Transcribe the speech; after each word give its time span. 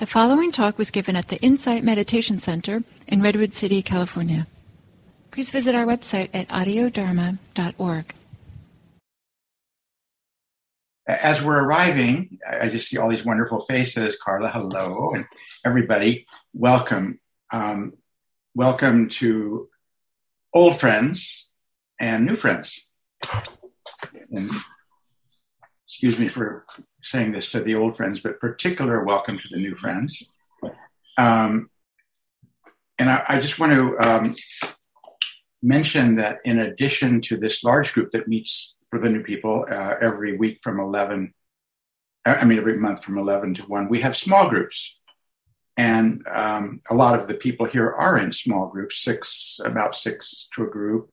The 0.00 0.06
following 0.06 0.50
talk 0.50 0.78
was 0.78 0.90
given 0.90 1.14
at 1.14 1.28
the 1.28 1.36
Insight 1.42 1.84
Meditation 1.84 2.38
Center 2.38 2.84
in 3.06 3.20
Redwood 3.20 3.52
City, 3.52 3.82
California. 3.82 4.46
Please 5.30 5.50
visit 5.50 5.74
our 5.74 5.84
website 5.84 6.30
at 6.32 6.48
audiodharma.org. 6.48 8.14
As 11.06 11.42
we're 11.42 11.62
arriving, 11.62 12.38
I 12.50 12.70
just 12.70 12.88
see 12.88 12.96
all 12.96 13.10
these 13.10 13.26
wonderful 13.26 13.60
faces. 13.60 14.16
Carla, 14.16 14.48
hello, 14.48 15.10
and 15.14 15.26
everybody, 15.66 16.26
welcome. 16.54 17.20
Um, 17.52 17.92
welcome 18.54 19.10
to 19.20 19.68
old 20.54 20.80
friends 20.80 21.50
and 21.98 22.24
new 22.24 22.36
friends. 22.36 22.88
And 24.30 24.50
excuse 26.00 26.18
me 26.18 26.28
for 26.28 26.64
saying 27.02 27.30
this 27.30 27.50
to 27.50 27.60
the 27.60 27.74
old 27.74 27.94
friends, 27.94 28.20
but 28.20 28.40
particular 28.40 29.04
welcome 29.04 29.38
to 29.38 29.48
the 29.50 29.58
new 29.58 29.74
friends. 29.74 30.30
Um, 31.18 31.68
and 32.98 33.10
I, 33.10 33.22
I, 33.28 33.38
just 33.38 33.58
want 33.58 33.72
to 33.72 33.98
um, 33.98 34.34
mention 35.62 36.16
that 36.16 36.38
in 36.46 36.58
addition 36.58 37.20
to 37.20 37.36
this 37.36 37.62
large 37.62 37.92
group 37.92 38.12
that 38.12 38.28
meets 38.28 38.78
for 38.88 38.98
the 38.98 39.10
new 39.10 39.22
people 39.22 39.66
uh, 39.70 39.96
every 40.00 40.38
week 40.38 40.60
from 40.62 40.80
11, 40.80 41.34
I 42.24 42.46
mean, 42.46 42.56
every 42.56 42.78
month 42.78 43.04
from 43.04 43.18
11 43.18 43.52
to 43.56 43.62
1, 43.64 43.90
we 43.90 44.00
have 44.00 44.16
small 44.16 44.48
groups. 44.48 44.98
And 45.76 46.26
um, 46.32 46.80
a 46.88 46.94
lot 46.94 47.20
of 47.20 47.28
the 47.28 47.34
people 47.34 47.66
here 47.66 47.92
are 47.92 48.16
in 48.16 48.32
small 48.32 48.68
groups, 48.68 49.02
six, 49.02 49.60
about 49.62 49.94
six 49.94 50.48
to 50.54 50.62
a 50.62 50.70
group. 50.70 51.10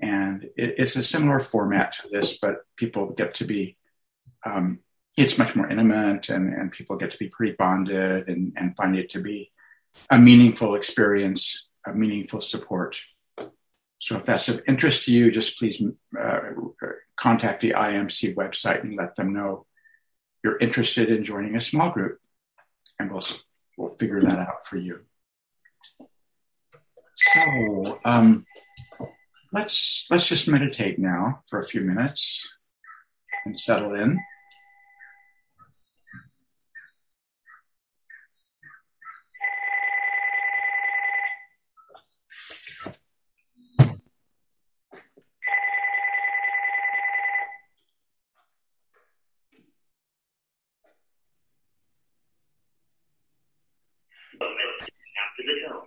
And 0.00 0.44
it, 0.56 0.74
it's 0.78 0.96
a 0.96 1.04
similar 1.04 1.40
format 1.40 1.94
to 1.94 2.08
this, 2.08 2.38
but 2.38 2.56
people 2.76 3.10
get 3.10 3.34
to 3.36 3.44
be 3.44 3.76
um, 4.44 4.80
it's 5.16 5.38
much 5.38 5.56
more 5.56 5.68
intimate 5.68 6.28
and, 6.28 6.52
and 6.52 6.70
people 6.70 6.96
get 6.96 7.10
to 7.10 7.18
be 7.18 7.28
pretty 7.28 7.54
bonded 7.58 8.28
and, 8.28 8.52
and 8.56 8.76
find 8.76 8.96
it 8.96 9.10
to 9.10 9.20
be 9.20 9.50
a 10.10 10.18
meaningful 10.18 10.74
experience, 10.74 11.68
a 11.86 11.92
meaningful 11.92 12.40
support. 12.40 13.00
So 13.98 14.18
if 14.18 14.24
that's 14.24 14.48
of 14.48 14.62
interest 14.68 15.04
to 15.04 15.12
you, 15.12 15.30
just 15.30 15.58
please 15.58 15.82
uh, 16.20 16.40
contact 17.16 17.62
the 17.62 17.70
IMC 17.70 18.34
website 18.34 18.82
and 18.82 18.94
let 18.94 19.16
them 19.16 19.32
know 19.32 19.66
you're 20.44 20.58
interested 20.58 21.10
in 21.10 21.24
joining 21.24 21.56
a 21.56 21.60
small 21.60 21.90
group, 21.90 22.18
and 23.00 23.10
we'll 23.10 23.24
we'll 23.76 23.96
figure 23.96 24.20
that 24.20 24.38
out 24.38 24.64
for 24.64 24.76
you. 24.76 25.00
So 27.16 27.98
um, 28.04 28.45
let's 29.52 30.06
let's 30.10 30.28
just 30.28 30.48
meditate 30.48 30.98
now 30.98 31.40
for 31.48 31.60
a 31.60 31.64
few 31.64 31.80
minutes 31.80 32.48
and 33.44 33.58
settle 33.58 33.94
in. 33.94 34.18
after 55.16 55.42
the 55.42 55.68
tone. 55.68 55.85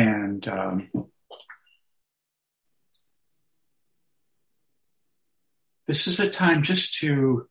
And 0.00 0.48
um, 0.48 0.88
this 5.86 6.06
is 6.06 6.18
a 6.18 6.30
time 6.30 6.62
just 6.62 6.94
to 7.00 7.48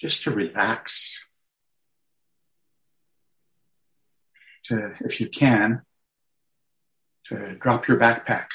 just 0.00 0.22
to 0.22 0.30
relax 0.30 1.22
to 4.64 4.94
if 5.00 5.20
you 5.20 5.28
can 5.28 5.82
to 7.26 7.56
drop 7.56 7.86
your 7.86 7.98
backpack 7.98 8.46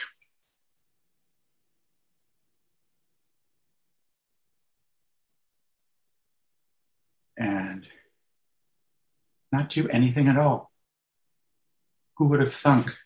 and 7.37 7.87
not 9.51 9.69
do 9.69 9.87
anything 9.89 10.27
at 10.27 10.39
all. 10.39 10.68
Who 12.19 12.25
would 12.25 12.41
have 12.41 12.53
thunk 12.53 12.97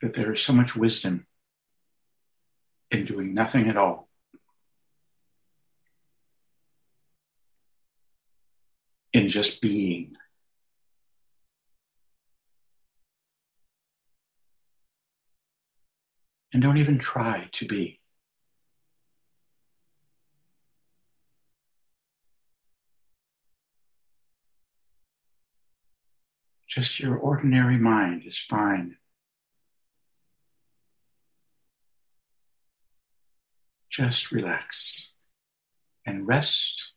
that 0.00 0.14
there 0.14 0.32
is 0.32 0.40
so 0.40 0.52
much 0.52 0.76
wisdom 0.76 1.26
in 2.92 3.04
doing 3.04 3.34
nothing 3.34 3.68
at 3.68 3.76
all? 3.76 4.08
In 9.12 9.28
just 9.28 9.60
being. 9.60 10.14
And 16.52 16.62
don't 16.62 16.76
even 16.76 17.00
try 17.00 17.48
to 17.50 17.66
be. 17.66 17.98
Just 26.74 26.98
your 26.98 27.16
ordinary 27.16 27.78
mind 27.78 28.24
is 28.26 28.36
fine. 28.36 28.96
Just 33.88 34.32
relax 34.32 35.12
and 36.04 36.26
rest 36.26 36.90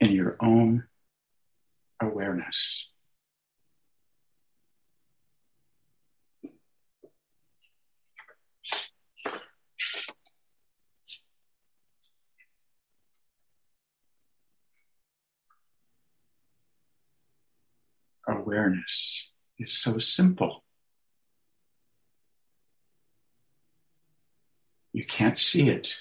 in 0.00 0.10
your 0.10 0.36
own 0.40 0.88
awareness. 2.02 2.88
Awareness 18.28 19.30
is 19.58 19.72
so 19.72 19.98
simple. 19.98 20.64
You 24.92 25.04
can't 25.04 25.38
see 25.38 25.68
it. 25.68 25.94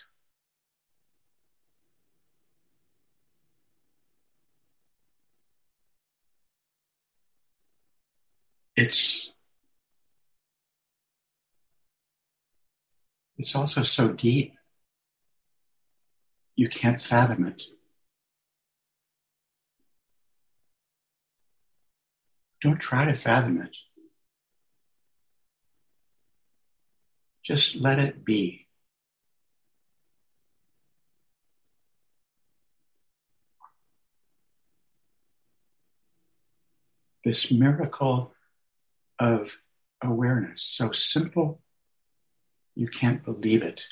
It's 8.76 9.34
it's 13.38 13.56
also 13.56 13.84
so 13.84 14.10
deep. 14.14 14.54
You 16.56 16.70
can't 16.70 17.02
fathom 17.02 17.46
it. 17.46 17.64
Don't 22.62 22.80
try 22.80 23.06
to 23.06 23.14
fathom 23.14 23.62
it. 23.62 23.78
Just 27.44 27.76
let 27.76 28.00
it 28.00 28.26
be. 28.26 28.68
This 37.24 37.52
miracle 37.52 38.34
of 39.20 39.58
awareness, 40.02 40.64
so 40.64 40.92
simple, 40.92 41.62
you 42.76 42.88
can't 42.88 43.24
believe 43.24 43.64
it. 43.64 43.86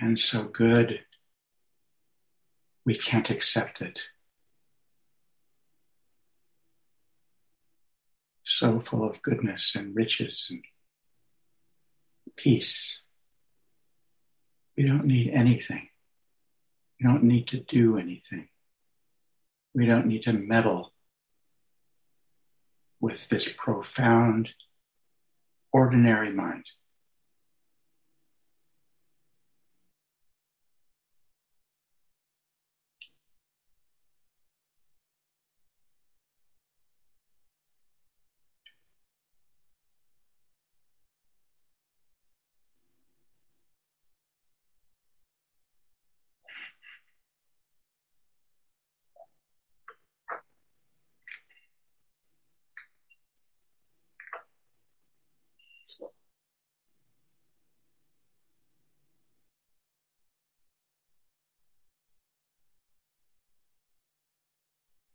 And 0.00 0.18
so 0.18 0.44
good, 0.44 1.00
we 2.84 2.94
can't 2.94 3.30
accept 3.30 3.80
it. 3.82 4.04
So 8.44 8.80
full 8.80 9.04
of 9.04 9.22
goodness 9.22 9.76
and 9.76 9.94
riches 9.94 10.48
and 10.50 10.64
peace. 12.36 13.02
We 14.76 14.86
don't 14.86 15.04
need 15.04 15.30
anything. 15.32 15.88
We 16.98 17.06
don't 17.06 17.24
need 17.24 17.48
to 17.48 17.60
do 17.60 17.98
anything. 17.98 18.48
We 19.74 19.86
don't 19.86 20.06
need 20.06 20.22
to 20.22 20.32
meddle 20.32 20.92
with 23.00 23.28
this 23.28 23.52
profound 23.52 24.50
ordinary 25.72 26.32
mind. 26.32 26.64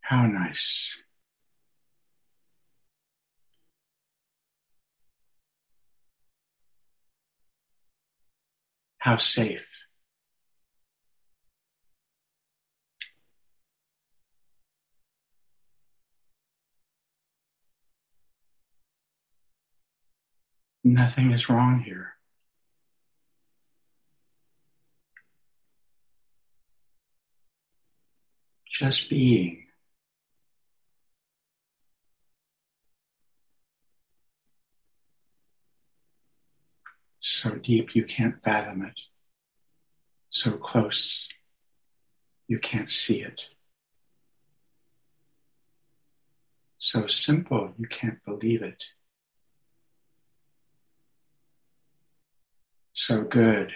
How 0.06 0.28
nice. 0.28 1.02
How 9.00 9.18
safe. 9.18 9.82
Nothing 20.84 21.32
is 21.32 21.50
wrong 21.50 21.82
here. 21.82 22.14
Just 28.72 29.10
being. 29.10 29.65
So 37.28 37.56
deep 37.56 37.96
you 37.96 38.04
can't 38.04 38.40
fathom 38.44 38.84
it, 38.84 39.00
so 40.30 40.52
close 40.52 41.28
you 42.48 42.60
can't 42.60 42.92
see 42.92 43.20
it, 43.20 43.42
so 46.78 47.08
simple 47.08 47.74
you 47.80 47.88
can't 47.88 48.24
believe 48.26 48.62
it, 48.62 48.84
so 52.94 53.24
good 53.24 53.74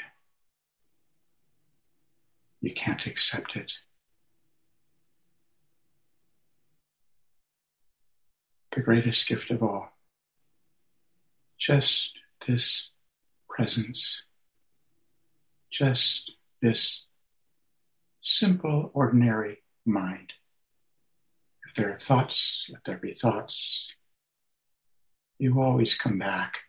you 2.62 2.72
can't 2.72 3.08
accept 3.08 3.56
it. 3.56 3.74
The 8.74 8.82
greatest 8.82 9.28
gift 9.28 9.50
of 9.50 9.64
all. 9.64 9.90
Just 11.58 12.14
this 12.46 12.92
presence. 13.60 14.24
Just 15.70 16.32
this 16.62 17.06
simple, 18.22 18.90
ordinary 18.94 19.58
mind. 19.86 20.32
If 21.68 21.76
there 21.76 21.92
are 21.92 21.98
thoughts, 21.98 22.68
let 22.72 22.86
there 22.86 22.98
be 22.98 23.12
thoughts. 23.12 23.90
You 25.40 25.62
always 25.62 25.94
come 25.94 26.18
back. 26.18 26.60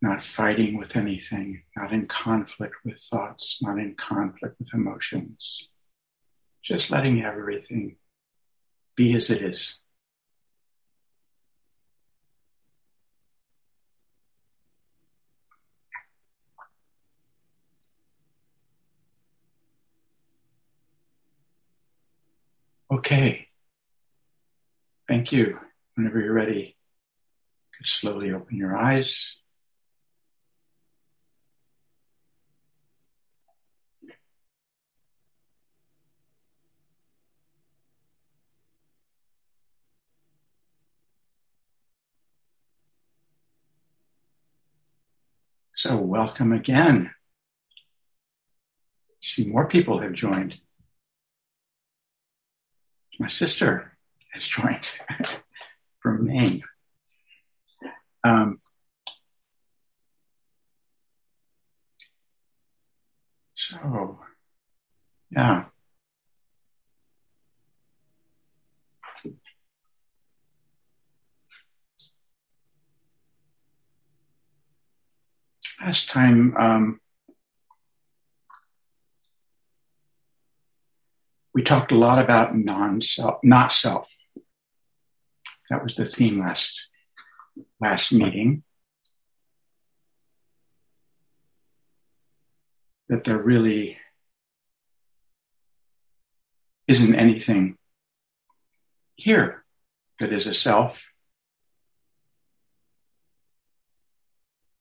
Not 0.00 0.22
fighting 0.22 0.78
with 0.78 0.94
anything, 0.94 1.64
not 1.76 1.92
in 1.92 2.06
conflict 2.06 2.76
with 2.84 3.00
thoughts, 3.00 3.60
not 3.60 3.78
in 3.78 3.96
conflict 3.96 4.54
with 4.60 4.72
emotions. 4.72 5.70
Just 6.62 6.88
letting 6.92 7.24
everything 7.24 7.96
be 8.94 9.16
as 9.16 9.28
it 9.28 9.42
is. 9.42 9.80
Okay. 22.90 23.48
Thank 25.06 25.30
you. 25.30 25.58
Whenever 25.94 26.20
you're 26.20 26.32
ready, 26.32 26.76
you 26.76 27.76
can 27.76 27.84
slowly 27.84 28.32
open 28.32 28.56
your 28.56 28.76
eyes. 28.76 29.36
So, 45.76 45.96
welcome 45.96 46.52
again. 46.52 47.10
See, 49.20 49.46
more 49.46 49.68
people 49.68 50.00
have 50.00 50.12
joined 50.12 50.58
my 53.18 53.28
sister 53.28 53.96
has 54.32 54.46
joined 54.46 54.96
from 56.00 56.26
Maine. 56.26 56.62
Um, 58.24 58.56
so, 63.54 64.18
yeah. 65.30 65.64
Last 75.80 76.10
time, 76.10 76.56
um, 76.56 77.00
we 81.58 81.64
talked 81.64 81.90
a 81.90 81.96
lot 81.96 82.24
about 82.24 82.56
non-self, 82.56 83.40
not 83.42 83.72
self. 83.72 84.08
That 85.68 85.82
was 85.82 85.96
the 85.96 86.04
theme 86.04 86.38
last 86.38 86.88
last 87.80 88.12
meeting. 88.12 88.62
That 93.08 93.24
there 93.24 93.42
really 93.42 93.98
isn't 96.86 97.16
anything 97.16 97.76
here 99.16 99.64
that 100.20 100.32
is 100.32 100.46
a 100.46 100.54
self. 100.54 101.10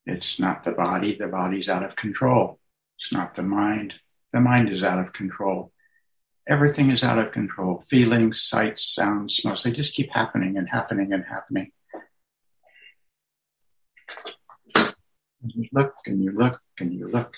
It's 0.05 0.39
not 0.39 0.63
the 0.63 0.73
body. 0.73 1.15
The 1.15 1.25
body's 1.25 1.69
out 1.69 1.81
of 1.81 1.95
control. 1.95 2.59
It's 2.99 3.11
not 3.11 3.33
the 3.33 3.41
mind. 3.41 3.95
The 4.31 4.41
mind 4.41 4.69
is 4.69 4.83
out 4.83 4.99
of 4.99 5.11
control 5.11 5.71
everything 6.47 6.89
is 6.89 7.03
out 7.03 7.19
of 7.19 7.31
control. 7.31 7.81
Feelings, 7.81 8.41
sights, 8.41 8.83
sounds, 8.93 9.35
smells, 9.35 9.63
they 9.63 9.71
just 9.71 9.93
keep 9.93 10.09
happening 10.11 10.57
and 10.57 10.69
happening 10.69 11.13
and 11.13 11.25
happening. 11.25 11.71
And 14.75 15.53
you 15.53 15.65
look 15.71 15.93
and 16.05 16.23
you 16.23 16.31
look 16.31 16.59
and 16.79 16.93
you 16.93 17.09
look. 17.09 17.35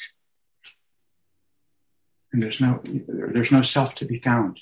And 2.32 2.42
there's 2.42 2.62
no 2.62 2.82
there's 2.84 3.52
no 3.52 3.64
self 3.64 3.96
to 3.96 4.06
be 4.06 4.16
found. 4.16 4.60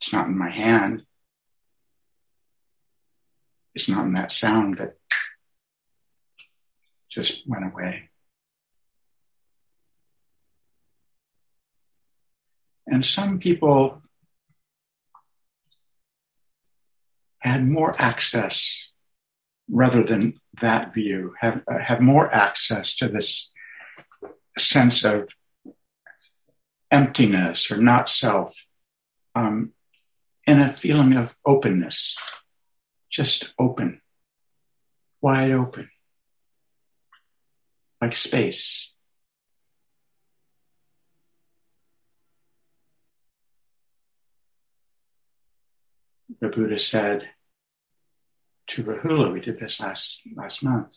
It's 0.00 0.12
not 0.12 0.28
in 0.28 0.38
my 0.38 0.50
hand. 0.50 1.02
It's 3.74 3.88
not 3.88 4.06
in 4.06 4.12
that 4.12 4.32
sound 4.32 4.78
that 4.78 4.94
just 7.10 7.48
went 7.48 7.66
away. 7.66 8.10
And 12.90 13.04
some 13.04 13.38
people 13.38 14.02
had 17.40 17.66
more 17.66 17.94
access 17.98 18.88
rather 19.70 20.02
than 20.02 20.40
that 20.60 20.94
view, 20.94 21.34
have, 21.40 21.62
uh, 21.70 21.78
have 21.78 22.00
more 22.00 22.32
access 22.34 22.96
to 22.96 23.08
this 23.08 23.52
sense 24.56 25.04
of 25.04 25.28
emptiness 26.90 27.70
or 27.70 27.76
not 27.76 28.08
self 28.08 28.66
um, 29.34 29.72
in 30.46 30.58
a 30.58 30.68
feeling 30.68 31.16
of 31.16 31.36
openness, 31.44 32.16
just 33.10 33.52
open, 33.58 34.00
wide 35.20 35.52
open, 35.52 35.90
like 38.00 38.16
space. 38.16 38.94
The 46.40 46.48
Buddha 46.48 46.78
said 46.78 47.28
to 48.68 48.84
Rahula, 48.84 49.32
we 49.32 49.40
did 49.40 49.58
this 49.58 49.80
last, 49.80 50.20
last 50.36 50.62
month, 50.62 50.94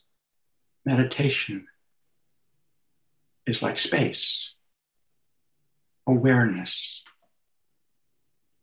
meditation 0.86 1.68
is 3.46 3.62
like 3.62 3.78
space. 3.78 4.54
Awareness 6.08 7.04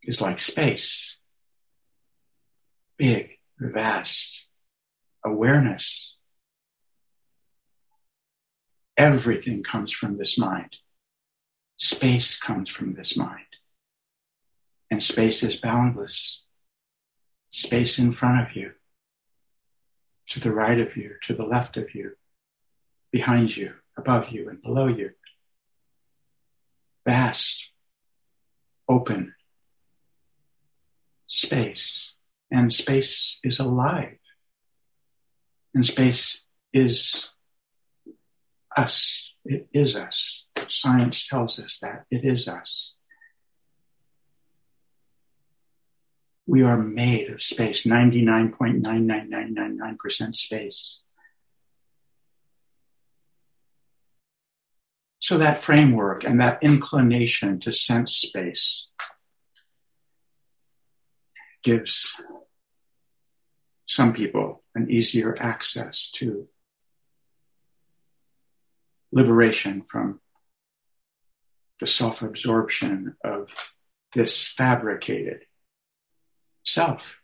is 0.02 0.20
like 0.20 0.38
space. 0.38 1.16
Big, 2.96 3.38
vast 3.58 4.46
awareness. 5.24 6.16
Everything 8.96 9.62
comes 9.62 9.92
from 9.92 10.16
this 10.16 10.36
mind. 10.38 10.76
Space 11.76 12.36
comes 12.36 12.68
from 12.68 12.94
this 12.94 13.16
mind. 13.16 13.46
And 14.90 15.02
space 15.02 15.42
is 15.42 15.56
boundless. 15.56 16.44
Space 17.50 17.98
in 17.98 18.12
front 18.12 18.46
of 18.46 18.56
you, 18.56 18.72
to 20.30 20.40
the 20.40 20.52
right 20.52 20.78
of 20.78 20.96
you, 20.96 21.14
to 21.22 21.34
the 21.34 21.46
left 21.46 21.76
of 21.76 21.94
you, 21.94 22.12
behind 23.10 23.56
you, 23.56 23.74
above 23.96 24.30
you, 24.30 24.48
and 24.48 24.62
below 24.62 24.86
you. 24.86 25.10
Vast, 27.06 27.70
open 28.88 29.34
space. 31.28 32.14
And 32.50 32.72
space 32.72 33.38
is 33.44 33.60
alive. 33.60 34.18
And 35.74 35.84
space 35.84 36.44
is 36.72 37.28
us. 38.76 39.32
It 39.44 39.68
is 39.72 39.96
us. 39.96 40.44
Science 40.68 41.26
tells 41.26 41.58
us 41.58 41.78
that 41.80 42.04
it 42.10 42.24
is 42.24 42.48
us. 42.48 42.94
We 46.48 46.62
are 46.62 46.78
made 46.78 47.28
of 47.28 47.42
space, 47.42 47.84
99.99999% 47.84 50.34
space. 50.34 51.00
So 55.18 55.36
that 55.36 55.58
framework 55.58 56.24
and 56.24 56.40
that 56.40 56.62
inclination 56.62 57.60
to 57.60 57.70
sense 57.70 58.16
space 58.16 58.88
gives 61.62 62.18
some 63.84 64.14
people 64.14 64.62
an 64.74 64.90
easier 64.90 65.36
access 65.38 66.08
to 66.12 66.48
liberation 69.12 69.82
from 69.82 70.20
the 71.78 71.86
self 71.86 72.22
absorption 72.22 73.18
of 73.22 73.50
this 74.14 74.48
fabricated 74.48 75.44
self. 76.68 77.20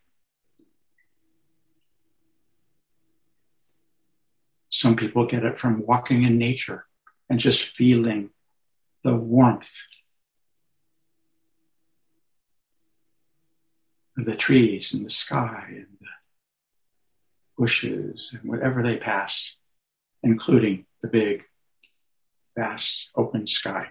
Some 4.71 4.97
people 4.97 5.27
get 5.27 5.45
it 5.45 5.59
from 5.59 5.87
walking 5.87 6.25
in 6.25 6.39
nature 6.39 6.87
and 7.29 7.39
just 7.39 7.63
feeling 7.77 8.31
the 9.03 9.17
warmth 9.17 9.77
of 14.19 14.25
the 14.25 14.37
trees 14.37 14.93
and 14.93 15.05
the 15.05 15.11
sky 15.11 15.67
and 15.69 15.87
the 16.01 16.07
bushes 17.59 18.31
and 18.33 18.51
whatever 18.51 18.83
they 18.83 18.97
pass, 18.97 19.57
including 20.23 20.87
the 21.03 21.09
big, 21.09 21.45
vast 22.57 23.11
open 23.15 23.47
sky. 23.47 23.91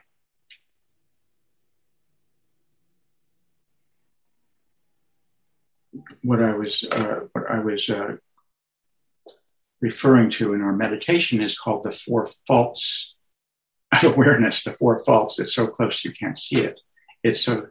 What 6.23 6.41
I 6.41 6.55
was 6.55 6.83
uh, 6.83 7.21
what 7.33 7.49
I 7.49 7.59
was 7.59 7.89
uh, 7.89 8.15
referring 9.81 10.29
to 10.31 10.53
in 10.53 10.61
our 10.61 10.73
meditation 10.73 11.41
is 11.41 11.57
called 11.57 11.83
the 11.83 11.91
four 11.91 12.27
faults 12.47 13.15
of 13.91 14.03
awareness. 14.03 14.63
The 14.63 14.73
four 14.73 15.03
faults. 15.03 15.39
It's 15.39 15.53
so 15.53 15.67
close 15.67 16.03
you 16.03 16.11
can't 16.11 16.37
see 16.37 16.61
it. 16.61 16.79
It's 17.23 17.41
so 17.41 17.67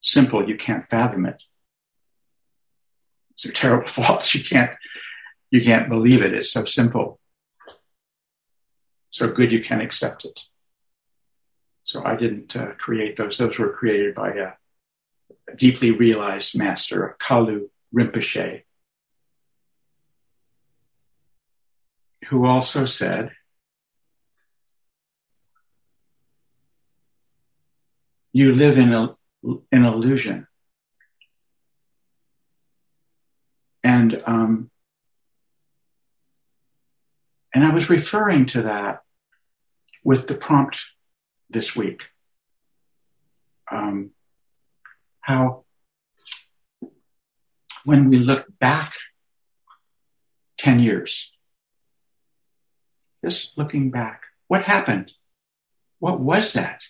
simple 0.00 0.48
you 0.48 0.56
can't 0.56 0.84
fathom 0.84 1.26
it. 1.26 1.42
It's 3.32 3.44
a 3.44 3.52
terrible 3.52 3.88
faults. 3.98 4.34
You 4.34 4.44
can't 4.44 4.72
you 5.50 5.62
can't 5.62 5.88
believe 5.88 6.22
it. 6.22 6.34
It's 6.34 6.52
so 6.52 6.64
simple. 6.64 7.20
So 9.10 9.28
good 9.28 9.50
you 9.50 9.62
can 9.62 9.80
accept 9.80 10.24
it. 10.24 10.40
So 11.84 12.04
I 12.04 12.16
didn't 12.16 12.54
uh, 12.54 12.72
create 12.72 13.16
those. 13.16 13.38
Those 13.38 13.58
were 13.58 13.72
created 13.72 14.14
by 14.14 14.30
a 14.32 14.52
deeply 15.56 15.90
realized 15.90 16.56
master, 16.56 17.16
Kalu 17.20 17.68
Rinpoche, 17.94 18.62
who 22.28 22.46
also 22.46 22.84
said, 22.84 23.32
You 28.32 28.54
live 28.54 28.78
in 28.78 28.92
a, 28.92 29.16
an 29.72 29.84
illusion. 29.84 30.46
And 33.82 34.22
um, 34.26 34.70
and 37.54 37.64
I 37.64 37.72
was 37.72 37.88
referring 37.90 38.46
to 38.46 38.62
that 38.62 39.00
with 40.04 40.28
the 40.28 40.34
prompt 40.34 40.84
this 41.48 41.74
week. 41.74 42.08
Um, 43.70 44.10
how 45.28 45.62
when 47.84 48.08
we 48.08 48.16
look 48.18 48.46
back 48.58 48.94
10 50.56 50.80
years, 50.80 51.30
just 53.22 53.56
looking 53.58 53.90
back, 53.90 54.22
what 54.46 54.62
happened? 54.62 55.12
What 55.98 56.18
was 56.18 56.54
that? 56.54 56.82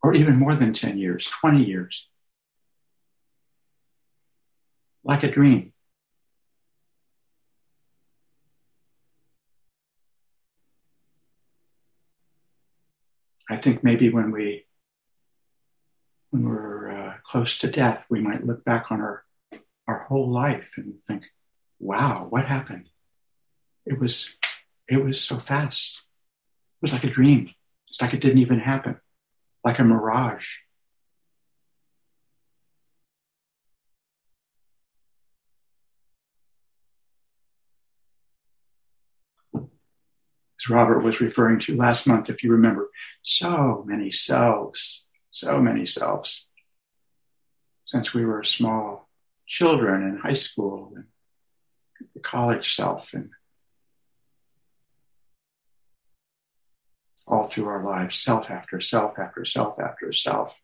Or 0.00 0.14
even 0.14 0.36
more 0.36 0.54
than 0.54 0.72
10 0.72 0.96
years, 0.98 1.26
20 1.26 1.64
years. 1.64 2.08
Like 5.02 5.24
a 5.24 5.30
dream. 5.30 5.72
I 13.50 13.56
think 13.56 13.82
maybe 13.82 14.08
when 14.08 14.30
we 14.30 14.66
when 16.32 16.48
we're 16.48 16.90
uh, 16.90 17.14
close 17.26 17.58
to 17.58 17.70
death, 17.70 18.06
we 18.08 18.20
might 18.20 18.46
look 18.46 18.64
back 18.64 18.90
on 18.90 19.00
our 19.00 19.24
our 19.86 20.04
whole 20.04 20.30
life 20.32 20.72
and 20.78 21.02
think, 21.04 21.24
"Wow, 21.78 22.26
what 22.30 22.46
happened? 22.46 22.88
It 23.84 23.98
was 23.98 24.34
it 24.88 25.04
was 25.04 25.20
so 25.20 25.38
fast. 25.38 26.00
It 26.78 26.82
was 26.82 26.92
like 26.92 27.04
a 27.04 27.10
dream. 27.10 27.50
It's 27.88 28.00
like 28.00 28.14
it 28.14 28.22
didn't 28.22 28.38
even 28.38 28.60
happen, 28.60 28.98
like 29.62 29.78
a 29.78 29.84
mirage." 29.84 30.48
As 40.58 40.70
Robert 40.70 41.00
was 41.00 41.20
referring 41.20 41.58
to 41.60 41.76
last 41.76 42.06
month, 42.06 42.30
if 42.30 42.42
you 42.42 42.52
remember, 42.52 42.88
so 43.20 43.84
many 43.86 44.10
selves 44.10 45.04
so 45.32 45.58
many 45.60 45.86
selves 45.86 46.46
since 47.86 48.14
we 48.14 48.24
were 48.24 48.44
small 48.44 49.08
children 49.46 50.02
in 50.02 50.18
high 50.18 50.32
school 50.34 50.92
and 50.94 51.06
the 52.14 52.20
college 52.20 52.74
self 52.74 53.12
and 53.14 53.30
all 57.26 57.44
through 57.44 57.66
our 57.66 57.84
lives, 57.84 58.18
self 58.18 58.50
after 58.50 58.80
self 58.80 59.18
after 59.18 59.44
self 59.44 59.78
after 59.78 60.12
self. 60.12 60.60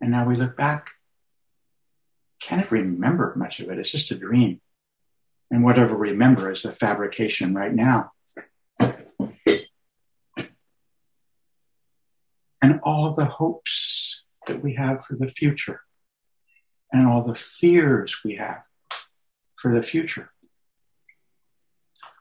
And 0.00 0.10
now 0.10 0.26
we 0.26 0.36
look 0.36 0.56
back, 0.56 0.90
can't 2.40 2.70
remember 2.70 3.32
much 3.36 3.60
of 3.60 3.70
it. 3.70 3.78
It's 3.78 3.90
just 3.90 4.10
a 4.10 4.16
dream. 4.16 4.60
And 5.50 5.64
whatever 5.64 5.96
we 5.96 6.10
remember 6.10 6.50
is 6.50 6.64
a 6.64 6.72
fabrication 6.72 7.54
right 7.54 7.72
now. 7.72 8.13
And 12.64 12.80
all 12.82 13.12
the 13.12 13.26
hopes 13.26 14.22
that 14.46 14.62
we 14.62 14.74
have 14.74 15.04
for 15.04 15.16
the 15.16 15.28
future 15.28 15.82
and 16.90 17.06
all 17.06 17.22
the 17.22 17.34
fears 17.34 18.20
we 18.24 18.36
have 18.36 18.62
for 19.54 19.74
the 19.74 19.82
future. 19.82 20.30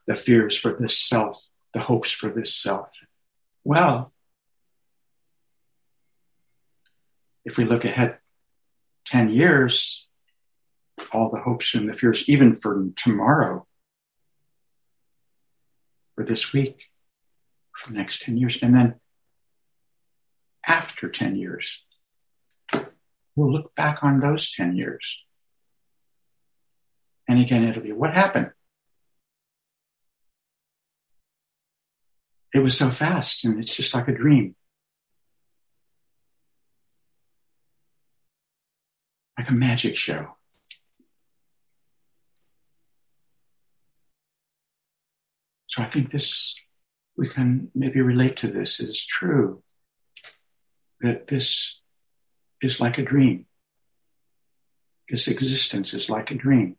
The 0.06 0.16
fears 0.16 0.58
for 0.58 0.74
this 0.78 1.00
self, 1.00 1.48
the 1.74 1.80
hopes 1.80 2.12
for 2.12 2.30
this 2.30 2.54
self. 2.54 2.90
Well, 3.64 4.12
if 7.46 7.58
we 7.58 7.64
look 7.64 7.86
ahead 7.86 8.18
10 9.08 9.30
years, 9.30 10.06
all 11.14 11.32
the 11.32 11.40
hopes 11.40 11.74
and 11.74 11.88
the 11.88 11.94
fears, 11.94 12.28
even 12.28 12.54
for 12.54 12.90
tomorrow, 12.98 13.66
for 16.16 16.26
this 16.26 16.52
week, 16.52 16.90
for 17.72 17.94
the 17.94 17.98
next 17.98 18.24
10 18.24 18.36
years, 18.36 18.62
and 18.62 18.76
then 18.76 18.96
after 20.68 21.10
10 21.10 21.36
years. 21.36 21.84
we'll 23.36 23.52
look 23.52 23.74
back 23.76 24.00
on 24.04 24.20
those 24.20 24.52
10 24.52 24.76
years. 24.76 25.24
And 27.28 27.40
again, 27.40 27.64
it'll 27.64 27.82
be 27.82 27.92
what 27.92 28.14
happened? 28.14 28.52
It 32.54 32.60
was 32.60 32.78
so 32.78 32.90
fast 32.90 33.46
and 33.46 33.60
it's 33.60 33.76
just 33.76 33.94
like 33.94 34.08
a 34.08 34.16
dream. 34.16 34.56
Like 39.38 39.50
a 39.50 39.54
magic 39.54 39.98
show. 39.98 40.38
So 45.68 45.82
I 45.82 45.86
think 45.86 46.12
this, 46.12 46.54
we 47.18 47.28
can 47.28 47.72
maybe 47.74 48.00
relate 48.00 48.38
to 48.38 48.48
this. 48.48 48.80
Is 48.80 49.04
true 49.04 49.64
that 51.04 51.28
this 51.28 51.80
is 52.62 52.80
like 52.80 52.98
a 52.98 53.04
dream. 53.04 53.46
This 55.10 55.28
existence 55.28 55.94
is 55.94 56.10
like 56.10 56.32
a 56.32 56.36
dream. 56.36 56.78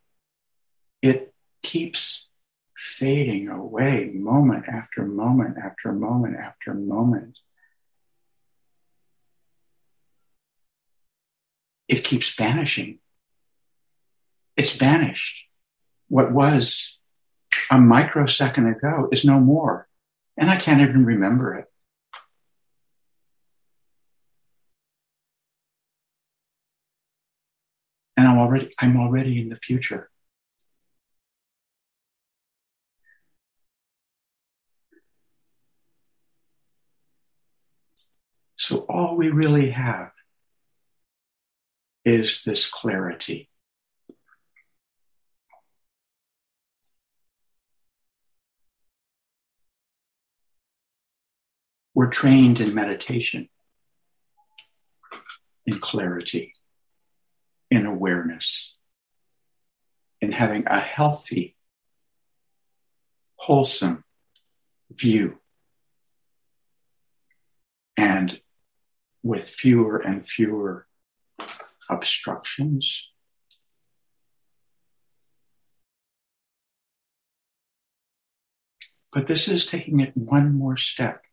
It 1.01 1.33
keeps 1.61 2.27
fading 2.75 3.47
away 3.47 4.11
moment 4.13 4.67
after 4.67 5.05
moment 5.05 5.57
after 5.63 5.93
moment 5.93 6.37
after 6.37 6.73
moment. 6.73 7.37
It 11.87 12.03
keeps 12.03 12.33
vanishing. 12.33 12.99
It's 14.57 14.75
vanished. 14.75 15.45
What 16.07 16.33
was 16.33 16.97
a 17.69 17.79
microsecond 17.79 18.67
ago 18.67 19.07
is 19.11 19.23
no 19.23 19.39
more. 19.39 19.87
And 20.35 20.49
I 20.49 20.55
can't 20.55 20.81
even 20.81 21.05
remember 21.05 21.53
it. 21.53 21.69
I'm 28.35 28.41
already, 28.41 28.69
I'm 28.81 28.97
already 28.97 29.39
in 29.39 29.47
the 29.47 29.55
future. 29.55 30.09
So 38.57 38.79
all 38.89 39.15
we 39.15 39.29
really 39.29 39.69
have 39.69 40.11
is 42.03 42.43
this 42.43 42.69
clarity. 42.69 43.49
We're 51.93 52.09
trained 52.09 52.59
in 52.59 52.73
meditation, 52.73 53.47
in 55.65 55.79
clarity, 55.79 56.54
in 57.75 57.85
awareness, 57.85 58.77
in 60.21 60.31
having 60.31 60.63
a 60.65 60.79
healthy, 60.79 61.57
wholesome 63.35 64.05
view. 64.89 65.39
And 67.97 68.39
with 69.23 69.49
fewer 69.49 69.97
and 69.97 70.25
fewer 70.25 70.87
obstructions. 71.89 73.09
But 79.11 79.27
this 79.27 79.49
is 79.49 79.65
taking 79.65 79.99
it 79.99 80.15
one 80.15 80.53
more 80.53 80.77
step. 80.77 81.23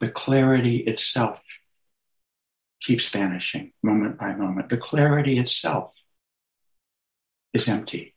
The 0.00 0.10
clarity 0.10 0.78
itself 0.78 1.42
keeps 2.80 3.08
vanishing 3.08 3.72
moment 3.82 4.18
by 4.18 4.34
moment. 4.34 4.68
The 4.68 4.76
clarity 4.76 5.38
itself 5.38 5.92
is 7.52 7.68
empty. 7.68 8.14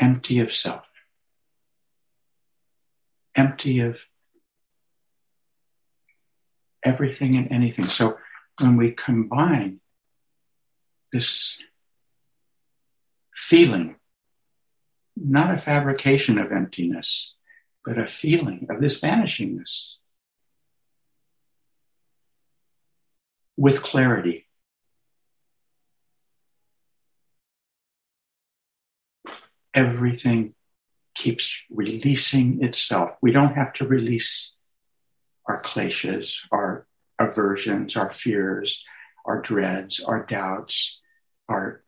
Empty 0.00 0.40
of 0.40 0.52
self 0.52 0.92
empty 3.34 3.80
of 3.80 4.06
everything 6.84 7.36
and 7.36 7.50
anything. 7.50 7.86
So 7.86 8.18
when 8.60 8.76
we 8.76 8.92
combine 8.92 9.80
this 11.12 11.58
feeling, 13.34 13.96
not 15.16 15.52
a 15.52 15.56
fabrication 15.56 16.38
of 16.38 16.52
emptiness, 16.52 17.36
but 17.84 17.98
a 17.98 18.06
feeling 18.06 18.66
of 18.70 18.80
this 18.80 19.00
vanishingness 19.00 19.96
with 23.56 23.82
clarity. 23.82 24.46
Everything 29.74 30.54
keeps 31.14 31.62
releasing 31.70 32.62
itself. 32.62 33.16
We 33.22 33.32
don't 33.32 33.54
have 33.54 33.72
to 33.74 33.86
release 33.86 34.54
our 35.48 35.62
kleshas, 35.62 36.46
our 36.50 36.86
aversions, 37.18 37.96
our 37.96 38.10
fears, 38.10 38.82
our 39.24 39.40
dreads, 39.40 40.00
our 40.00 40.26
doubts, 40.26 41.00
our 41.48 41.82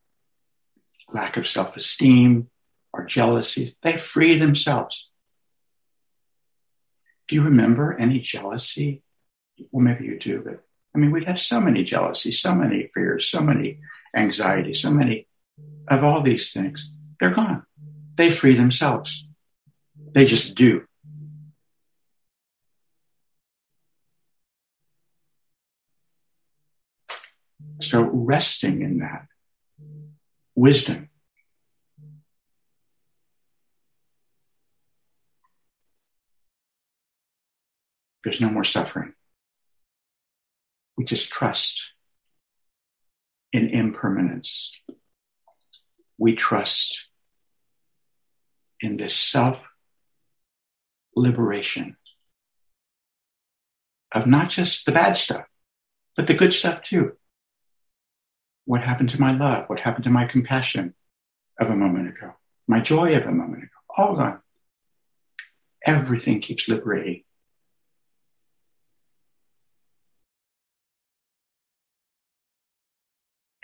lack 1.11 1.37
of 1.37 1.47
self 1.47 1.77
esteem, 1.77 2.49
our 2.93 3.05
jealousy. 3.05 3.77
They 3.83 3.93
free 3.93 4.39
themselves. 4.39 5.11
Do 7.29 7.37
you 7.37 7.43
remember 7.43 7.97
any 7.99 8.21
jealousy? 8.21 9.03
Well, 9.71 9.85
maybe 9.85 10.05
you 10.05 10.19
do, 10.19 10.43
but 10.45 10.65
I 10.95 10.99
mean, 10.99 11.11
we've 11.11 11.27
had 11.27 11.39
so 11.39 11.61
many 11.61 11.83
jealousies, 11.83 12.41
so 12.41 12.55
many 12.55 12.89
fears, 12.95 13.29
so 13.29 13.41
many 13.41 13.81
anxieties, 14.17 14.81
so 14.81 14.91
many 14.91 15.27
of 15.89 16.05
all 16.05 16.23
these 16.23 16.53
things. 16.53 16.89
They're 17.21 17.35
gone 17.35 17.65
they 18.17 18.31
free 18.31 18.55
themselves. 18.55 19.29
They 20.13 20.25
just 20.25 20.55
do. 20.55 20.85
So 27.81 28.03
resting 28.03 28.83
in 28.83 28.99
that 29.01 29.27
wisdom. 30.55 31.11
There's 38.23 38.41
no 38.41 38.49
more 38.49 38.65
suffering. 38.65 39.13
We 40.97 41.05
just 41.05 41.31
trust 41.31 41.91
in 43.53 43.69
impermanence. 43.69 44.73
We 46.19 46.35
trust 46.35 47.07
in 48.81 48.97
this 48.97 49.15
self 49.15 49.69
liberation 51.17 51.97
of 54.13 54.27
not 54.27 54.51
just 54.51 54.87
the 54.87 54.93
bad 54.93 55.17
stuff, 55.17 55.47
but 56.17 56.27
the 56.27 56.35
good 56.35 56.53
stuff 56.53 56.83
too. 56.83 57.13
What 58.65 58.83
happened 58.83 59.11
to 59.11 59.21
my 59.21 59.33
love? 59.33 59.65
What 59.69 59.81
happened 59.81 60.05
to 60.05 60.11
my 60.11 60.27
compassion 60.27 60.95
of 61.61 61.71
a 61.71 61.77
moment 61.77 62.09
ago? 62.09 62.35
My 62.67 62.81
joy 62.81 63.17
of 63.17 63.25
a 63.25 63.33
moment 63.33 63.65
ago? 63.65 63.73
All 63.97 64.17
gone. 64.17 64.41
Everything 65.85 66.41
keeps 66.41 66.69
liberating. 66.69 67.25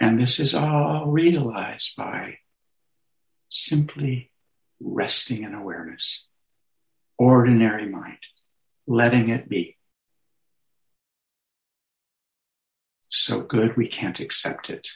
And 0.01 0.19
this 0.19 0.41
is 0.41 0.55
all 0.55 1.07
realized 1.07 1.95
by 1.95 2.39
simply 3.51 4.33
resting 4.81 5.45
in 5.45 5.53
awareness, 5.53 6.27
ordinary 7.19 7.87
mind, 7.87 8.19
letting 8.87 9.29
it 9.29 9.47
be. 9.47 9.77
So 13.11 13.43
good 13.43 13.77
we 13.77 13.89
can't 13.89 14.21
accept 14.21 14.71
it. 14.71 14.89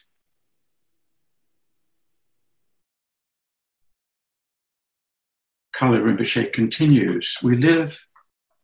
Kalu 5.76 6.02
Rinpoche 6.02 6.52
continues, 6.52 7.36
we 7.42 7.56
live 7.56 8.06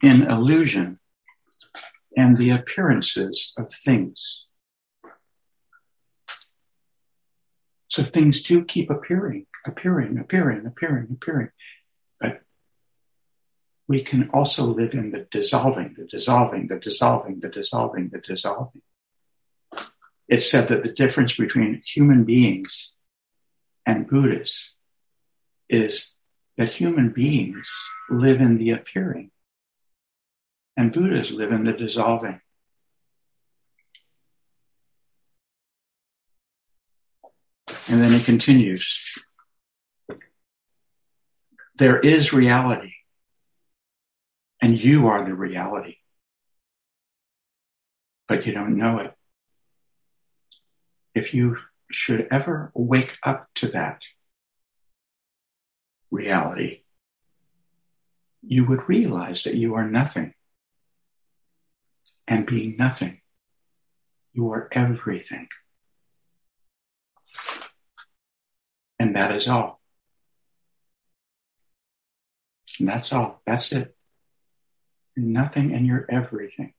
in 0.01 0.23
illusion 0.23 1.01
and 2.17 2.39
the 2.39 2.51
appearances 2.51 3.53
of 3.59 3.73
things. 3.73 4.47
So 7.91 8.03
things 8.03 8.43
do 8.43 8.65
keep 8.65 8.89
appearing 8.89 9.47
appearing, 9.67 10.19
appearing, 10.19 10.67
appearing, 10.67 11.09
appearing. 11.13 11.51
But 12.21 12.43
we 13.89 14.03
can 14.03 14.31
also 14.31 14.65
live 14.65 14.95
in 14.95 15.11
the 15.11 15.27
dissolving, 15.31 15.95
the 15.97 16.07
dissolving, 16.07 16.69
the 16.69 16.79
dissolving, 16.79 17.41
the 17.41 17.49
dissolving, 17.49 18.09
the 18.11 18.19
dissolving. 18.19 18.83
It's 20.29 20.51
said 20.51 20.69
that 20.69 20.85
the 20.85 20.93
difference 20.93 21.37
between 21.37 21.83
human 21.85 22.25
beings 22.25 22.95
and 23.85 24.07
Buddhas 24.07 24.75
is 25.69 26.13
that 26.57 26.73
human 26.73 27.11
beings 27.11 27.73
live 28.09 28.41
in 28.41 28.59
the 28.59 28.71
appearing. 28.71 29.31
And 30.77 30.93
Buddhas 30.93 31.33
live 31.33 31.53
in 31.53 31.65
the 31.65 31.73
dissolving. 31.73 32.41
And 37.91 38.01
then 38.01 38.13
he 38.13 38.21
continues 38.21 39.19
There 41.75 41.99
is 41.99 42.33
reality, 42.33 42.93
and 44.63 44.79
you 44.79 45.09
are 45.09 45.25
the 45.25 45.35
reality, 45.35 45.97
but 48.29 48.47
you 48.47 48.53
don't 48.53 48.77
know 48.77 48.99
it. 48.99 49.13
If 51.17 51.35
you 51.35 51.57
should 51.91 52.29
ever 52.31 52.71
wake 52.75 53.17
up 53.25 53.49
to 53.57 53.69
that 53.69 54.03
reality, 56.13 56.83
you 58.43 58.67
would 58.67 58.89
realize 58.89 59.43
that 59.43 59.57
you 59.57 59.75
are 59.75 59.91
nothing. 59.91 60.35
And 62.29 62.47
being 62.47 62.77
nothing, 62.77 63.21
you 64.33 64.53
are 64.53 64.69
everything. 64.71 65.49
And 69.01 69.17
that 69.17 69.35
is 69.35 69.49
all. 69.49 69.81
And 72.79 72.87
that's 72.87 73.15
all. 73.15 73.41
That's 73.47 73.73
it. 73.73 73.97
You're 75.17 75.25
nothing 75.25 75.75
and 75.75 75.87
you're 75.87 76.05
everything. 76.11 76.75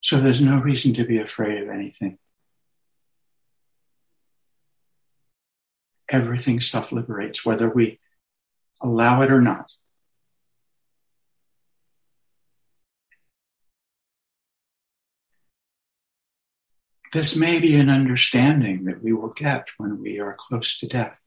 So 0.00 0.18
there's 0.18 0.40
no 0.40 0.56
reason 0.56 0.94
to 0.94 1.04
be 1.04 1.18
afraid 1.18 1.62
of 1.62 1.68
anything. 1.68 2.16
Everything 6.08 6.58
self 6.60 6.90
liberates, 6.90 7.44
whether 7.44 7.68
we 7.68 8.00
allow 8.80 9.20
it 9.20 9.30
or 9.30 9.42
not. 9.42 9.66
This 17.14 17.36
may 17.36 17.60
be 17.60 17.76
an 17.76 17.90
understanding 17.90 18.86
that 18.86 19.00
we 19.00 19.12
will 19.12 19.28
get 19.28 19.66
when 19.78 20.02
we 20.02 20.18
are 20.18 20.36
close 20.36 20.76
to 20.78 20.88
death. 20.88 21.20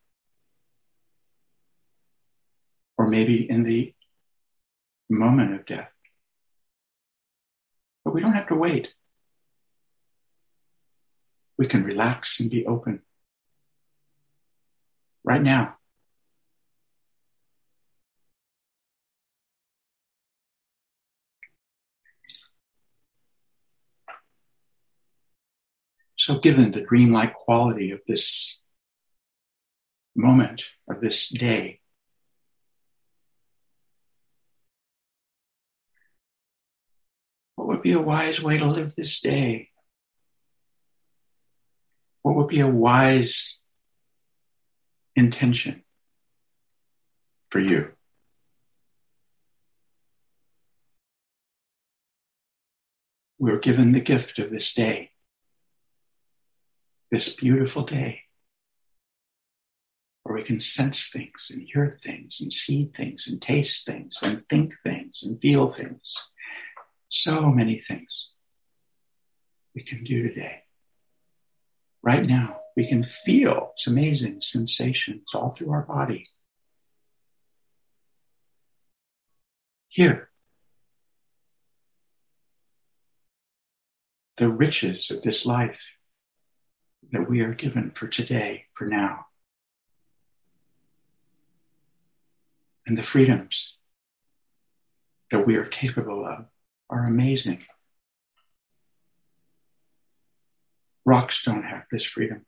Or 2.98 3.08
maybe 3.08 3.50
in 3.50 3.64
the 3.64 3.94
moment 5.10 5.54
of 5.54 5.66
death. 5.66 5.94
But 8.04 8.14
we 8.14 8.20
don't 8.20 8.34
have 8.34 8.50
to 8.50 8.56
wait. 8.56 8.94
We 11.58 11.68
can 11.68 11.86
relax 11.86 12.42
and 12.42 12.52
be 12.52 12.66
open 12.66 13.04
right 15.24 15.42
now. 15.42 15.77
So, 26.28 26.40
given 26.40 26.72
the 26.72 26.84
dreamlike 26.84 27.36
quality 27.36 27.92
of 27.92 28.02
this 28.06 28.62
moment, 30.14 30.66
of 30.90 31.00
this 31.00 31.30
day, 31.30 31.80
what 37.56 37.70
would 37.70 37.82
be 37.82 37.94
a 37.94 38.02
wise 38.02 38.44
way 38.44 38.58
to 38.58 38.66
live 38.66 38.94
this 38.94 39.22
day? 39.22 39.70
What 42.24 42.36
would 42.36 42.50
be 42.50 42.60
a 42.60 42.68
wise 42.68 43.62
intention 45.16 45.86
for 47.52 47.60
you? 47.60 47.94
We're 53.40 53.60
given 53.60 53.94
the 53.94 54.02
gift 54.02 54.40
of 54.40 54.52
this 54.52 54.74
day 54.74 55.12
this 57.12 57.36
beautiful 57.36 57.84
day 57.84 58.22
where 60.24 60.36
we 60.36 60.44
can 60.44 60.60
sense 60.60 61.10
things 61.10 61.50
and 61.50 61.62
hear 61.62 61.98
things 62.04 62.40
and 62.42 62.52
see 62.52 62.92
things 62.94 63.28
and 63.28 63.42
taste 63.42 63.86
things 63.86 64.20
and 64.22 64.42
think 64.42 64.74
things 64.84 65.24
and 65.24 65.40
feel 65.40 65.70
things. 65.70 66.28
So 67.08 67.50
many 67.52 67.78
things 67.78 68.32
we 69.74 69.84
can 69.84 70.04
do 70.04 70.24
today. 70.28 70.64
Right 72.04 72.26
now, 72.26 72.58
we 72.76 72.88
can 72.88 73.04
feel 73.04 73.72
it's 73.74 73.88
amazing 73.88 74.42
sensations 74.42 75.30
all 75.34 75.52
through 75.52 75.72
our 75.72 75.84
body. 75.84 76.28
Here, 79.88 80.30
the 84.36 84.52
riches 84.52 85.10
of 85.10 85.22
this 85.22 85.46
life 85.46 85.82
that 87.12 87.30
we 87.30 87.42
are 87.42 87.54
given 87.54 87.92
for 87.92 88.08
today, 88.08 88.66
for 88.74 88.86
now. 88.86 89.28
And 92.86 92.98
the 92.98 93.04
freedoms 93.04 93.78
that 95.32 95.46
we 95.46 95.56
are 95.56 95.66
capable 95.66 96.26
of 96.26 96.46
are 96.90 97.06
amazing. 97.06 97.64
Rocks 101.06 101.44
don't 101.44 101.64
have 101.64 101.84
this 101.92 102.04
freedom. 102.04 102.46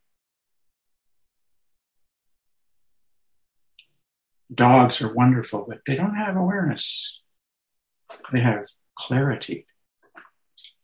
Dogs 4.53 5.01
are 5.01 5.13
wonderful, 5.13 5.65
but 5.67 5.79
they 5.85 5.95
don't 5.95 6.15
have 6.15 6.35
awareness. 6.35 7.21
They 8.31 8.39
have 8.39 8.65
clarity, 8.97 9.65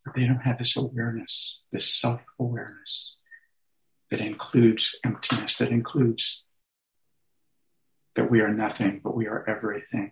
but 0.06 0.16
they 0.16 0.28
don't 0.28 0.42
have 0.42 0.60
this 0.60 0.78
awareness, 0.78 1.62
this 1.72 1.90
self 1.90 2.24
awareness 2.40 3.16
that 4.12 4.22
includes 4.22 4.98
emptiness, 5.04 5.56
that 5.56 5.70
includes 5.70 6.46
that 8.15 8.30
we 8.30 8.41
are 8.41 8.54
nothing, 8.54 9.02
but 9.04 9.15
we 9.15 9.28
are 9.28 9.44
everything. 9.48 10.12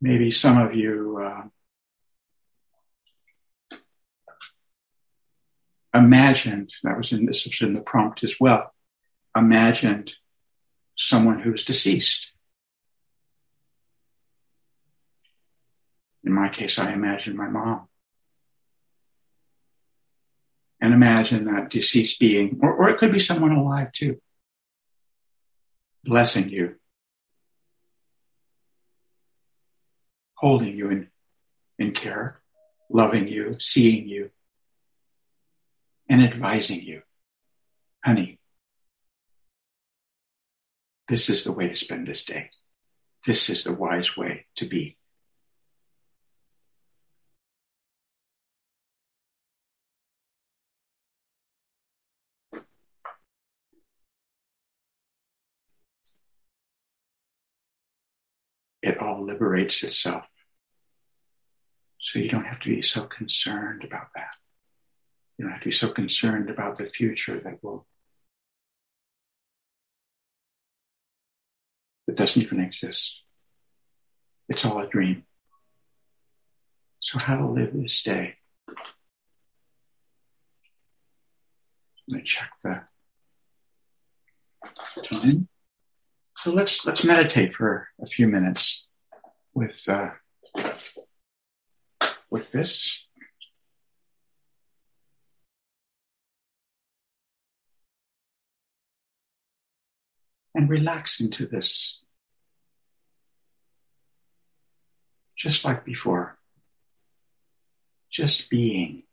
Maybe 0.00 0.30
some 0.30 0.56
of 0.56 0.74
you 0.74 1.18
uh, 1.20 1.42
imagined, 5.92 6.72
that 6.84 6.96
was 6.96 7.12
in 7.12 7.26
this 7.26 7.44
was 7.44 7.60
in 7.60 7.72
the 7.72 7.80
prompt 7.80 8.22
as 8.22 8.36
well, 8.38 8.72
imagined 9.36 10.14
someone 10.96 11.40
who's 11.40 11.64
deceased 11.64 12.32
In 16.24 16.32
my 16.32 16.48
case, 16.48 16.78
I 16.78 16.92
imagine 16.92 17.36
my 17.36 17.48
mom. 17.48 17.88
And 20.80 20.94
imagine 20.94 21.44
that 21.44 21.70
deceased 21.70 22.20
being, 22.20 22.60
or, 22.62 22.72
or 22.74 22.90
it 22.90 22.98
could 22.98 23.12
be 23.12 23.18
someone 23.18 23.52
alive 23.52 23.92
too, 23.92 24.20
blessing 26.04 26.48
you, 26.48 26.76
holding 30.34 30.76
you 30.76 30.90
in, 30.90 31.08
in 31.78 31.92
care, 31.92 32.40
loving 32.88 33.26
you, 33.26 33.56
seeing 33.58 34.06
you, 34.06 34.30
and 36.08 36.22
advising 36.22 36.80
you. 36.80 37.02
Honey, 38.04 38.38
this 41.08 41.28
is 41.28 41.42
the 41.42 41.52
way 41.52 41.68
to 41.68 41.76
spend 41.76 42.06
this 42.06 42.24
day. 42.24 42.50
This 43.26 43.50
is 43.50 43.64
the 43.64 43.72
wise 43.72 44.16
way 44.16 44.46
to 44.56 44.66
be. 44.66 44.97
It 58.88 58.98
all 58.98 59.22
liberates 59.22 59.82
itself. 59.84 60.28
So 61.98 62.18
you 62.18 62.28
don't 62.28 62.46
have 62.46 62.60
to 62.60 62.68
be 62.68 62.82
so 62.82 63.02
concerned 63.02 63.84
about 63.84 64.08
that. 64.14 64.34
You 65.36 65.44
don't 65.44 65.52
have 65.52 65.62
to 65.62 65.68
be 65.68 65.72
so 65.72 65.88
concerned 65.88 66.48
about 66.48 66.78
the 66.78 66.86
future 66.86 67.38
that 67.40 67.62
will 67.62 67.86
that 72.06 72.16
doesn't 72.16 72.42
even 72.42 72.60
exist. 72.60 73.22
It's 74.48 74.64
all 74.64 74.80
a 74.80 74.88
dream. 74.88 75.24
So 77.00 77.18
how 77.18 77.36
to 77.36 77.46
live 77.46 77.74
this 77.74 78.02
day? 78.02 78.36
I'm 78.68 78.74
going 82.10 82.24
to 82.24 82.26
check 82.26 82.50
the 82.64 82.84
time. 85.12 85.48
So 86.40 86.52
let's 86.52 86.86
let's 86.86 87.02
meditate 87.02 87.52
for 87.52 87.88
a 88.00 88.06
few 88.06 88.28
minutes 88.28 88.86
with 89.54 89.84
uh, 89.88 90.10
with 92.30 92.52
this. 92.52 93.04
And 100.54 100.70
relax 100.70 101.20
into 101.20 101.44
this, 101.44 102.04
just 105.36 105.64
like 105.64 105.84
before, 105.84 106.38
just 108.12 108.48
being. 108.48 109.07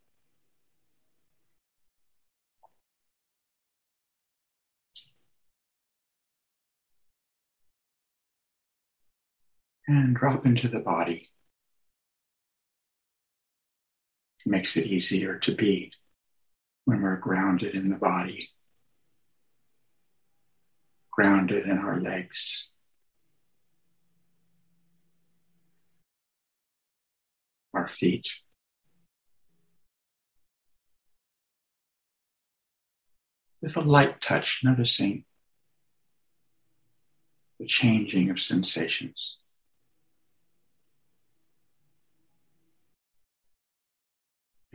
And 9.88 10.16
drop 10.16 10.46
into 10.46 10.68
the 10.68 10.82
body. 10.82 11.30
makes 14.46 14.78
it 14.78 14.86
easier 14.86 15.38
to 15.40 15.56
be 15.56 15.92
when 16.86 17.02
we're 17.02 17.18
grounded 17.18 17.74
in 17.74 17.90
the 17.90 17.98
body, 17.98 18.50
grounded 21.12 21.66
in 21.66 21.80
our 21.80 22.00
legs. 22.00 22.70
Our 27.74 27.88
feet. 27.88 28.30
With 33.62 33.76
a 33.76 33.82
light 33.82 34.22
touch, 34.22 34.62
noticing 34.64 35.26
the 37.60 37.66
changing 37.66 38.30
of 38.30 38.40
sensations. 38.40 39.38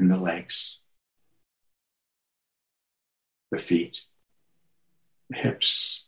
In 0.01 0.09
the 0.09 0.19
legs, 0.19 0.81
the 3.51 3.59
feet, 3.59 4.01
the 5.29 5.37
hips. 5.37 6.05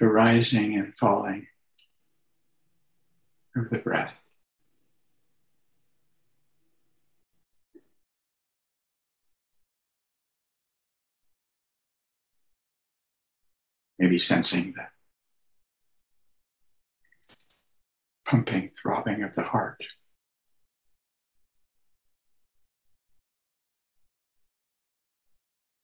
The 0.00 0.06
rising 0.06 0.76
and 0.76 0.94
falling 0.94 1.48
of 3.56 3.68
the 3.68 3.78
breath. 3.78 4.24
Maybe 13.98 14.20
sensing 14.20 14.74
that 14.76 14.87
pumping, 18.28 18.68
throbbing 18.68 19.22
of 19.22 19.34
the 19.34 19.42
heart. 19.42 19.82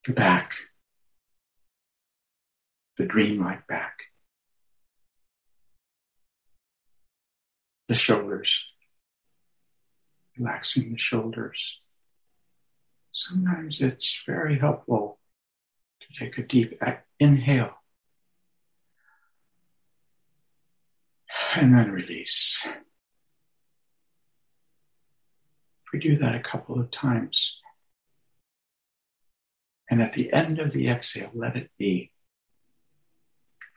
The 0.07 0.13
back, 0.13 0.53
the 2.99 3.07
dreamlike 3.07 3.67
back, 3.67 4.03
the 7.89 7.95
shoulders, 7.95 8.67
relaxing 10.37 10.93
the 10.93 10.99
shoulders. 10.99 11.81
Sometimes 13.13 13.81
it's 13.81 14.23
very 14.27 14.59
helpful 14.59 15.19
to 16.03 16.25
take 16.25 16.37
a 16.37 16.47
deep 16.47 16.79
inhale 17.19 17.79
and 21.57 21.75
then 21.75 21.91
release. 21.91 22.67
If 22.67 22.73
we 25.93 25.99
do 25.99 26.17
that 26.19 26.35
a 26.35 26.41
couple 26.41 26.81
of 26.81 26.91
times, 26.91 27.61
and 29.91 30.01
at 30.01 30.15
the 30.15 30.33
end 30.33 30.59
of 30.59 30.73
the 30.73 30.89
exhale, 30.89 31.31
let 31.35 31.57
it 31.57 31.71
be 31.79 32.11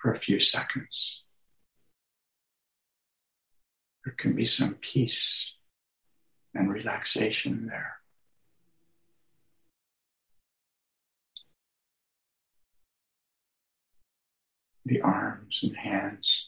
for 0.02 0.12
a 0.12 0.18
few 0.18 0.40
seconds. 0.40 1.24
There 4.06 4.14
can 4.16 4.36
be 4.36 4.46
some 4.46 4.76
peace 4.76 5.54
and 6.56 6.72
relaxation 6.72 7.68
there. 7.68 7.96
The 14.86 15.02
arms 15.02 15.60
and 15.64 15.76
hands 15.76 16.47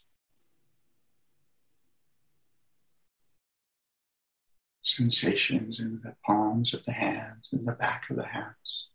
sensations 4.90 5.80
in 5.80 6.02
the 6.04 6.16
palms 6.26 6.74
of 6.74 6.84
the 6.86 6.92
hands 6.92 7.48
in 7.52 7.64
the 7.66 7.72
back 7.72 8.04
of 8.10 8.18
the 8.18 8.26
hands, 8.26 8.88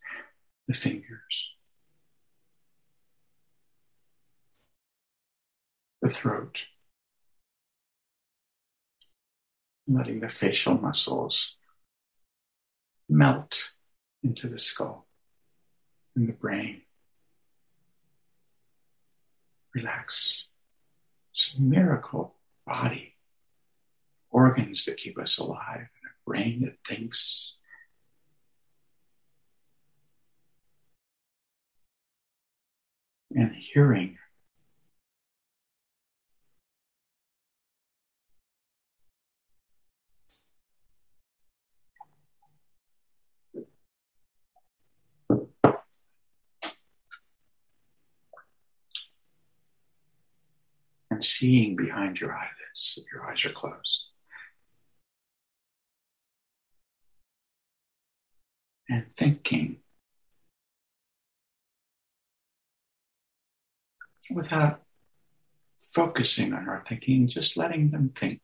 the 0.66 0.74
fingers, 0.74 1.50
the 6.02 6.10
throat, 6.10 6.58
letting 9.86 10.20
the 10.20 10.28
facial 10.28 10.76
muscles 10.76 11.56
melt 13.08 13.70
into 14.22 14.48
the 14.48 14.58
skull 14.58 15.06
and 16.16 16.28
the 16.28 16.32
brain. 16.32 16.82
Relax. 19.74 20.46
It's 21.32 21.56
a 21.56 21.60
miracle 21.60 22.34
body 22.66 23.13
organs 24.34 24.84
that 24.84 24.96
keep 24.96 25.18
us 25.18 25.38
alive, 25.38 25.88
and 26.02 26.10
a 26.10 26.30
brain 26.30 26.60
that 26.62 26.76
thinks. 26.84 27.54
And 33.36 33.54
hearing. 33.54 34.18
and 51.10 51.24
seeing 51.24 51.76
behind 51.76 52.20
your 52.20 52.32
eyelids 52.32 52.98
if 52.98 53.04
your 53.12 53.30
eyes 53.30 53.44
are 53.44 53.50
closed. 53.50 54.13
And 58.88 59.06
thinking 59.16 59.78
without 64.34 64.82
focusing 65.78 66.52
on 66.52 66.68
our 66.68 66.82
thinking, 66.86 67.28
just 67.28 67.56
letting 67.56 67.90
them 67.90 68.08
think, 68.08 68.40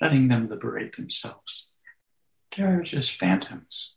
letting 0.00 0.28
them 0.28 0.48
liberate 0.48 0.96
themselves. 0.96 1.72
They're 2.56 2.82
just 2.82 3.12
phantoms. 3.12 3.94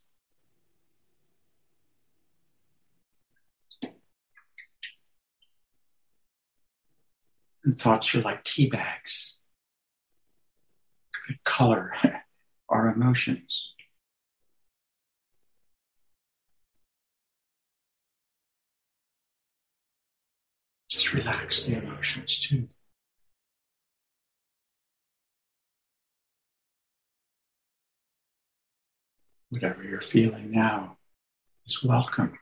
And 7.63 7.77
thoughts 7.77 8.15
are 8.15 8.21
like 8.21 8.43
tea 8.43 8.67
bags. 8.67 9.37
Good 11.27 11.43
color 11.43 11.93
our 12.71 12.93
emotions. 12.93 13.73
Just 20.89 21.13
relax 21.13 21.63
the 21.63 21.77
emotions 21.77 22.39
too. 22.39 22.67
Whatever 29.49 29.83
you're 29.83 29.99
feeling 29.99 30.51
now 30.51 30.97
is 31.65 31.83
welcome. 31.83 32.39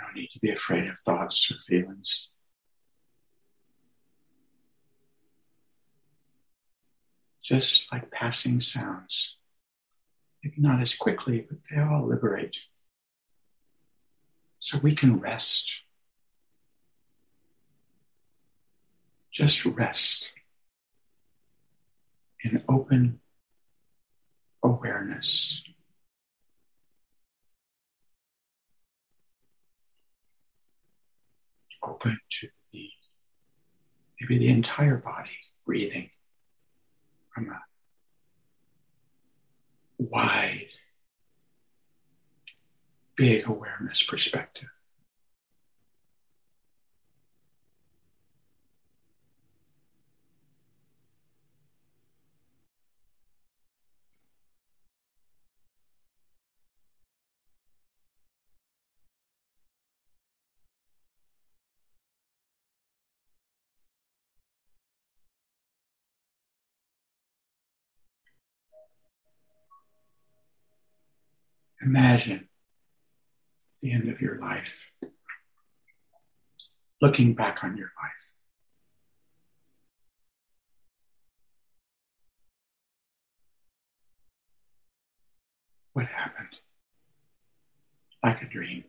No 0.00 0.06
need 0.14 0.28
to 0.28 0.38
be 0.38 0.50
afraid 0.50 0.86
of 0.86 0.98
thoughts 1.00 1.50
or 1.50 1.58
feelings. 1.58 2.35
Just 7.46 7.92
like 7.92 8.10
passing 8.10 8.58
sounds. 8.58 9.36
Maybe 10.42 10.56
not 10.58 10.82
as 10.82 10.94
quickly, 10.94 11.46
but 11.48 11.58
they 11.70 11.80
all 11.80 12.08
liberate. 12.08 12.56
So 14.58 14.78
we 14.78 14.96
can 14.96 15.20
rest. 15.20 15.76
Just 19.32 19.64
rest 19.64 20.32
in 22.42 22.64
open 22.68 23.20
awareness. 24.64 25.62
Open 31.84 32.18
to 32.40 32.48
the 32.72 32.88
maybe 34.20 34.38
the 34.38 34.48
entire 34.48 34.96
body 34.96 35.38
breathing 35.64 36.10
wide, 39.98 40.68
big 43.16 43.46
awareness 43.46 44.02
perspective. 44.02 44.68
Imagine 71.86 72.48
the 73.80 73.92
end 73.92 74.08
of 74.08 74.20
your 74.20 74.40
life, 74.40 74.90
looking 77.00 77.32
back 77.32 77.62
on 77.62 77.76
your 77.76 77.92
life. 78.02 78.12
What 85.92 86.06
happened? 86.06 86.48
Like 88.24 88.42
a 88.42 88.48
dream. 88.48 88.82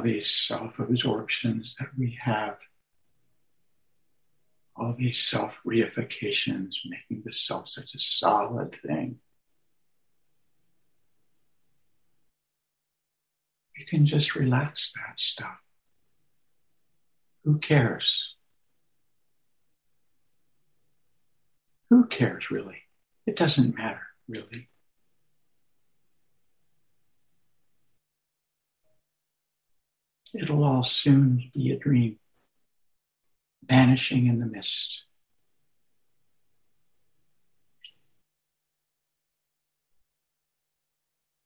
All 0.00 0.04
these 0.04 0.30
self 0.34 0.78
absorptions 0.78 1.76
that 1.78 1.90
we 1.98 2.18
have, 2.22 2.56
all 4.74 4.94
these 4.98 5.20
self 5.20 5.60
reifications, 5.66 6.76
making 6.86 7.22
the 7.22 7.32
self 7.32 7.68
such 7.68 7.94
a 7.94 7.98
solid 7.98 8.74
thing. 8.74 9.18
You 13.76 13.84
can 13.84 14.06
just 14.06 14.34
relax 14.34 14.92
that 14.92 15.20
stuff. 15.20 15.60
Who 17.44 17.58
cares? 17.58 18.36
Who 21.90 22.06
cares 22.06 22.50
really? 22.50 22.84
It 23.26 23.36
doesn't 23.36 23.76
matter 23.76 24.06
really. 24.26 24.69
It'll 30.34 30.64
all 30.64 30.84
soon 30.84 31.50
be 31.54 31.72
a 31.72 31.78
dream, 31.78 32.18
vanishing 33.64 34.26
in 34.26 34.38
the 34.38 34.46
mist. 34.46 35.04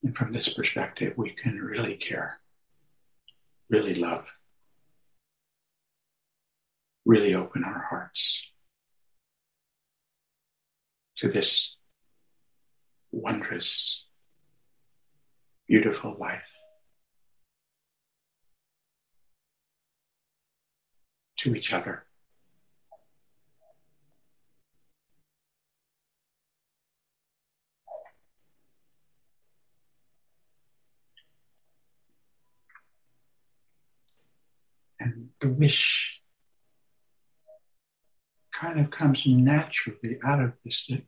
And 0.03 0.15
from 0.15 0.33
this 0.33 0.53
perspective, 0.53 1.15
we 1.17 1.31
can 1.31 1.59
really 1.59 1.97
care, 1.97 2.39
really 3.71 3.95
love, 3.95 4.27
really 7.07 7.35
open 7.35 7.65
our 7.65 7.87
hearts 7.89 8.51
to 11.19 11.29
this 11.29 11.75
wondrous, 13.13 14.05
beautiful 15.67 16.17
life. 16.19 16.54
To 21.45 21.55
each 21.55 21.75
other. 21.75 22.07
And 34.99 35.29
the 35.41 35.51
wish 35.51 36.19
kind 38.55 38.81
of 38.81 38.91
comes 38.91 39.27
naturally 39.27 40.19
out 40.25 40.41
of 40.41 40.55
this 40.65 40.87
thing. 40.87 41.07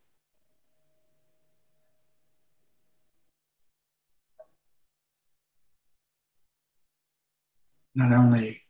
Not 7.94 8.12
only 8.12 8.65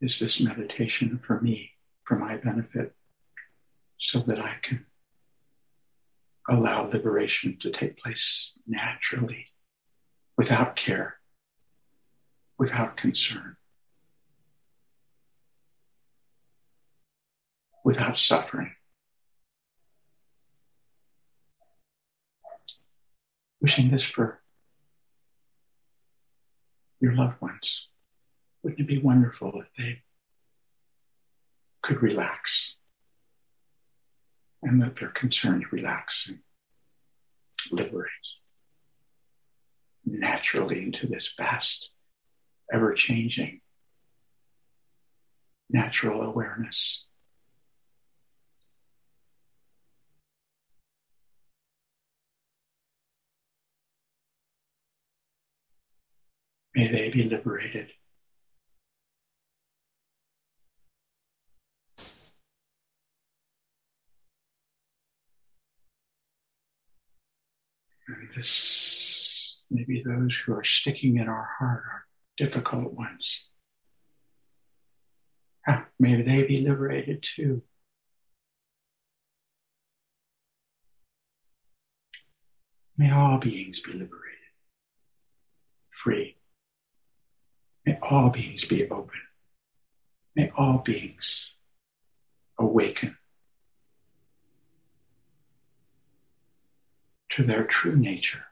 is 0.00 0.18
this 0.18 0.40
meditation 0.40 1.18
for 1.18 1.40
me, 1.40 1.72
for 2.04 2.18
my 2.18 2.36
benefit, 2.36 2.94
so 3.98 4.20
that 4.20 4.38
I 4.38 4.56
can 4.62 4.86
allow 6.48 6.84
liberation 6.84 7.56
to 7.60 7.70
take 7.70 7.98
place 7.98 8.52
naturally, 8.66 9.46
without 10.36 10.76
care, 10.76 11.16
without 12.58 12.96
concern, 12.96 13.56
without 17.84 18.18
suffering. 18.18 18.72
Wishing 23.60 23.90
this 23.90 24.04
for 24.04 24.42
your 27.00 27.14
loved 27.14 27.40
ones. 27.40 27.88
Wouldn't 28.66 28.80
it 28.80 28.88
be 28.88 28.98
wonderful 28.98 29.60
if 29.60 29.68
they 29.78 30.02
could 31.82 32.02
relax 32.02 32.74
and 34.60 34.82
that 34.82 34.96
their 34.96 35.10
concerns 35.10 35.70
relax 35.70 36.28
and 36.28 36.40
liberate 37.70 38.10
naturally 40.04 40.82
into 40.82 41.06
this 41.06 41.32
vast, 41.38 41.90
ever 42.72 42.92
changing 42.92 43.60
natural 45.70 46.22
awareness. 46.22 47.06
May 56.74 56.88
they 56.88 57.10
be 57.10 57.28
liberated. 57.28 57.92
Maybe 68.36 70.02
those 70.02 70.36
who 70.36 70.54
are 70.54 70.64
sticking 70.64 71.16
in 71.16 71.28
our 71.28 71.48
heart 71.58 71.82
are 71.84 72.04
difficult 72.36 72.92
ones. 72.92 73.48
Ah, 75.66 75.86
maybe 75.98 76.22
they 76.22 76.46
be 76.46 76.60
liberated 76.60 77.22
too. 77.22 77.62
May 82.98 83.10
all 83.10 83.38
beings 83.38 83.80
be 83.80 83.92
liberated, 83.92 84.12
free. 85.90 86.36
May 87.84 87.98
all 88.02 88.30
beings 88.30 88.64
be 88.64 88.88
open. 88.88 89.20
May 90.34 90.50
all 90.56 90.78
beings 90.78 91.56
awaken 92.58 93.16
to 97.36 97.42
their 97.42 97.64
true 97.64 97.94
nature. 97.94 98.46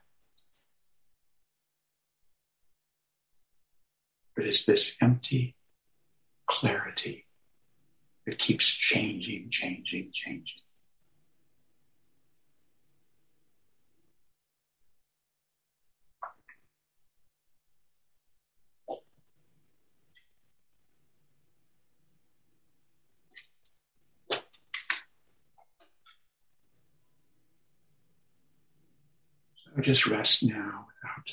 But 4.37 4.45
it's 4.45 4.66
this 4.66 4.95
empty 5.01 5.57
clarity 6.47 7.24
that 8.26 8.39
keeps 8.39 8.68
changing, 8.68 9.49
changing, 9.49 10.11
changing. 10.12 10.63
So 29.75 29.83
just 29.83 30.07
rest 30.07 30.45
now 30.45 30.87
without 31.03 31.33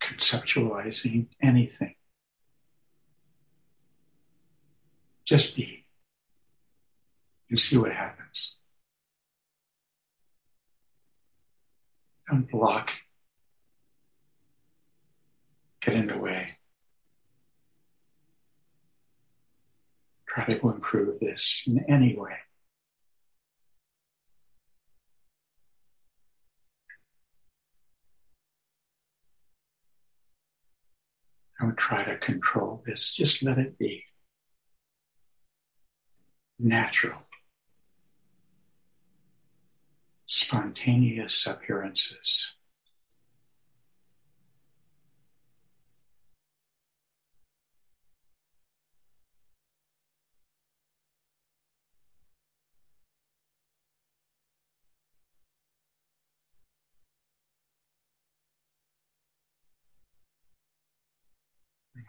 conceptualizing 0.00 1.28
anything. 1.40 1.94
Just 5.24 5.56
be. 5.56 5.84
and 7.50 7.58
see 7.58 7.76
what 7.76 7.92
happens. 7.92 8.56
Don't 12.28 12.50
block. 12.50 12.92
Get 15.80 15.94
in 15.94 16.08
the 16.08 16.18
way. 16.18 16.58
Try 20.28 20.44
to 20.46 20.68
improve 20.68 21.20
this 21.20 21.62
in 21.66 21.84
any 21.88 22.16
way. 22.16 22.36
Don't 31.60 31.76
try 31.76 32.04
to 32.04 32.18
control 32.18 32.82
this. 32.86 33.12
Just 33.12 33.42
let 33.42 33.58
it 33.58 33.78
be 33.78 34.04
natural, 36.58 37.22
spontaneous 40.26 41.46
appearances. 41.46 42.54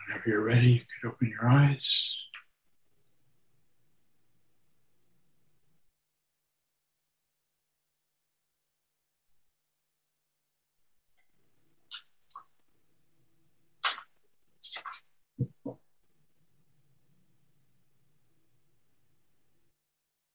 Whenever 0.07 0.29
you're 0.29 0.41
ready, 0.41 0.67
you 0.67 0.81
could 1.01 1.09
open 1.09 1.27
your 1.27 1.49
eyes. 1.49 2.17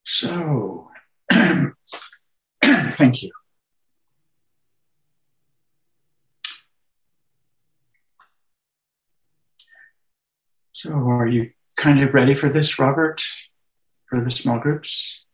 So, 0.04 0.90
thank 2.62 3.22
you. 3.22 3.30
So, 10.82 10.90
are 10.90 11.28
you 11.28 11.52
kind 11.76 12.02
of 12.02 12.12
ready 12.12 12.34
for 12.34 12.48
this, 12.48 12.76
Robert? 12.76 13.22
For 14.06 14.20
the 14.20 14.32
small 14.32 14.58
groups? 14.58 15.26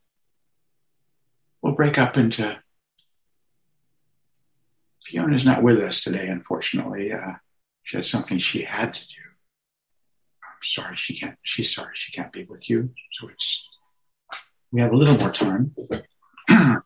We'll 1.63 1.73
break 1.73 1.97
up 1.97 2.19
into. 2.19 2.59
Fiona's 5.07 5.47
not 5.47 5.63
with 5.63 5.79
us 5.79 6.03
today, 6.03 6.29
unfortunately. 6.29 7.15
Uh, 7.15 7.37
she 7.83 7.97
had 7.97 8.05
something 8.05 8.37
she 8.37 8.65
had 8.65 8.93
to 8.93 9.01
do. 9.01 9.23
I'm 10.45 10.63
sorry 10.63 10.99
she 10.99 11.19
can't. 11.19 11.39
She's 11.45 11.75
sorry 11.75 11.93
she 11.95 12.13
can't 12.13 12.31
be 12.31 12.45
with 12.45 12.69
you. 12.69 12.91
So 13.13 13.31
it's 13.31 13.67
we 14.71 14.83
have 14.83 14.93
a 14.93 14.97
little 14.97 15.17
more 15.17 15.33
time 15.33 15.75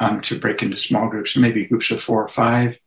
um, 0.00 0.22
to 0.22 0.38
break 0.38 0.62
into 0.62 0.78
small 0.78 1.10
groups, 1.10 1.36
maybe 1.36 1.66
groups 1.66 1.90
of 1.90 2.00
four 2.00 2.24
or 2.24 2.28
five. 2.28 2.78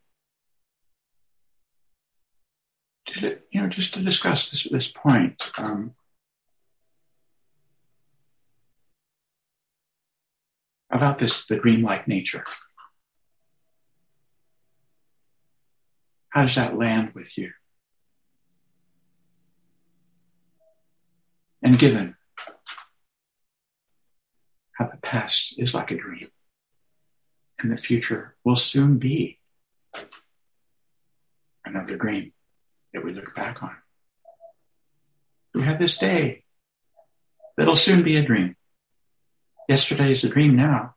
You 3.21 3.61
know, 3.61 3.67
just 3.67 3.93
to 3.93 4.01
discuss 4.01 4.49
this 4.49 4.63
this 4.63 4.91
point. 4.91 5.51
Um, 5.57 5.95
about 10.89 11.19
this 11.19 11.45
the 11.45 11.59
dreamlike 11.59 12.07
nature. 12.07 12.43
How 16.29 16.43
does 16.43 16.55
that 16.55 16.77
land 16.77 17.11
with 17.13 17.37
you? 17.37 17.51
And 21.63 21.79
given 21.79 22.15
how 24.73 24.87
the 24.87 24.97
past 24.97 25.55
is 25.57 25.73
like 25.73 25.91
a 25.91 25.97
dream 25.97 26.29
and 27.59 27.71
the 27.71 27.77
future 27.77 28.35
will 28.43 28.55
soon 28.55 28.97
be 28.97 29.39
another 31.65 31.97
dream 31.97 32.31
that 32.93 33.03
we 33.03 33.13
look 33.13 33.35
back 33.35 33.61
on. 33.63 33.75
We 35.53 35.63
have 35.63 35.79
this 35.79 35.97
day 35.97 36.43
that'll 37.57 37.75
soon 37.75 38.03
be 38.03 38.15
a 38.17 38.23
dream. 38.23 38.55
Yesterday 39.67 40.11
is 40.11 40.23
a 40.23 40.29
dream 40.29 40.55
now. 40.55 40.95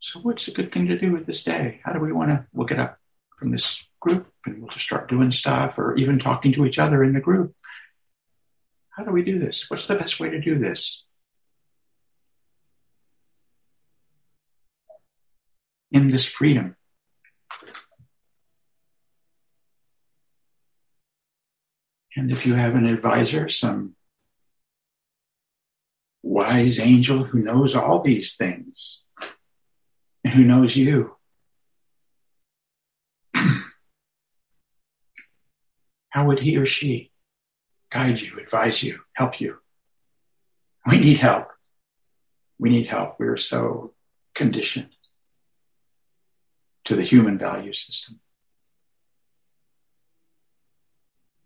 So, 0.00 0.20
what's 0.20 0.46
a 0.48 0.52
good 0.52 0.70
thing 0.70 0.86
to 0.88 0.98
do 0.98 1.12
with 1.12 1.26
this 1.26 1.42
day? 1.42 1.80
How 1.82 1.92
do 1.92 1.98
we 1.98 2.12
want 2.12 2.30
to? 2.30 2.46
We'll 2.52 2.66
get 2.66 2.78
up 2.78 2.98
from 3.38 3.50
this 3.50 3.82
group 4.00 4.30
and 4.44 4.60
we'll 4.60 4.70
just 4.70 4.84
start 4.84 5.08
doing 5.08 5.32
stuff 5.32 5.78
or 5.78 5.96
even 5.96 6.18
talking 6.18 6.52
to 6.52 6.66
each 6.66 6.78
other 6.78 7.02
in 7.02 7.14
the 7.14 7.20
group. 7.20 7.54
How 8.90 9.02
do 9.02 9.10
we 9.10 9.24
do 9.24 9.38
this? 9.38 9.68
What's 9.68 9.86
the 9.86 9.96
best 9.96 10.20
way 10.20 10.30
to 10.30 10.40
do 10.40 10.58
this? 10.58 11.06
In 15.90 16.10
this 16.10 16.24
freedom. 16.24 16.76
And 22.16 22.30
if 22.30 22.46
you 22.46 22.54
have 22.54 22.74
an 22.74 22.86
advisor, 22.86 23.48
some 23.48 23.96
wise 26.22 26.78
angel 26.78 27.24
who 27.24 27.40
knows 27.40 27.74
all 27.74 28.00
these 28.00 28.36
things 28.36 29.02
and 30.24 30.32
who 30.32 30.44
knows 30.44 30.76
you, 30.76 31.16
how 36.10 36.26
would 36.26 36.38
he 36.40 36.56
or 36.56 36.66
she 36.66 37.10
guide 37.90 38.20
you, 38.20 38.38
advise 38.40 38.82
you, 38.82 39.00
help 39.14 39.40
you. 39.40 39.58
We 40.86 40.98
need 40.98 41.18
help. 41.18 41.48
We 42.58 42.70
need 42.70 42.86
help. 42.86 43.16
We're 43.18 43.36
so 43.36 43.94
conditioned 44.34 44.90
to 46.84 46.96
the 46.96 47.02
human 47.02 47.38
value 47.38 47.72
system. 47.72 48.20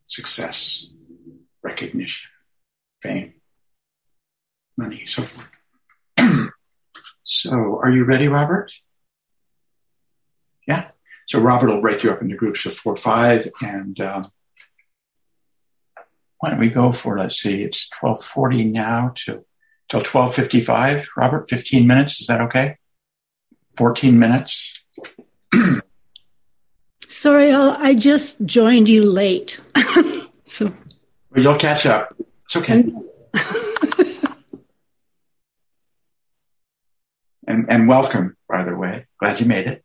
Success, 0.09 0.89
recognition, 1.63 2.29
fame, 3.01 3.35
money, 4.77 5.07
so 5.07 5.23
forth. 5.23 5.57
so, 7.23 7.79
are 7.83 7.93
you 7.93 8.05
ready, 8.05 8.27
Robert? 8.27 8.73
Yeah. 10.67 10.89
So, 11.29 11.41
Robert 11.41 11.69
will 11.69 11.81
break 11.81 12.03
you 12.03 12.11
up 12.11 12.23
into 12.23 12.37
groups 12.37 12.67
of 12.67 12.75
four 12.75 12.95
or 12.95 12.97
five, 12.97 13.49
and 13.61 14.01
um, 14.01 14.33
why 16.39 16.51
don't 16.51 16.61
we 16.61 16.71
go 16.71 16.93
for 16.93 17.19
let's 17.19 17.41
see 17.41 17.63
it's 17.63 17.89
1240 18.01 18.65
now 18.65 19.13
till 19.15 19.45
till 19.89 20.01
1255 20.01 21.09
robert 21.17 21.49
15 21.49 21.87
minutes 21.87 22.21
is 22.21 22.27
that 22.27 22.41
okay 22.41 22.77
14 23.77 24.19
minutes 24.19 24.85
sorry 27.19 27.51
I'll, 27.51 27.71
i 27.73 27.95
just 27.95 28.45
joined 28.45 28.89
you 28.89 29.05
late. 29.11 29.61
So 30.45 30.73
well, 31.31 31.43
you'll 31.45 31.59
catch 31.59 31.85
up. 31.85 32.17
It's 32.45 32.57
okay. 32.57 32.85
And 37.47 37.65
and 37.71 37.89
welcome 37.89 38.37
by 38.49 38.65
the 38.65 38.75
way. 38.77 39.07
Glad 39.21 39.41
you 39.41 39.47
made 39.47 39.67
it. 39.67 39.85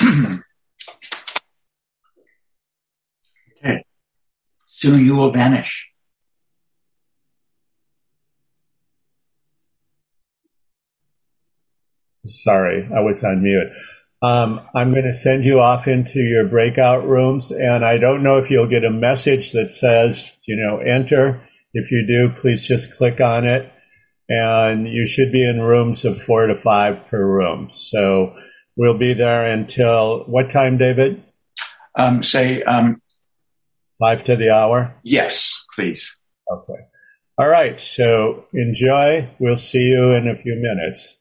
Okay. 3.64 3.84
soon 4.66 5.04
you 5.04 5.14
will 5.14 5.30
vanish. 5.30 5.91
Sorry, 12.26 12.88
I 12.94 13.00
was 13.00 13.22
on 13.24 13.42
mute. 13.42 13.68
Um, 14.22 14.60
I'm 14.74 14.92
going 14.92 15.04
to 15.04 15.16
send 15.16 15.44
you 15.44 15.60
off 15.60 15.88
into 15.88 16.20
your 16.20 16.46
breakout 16.46 17.06
rooms, 17.06 17.50
and 17.50 17.84
I 17.84 17.98
don't 17.98 18.22
know 18.22 18.38
if 18.38 18.50
you'll 18.50 18.68
get 18.68 18.84
a 18.84 18.90
message 18.90 19.52
that 19.52 19.72
says, 19.72 20.32
you 20.46 20.56
know, 20.56 20.78
enter. 20.78 21.42
If 21.74 21.90
you 21.90 22.06
do, 22.06 22.32
please 22.40 22.62
just 22.62 22.96
click 22.96 23.20
on 23.20 23.44
it, 23.46 23.72
and 24.28 24.86
you 24.86 25.06
should 25.06 25.32
be 25.32 25.48
in 25.48 25.60
rooms 25.60 26.04
of 26.04 26.22
four 26.22 26.46
to 26.46 26.58
five 26.58 27.06
per 27.08 27.24
room. 27.24 27.70
So 27.74 28.36
we'll 28.76 28.98
be 28.98 29.14
there 29.14 29.44
until 29.44 30.24
what 30.24 30.50
time, 30.50 30.78
David? 30.78 31.24
Um, 31.96 32.22
say 32.22 32.62
um, 32.62 33.02
Five 34.02 34.24
to 34.24 34.34
the 34.34 34.50
hour? 34.50 34.96
Yes, 35.04 35.64
please. 35.76 36.20
Okay. 36.50 36.80
All 37.38 37.46
right. 37.46 37.80
So 37.80 38.46
enjoy. 38.52 39.30
We'll 39.38 39.56
see 39.56 39.78
you 39.78 40.10
in 40.14 40.26
a 40.26 40.42
few 40.42 40.56
minutes. 40.56 41.18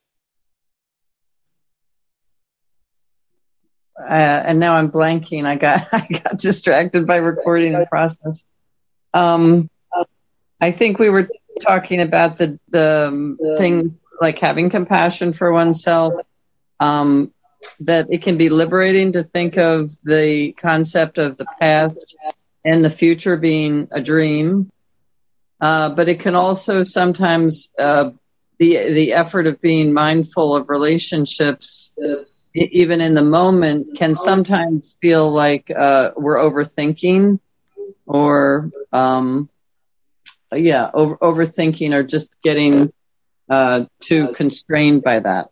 Uh, 4.00 4.44
and 4.46 4.60
now 4.60 4.76
I'm 4.76 4.92
blanking. 4.92 5.46
I 5.46 5.56
got 5.56 5.88
I 5.92 6.08
got 6.08 6.38
distracted 6.38 7.08
by 7.08 7.18
recording 7.18 7.74
the 7.74 7.86
process. 7.86 8.46
Um, 9.14 9.70
I 10.60 10.72
think 10.72 11.00
we 11.00 11.10
were 11.10 11.30
talking 11.60 12.02
about 12.02 12.38
the 12.38 12.60
the 12.70 13.56
thing 13.58 13.98
like 14.20 14.40
having 14.40 14.70
compassion 14.70 15.34
for 15.34 15.52
oneself. 15.52 16.14
Um, 16.80 17.32
that 17.82 18.08
it 18.10 18.24
can 18.24 18.38
be 18.38 18.50
liberating 18.50 19.14
to 19.14 19.24
think 19.24 19.58
of 19.58 19.92
the 20.04 20.52
concept 20.54 21.20
of 21.20 21.38
the 21.38 21.46
past 21.60 22.16
and 22.66 22.84
the 22.84 22.90
future 22.90 23.38
being 23.38 23.88
a 23.92 24.02
dream. 24.02 24.72
Uh, 25.60 25.90
but 25.90 26.10
it 26.10 26.20
can 26.20 26.36
also 26.36 26.84
sometimes 26.84 27.72
uh, 27.78 28.12
the 28.58 28.94
the 28.94 29.14
effort 29.14 29.48
of 29.48 29.62
being 29.62 29.94
mindful 29.94 30.56
of 30.56 30.70
relationships, 30.70 31.94
even 32.54 33.02
in 33.02 33.14
the 33.14 33.24
moment, 33.24 33.98
can 33.98 34.16
sometimes 34.16 34.98
feel 35.02 35.32
like 35.32 35.72
uh, 35.72 36.12
we're 36.16 36.38
overthinking, 36.38 37.40
or 38.06 38.72
um, 38.92 39.50
yeah, 40.54 40.90
over, 40.94 41.18
overthinking, 41.18 41.94
or 41.94 42.04
just 42.04 42.30
getting 42.42 42.92
uh, 43.50 43.86
too 44.00 44.34
constrained 44.34 45.04
by 45.04 45.20
that. 45.20 45.50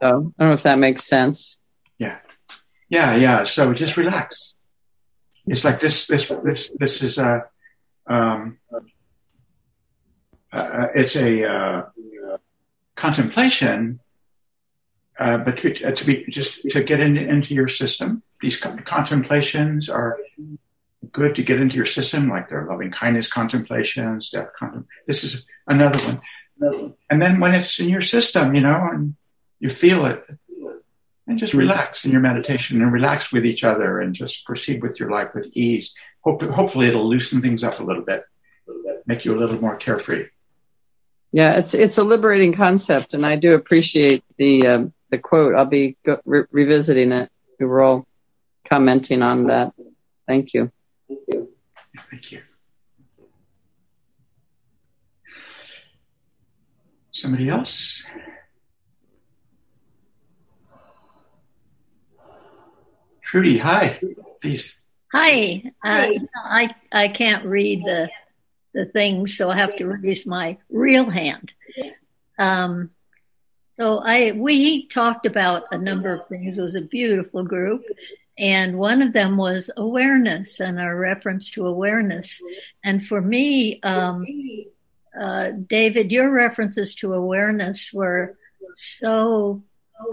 So 0.00 0.06
I 0.06 0.10
don't 0.10 0.32
know 0.38 0.52
if 0.52 0.62
that 0.62 0.78
makes 0.78 1.04
sense. 1.04 1.58
Yeah, 1.98 2.18
yeah, 2.88 3.16
yeah. 3.16 3.44
So 3.44 3.74
just 3.74 3.96
relax. 3.96 4.54
It's 5.46 5.64
like 5.64 5.80
this. 5.80 6.06
This. 6.06 6.30
This. 6.44 6.70
This 6.78 7.02
is 7.02 7.18
a. 7.18 7.46
Um, 8.06 8.58
uh, 10.52 10.86
it's 10.94 11.16
a 11.16 11.44
uh, 11.44 11.82
contemplation, 12.94 14.00
uh, 15.18 15.38
but 15.38 15.58
to, 15.58 15.84
uh, 15.84 15.92
to, 15.92 16.06
be 16.06 16.24
just 16.30 16.62
to 16.70 16.82
get 16.82 17.00
in, 17.00 17.16
into 17.16 17.54
your 17.54 17.68
system. 17.68 18.22
These 18.40 18.60
contemplations 18.60 19.88
are 19.88 20.18
good 21.12 21.34
to 21.36 21.42
get 21.42 21.60
into 21.60 21.76
your 21.76 21.86
system, 21.86 22.28
like 22.28 22.48
their 22.48 22.66
loving 22.66 22.90
kindness 22.90 23.30
contemplations, 23.30 24.30
death 24.30 24.50
contem- 24.58 24.86
This 25.06 25.24
is 25.24 25.44
another 25.66 25.98
one. 26.04 26.20
And 27.10 27.20
then 27.20 27.40
when 27.40 27.54
it's 27.54 27.80
in 27.80 27.88
your 27.88 28.00
system, 28.00 28.54
you 28.54 28.60
know, 28.60 28.88
and 28.92 29.16
you 29.58 29.68
feel 29.68 30.06
it, 30.06 30.24
and 31.26 31.38
just 31.38 31.52
relax 31.52 32.04
in 32.04 32.10
your 32.10 32.20
meditation 32.20 32.80
and 32.80 32.92
relax 32.92 33.32
with 33.32 33.44
each 33.44 33.62
other 33.62 34.00
and 34.00 34.14
just 34.14 34.46
proceed 34.46 34.82
with 34.82 34.98
your 34.98 35.10
life 35.10 35.28
with 35.34 35.50
ease. 35.54 35.92
Hope, 36.22 36.42
hopefully, 36.42 36.86
it'll 36.86 37.08
loosen 37.08 37.42
things 37.42 37.62
up 37.62 37.80
a 37.80 37.84
little 37.84 38.02
bit, 38.02 38.24
make 39.06 39.24
you 39.24 39.34
a 39.34 39.38
little 39.38 39.60
more 39.60 39.76
carefree. 39.76 40.28
Yeah, 41.32 41.58
it's 41.58 41.74
it's 41.74 41.98
a 41.98 42.04
liberating 42.04 42.54
concept, 42.54 43.12
and 43.14 43.24
I 43.26 43.36
do 43.36 43.54
appreciate 43.54 44.24
the 44.38 44.66
um, 44.66 44.92
the 45.10 45.18
quote. 45.18 45.54
I'll 45.54 45.66
be 45.66 45.96
go- 46.04 46.20
re- 46.24 46.44
revisiting 46.50 47.12
it. 47.12 47.30
We 47.60 47.66
were 47.66 47.82
all 47.82 48.06
commenting 48.64 49.22
on 49.22 49.46
that. 49.48 49.74
Thank 50.26 50.54
you. 50.54 50.70
Thank 51.08 51.20
you. 51.28 51.48
Thank 52.10 52.32
you. 52.32 52.42
Somebody 57.12 57.48
else? 57.48 58.06
Trudy, 63.22 63.58
hi. 63.58 64.00
Please. 64.40 64.78
Hi. 65.12 65.62
Uh, 65.84 66.06
I 66.44 66.74
I 66.92 67.08
can't 67.08 67.44
read 67.44 67.82
the 67.84 68.08
the 68.74 68.86
things, 68.86 69.36
so 69.36 69.50
I 69.50 69.56
have 69.56 69.76
to 69.76 69.86
raise 69.86 70.26
my 70.26 70.58
real 70.70 71.08
hand. 71.10 71.52
Um, 72.38 72.90
so 73.76 73.98
I 73.98 74.32
we 74.32 74.88
talked 74.88 75.26
about 75.26 75.64
a 75.70 75.78
number 75.78 76.12
of 76.12 76.28
things. 76.28 76.58
It 76.58 76.62
was 76.62 76.74
a 76.74 76.80
beautiful 76.80 77.44
group, 77.44 77.84
and 78.36 78.78
one 78.78 79.02
of 79.02 79.12
them 79.12 79.36
was 79.36 79.70
awareness 79.76 80.60
and 80.60 80.78
our 80.78 80.96
reference 80.96 81.50
to 81.52 81.66
awareness. 81.66 82.40
And 82.84 83.06
for 83.06 83.20
me, 83.20 83.80
um, 83.82 84.26
uh, 85.18 85.50
David, 85.50 86.12
your 86.12 86.30
references 86.30 86.94
to 86.96 87.14
awareness 87.14 87.90
were 87.92 88.36
so 88.74 89.62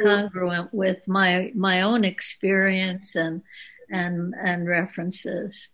congruent 0.02 0.74
with 0.74 1.08
my 1.08 1.52
my 1.56 1.82
own 1.82 2.04
experience 2.04 3.16
and 3.16 3.42
and 3.90 4.34
and 4.34 4.68
references 4.68 5.70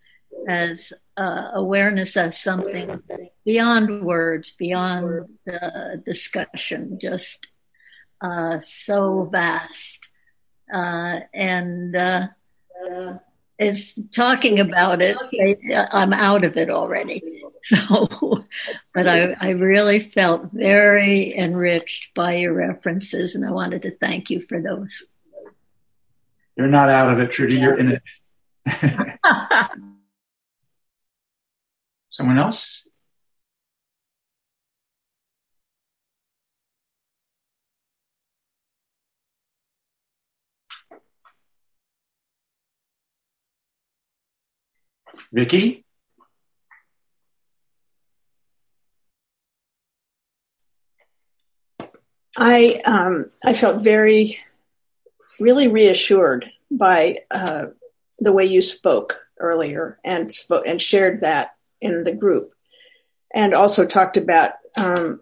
as 0.47 0.93
uh, 1.17 1.49
awareness 1.53 2.17
as 2.17 2.39
something 2.39 3.01
beyond 3.45 4.03
words, 4.03 4.53
beyond 4.57 5.27
the 5.45 6.01
discussion, 6.05 6.99
just 7.01 7.47
uh, 8.21 8.59
so 8.61 9.29
vast. 9.31 9.99
Uh, 10.73 11.19
and 11.33 11.95
uh, 11.95 12.27
it's 13.59 13.97
talking 14.15 14.59
about 14.59 15.01
it. 15.01 15.17
I'm 15.91 16.13
out 16.13 16.43
of 16.43 16.57
it 16.57 16.69
already. 16.69 17.23
So, 17.63 18.43
but 18.91 19.07
I, 19.07 19.35
I 19.39 19.49
really 19.51 20.09
felt 20.15 20.51
very 20.51 21.37
enriched 21.37 22.11
by 22.15 22.37
your 22.37 22.53
references, 22.53 23.35
and 23.35 23.45
I 23.45 23.51
wanted 23.51 23.83
to 23.83 23.95
thank 23.97 24.31
you 24.31 24.43
for 24.49 24.59
those. 24.59 25.03
You're 26.57 26.65
not 26.65 26.89
out 26.89 27.11
of 27.11 27.19
it, 27.19 27.31
Trudy. 27.31 27.57
You're 27.57 27.77
in 27.77 27.99
it. 28.65 29.69
Someone 32.11 32.37
else? 32.37 32.87
Vicky? 45.31 45.85
I 52.35 52.81
um, 52.85 53.29
I 53.45 53.53
felt 53.53 53.81
very, 53.81 54.39
really 55.39 55.69
reassured 55.69 56.51
by 56.69 57.19
uh, 57.29 57.67
the 58.19 58.33
way 58.33 58.45
you 58.45 58.61
spoke 58.61 59.19
earlier 59.39 59.97
and 60.03 60.33
spoke 60.33 60.65
and 60.67 60.81
shared 60.81 61.21
that 61.21 61.55
in 61.81 62.03
the 62.03 62.13
group, 62.13 62.53
and 63.33 63.53
also 63.53 63.85
talked 63.85 64.17
about 64.17 64.51
um, 64.77 65.21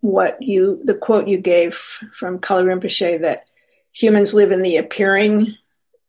what 0.00 0.42
you 0.42 0.80
the 0.84 0.94
quote 0.94 1.28
you 1.28 1.38
gave 1.38 1.74
from 1.74 2.38
Kalu 2.38 2.64
Rinpoche 2.64 3.20
that 3.22 3.44
humans 3.92 4.34
live 4.34 4.52
in 4.52 4.62
the 4.62 4.76
appearing 4.76 5.56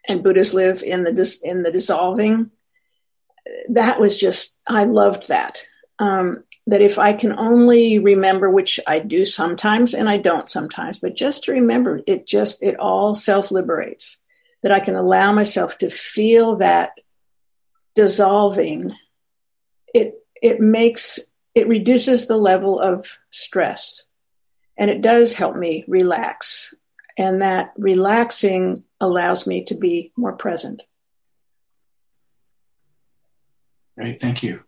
and 0.07 0.23
Buddhas 0.23 0.53
live 0.53 0.83
in 0.83 1.03
the 1.03 1.11
dis- 1.11 1.41
in 1.41 1.63
the 1.63 1.71
dissolving. 1.71 2.51
That 3.69 3.99
was 3.99 4.17
just 4.17 4.59
I 4.67 4.85
loved 4.85 5.29
that. 5.29 5.63
Um, 5.99 6.43
that 6.67 6.81
if 6.81 6.97
I 6.97 7.13
can 7.13 7.37
only 7.37 7.99
remember, 7.99 8.49
which 8.49 8.79
I 8.87 8.99
do 8.99 9.23
sometimes 9.23 9.93
and 9.93 10.09
I 10.09 10.17
don't 10.17 10.49
sometimes, 10.49 10.99
but 10.99 11.15
just 11.15 11.43
to 11.43 11.53
remember, 11.53 12.01
it 12.07 12.25
just, 12.25 12.63
it 12.63 12.79
all 12.79 13.13
self 13.13 13.51
liberates. 13.51 14.17
That 14.63 14.71
I 14.71 14.79
can 14.79 14.95
allow 14.95 15.31
myself 15.31 15.77
to 15.79 15.91
feel 15.91 16.55
that 16.55 16.93
dissolving. 17.93 18.93
It, 19.95 20.25
it 20.41 20.59
makes, 20.59 21.19
it 21.55 21.69
reduces 21.69 22.27
the 22.27 22.35
level 22.35 22.81
of 22.81 23.17
stress 23.29 24.03
and 24.77 24.91
it 24.91 25.01
does 25.01 25.33
help 25.33 25.55
me 25.55 25.85
relax. 25.87 26.73
And 27.17 27.41
that 27.41 27.71
relaxing 27.77 28.75
allows 28.99 29.47
me 29.47 29.63
to 29.63 29.75
be 29.75 30.11
more 30.17 30.33
present. 30.33 30.83
Great, 33.97 34.19
thank 34.19 34.43
you. 34.43 34.63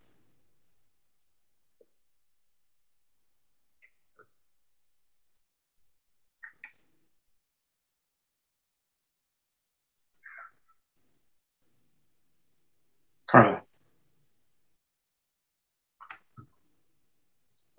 Carla. 13.30 13.66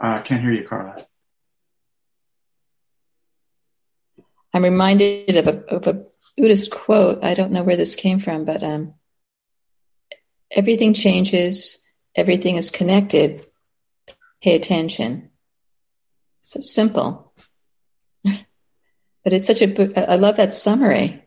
Uh, 0.00 0.20
can't 0.22 0.42
hear 0.42 0.52
you, 0.52 0.66
Carla. 0.66 1.06
I'm 4.54 4.64
reminded 4.64 5.36
of 5.36 5.46
a, 5.46 5.64
of 5.66 5.86
a 5.86 6.04
Buddhist 6.36 6.70
quote. 6.70 7.22
I 7.22 7.34
don't 7.34 7.52
know 7.52 7.62
where 7.62 7.76
this 7.76 7.94
came 7.94 8.18
from, 8.18 8.44
but 8.44 8.62
um, 8.62 8.94
everything 10.50 10.94
changes, 10.94 11.86
everything 12.14 12.56
is 12.56 12.70
connected. 12.70 13.46
Pay 14.42 14.54
attention. 14.54 15.30
So 16.42 16.60
simple. 16.60 17.32
but 18.24 19.32
it's 19.32 19.46
such 19.46 19.62
a, 19.62 20.10
I 20.10 20.14
love 20.14 20.36
that 20.36 20.52
summary. 20.52 21.24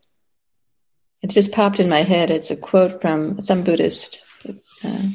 It 1.21 1.29
just 1.29 1.51
popped 1.51 1.79
in 1.79 1.89
my 1.89 2.01
head. 2.01 2.31
It's 2.31 2.49
a 2.49 2.57
quote 2.57 3.01
from 3.01 3.41
some 3.41 3.63
Buddhist. 3.63 4.25
Uh, 4.83 5.07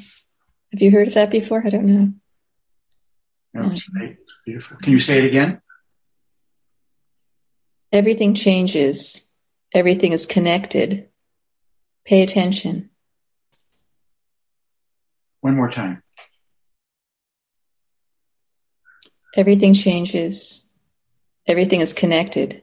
have 0.72 0.80
you 0.80 0.90
heard 0.90 1.08
of 1.08 1.14
that 1.14 1.30
before? 1.30 1.62
I 1.66 1.70
don't 1.70 1.86
know. 1.86 2.12
No, 3.56 3.70
it's 3.70 3.88
great. 3.88 4.18
beautiful. 4.44 4.76
Can 4.78 4.92
you 4.92 5.00
say 5.00 5.18
it 5.18 5.24
again? 5.24 5.62
Everything 7.90 8.34
changes. 8.34 9.34
Everything 9.72 10.12
is 10.12 10.26
connected. 10.26 11.08
Pay 12.04 12.22
attention. 12.22 12.90
One 15.40 15.56
more 15.56 15.70
time. 15.70 16.02
Everything 19.36 19.74
changes. 19.74 20.72
Everything 21.46 21.80
is 21.80 21.92
connected. 21.92 22.62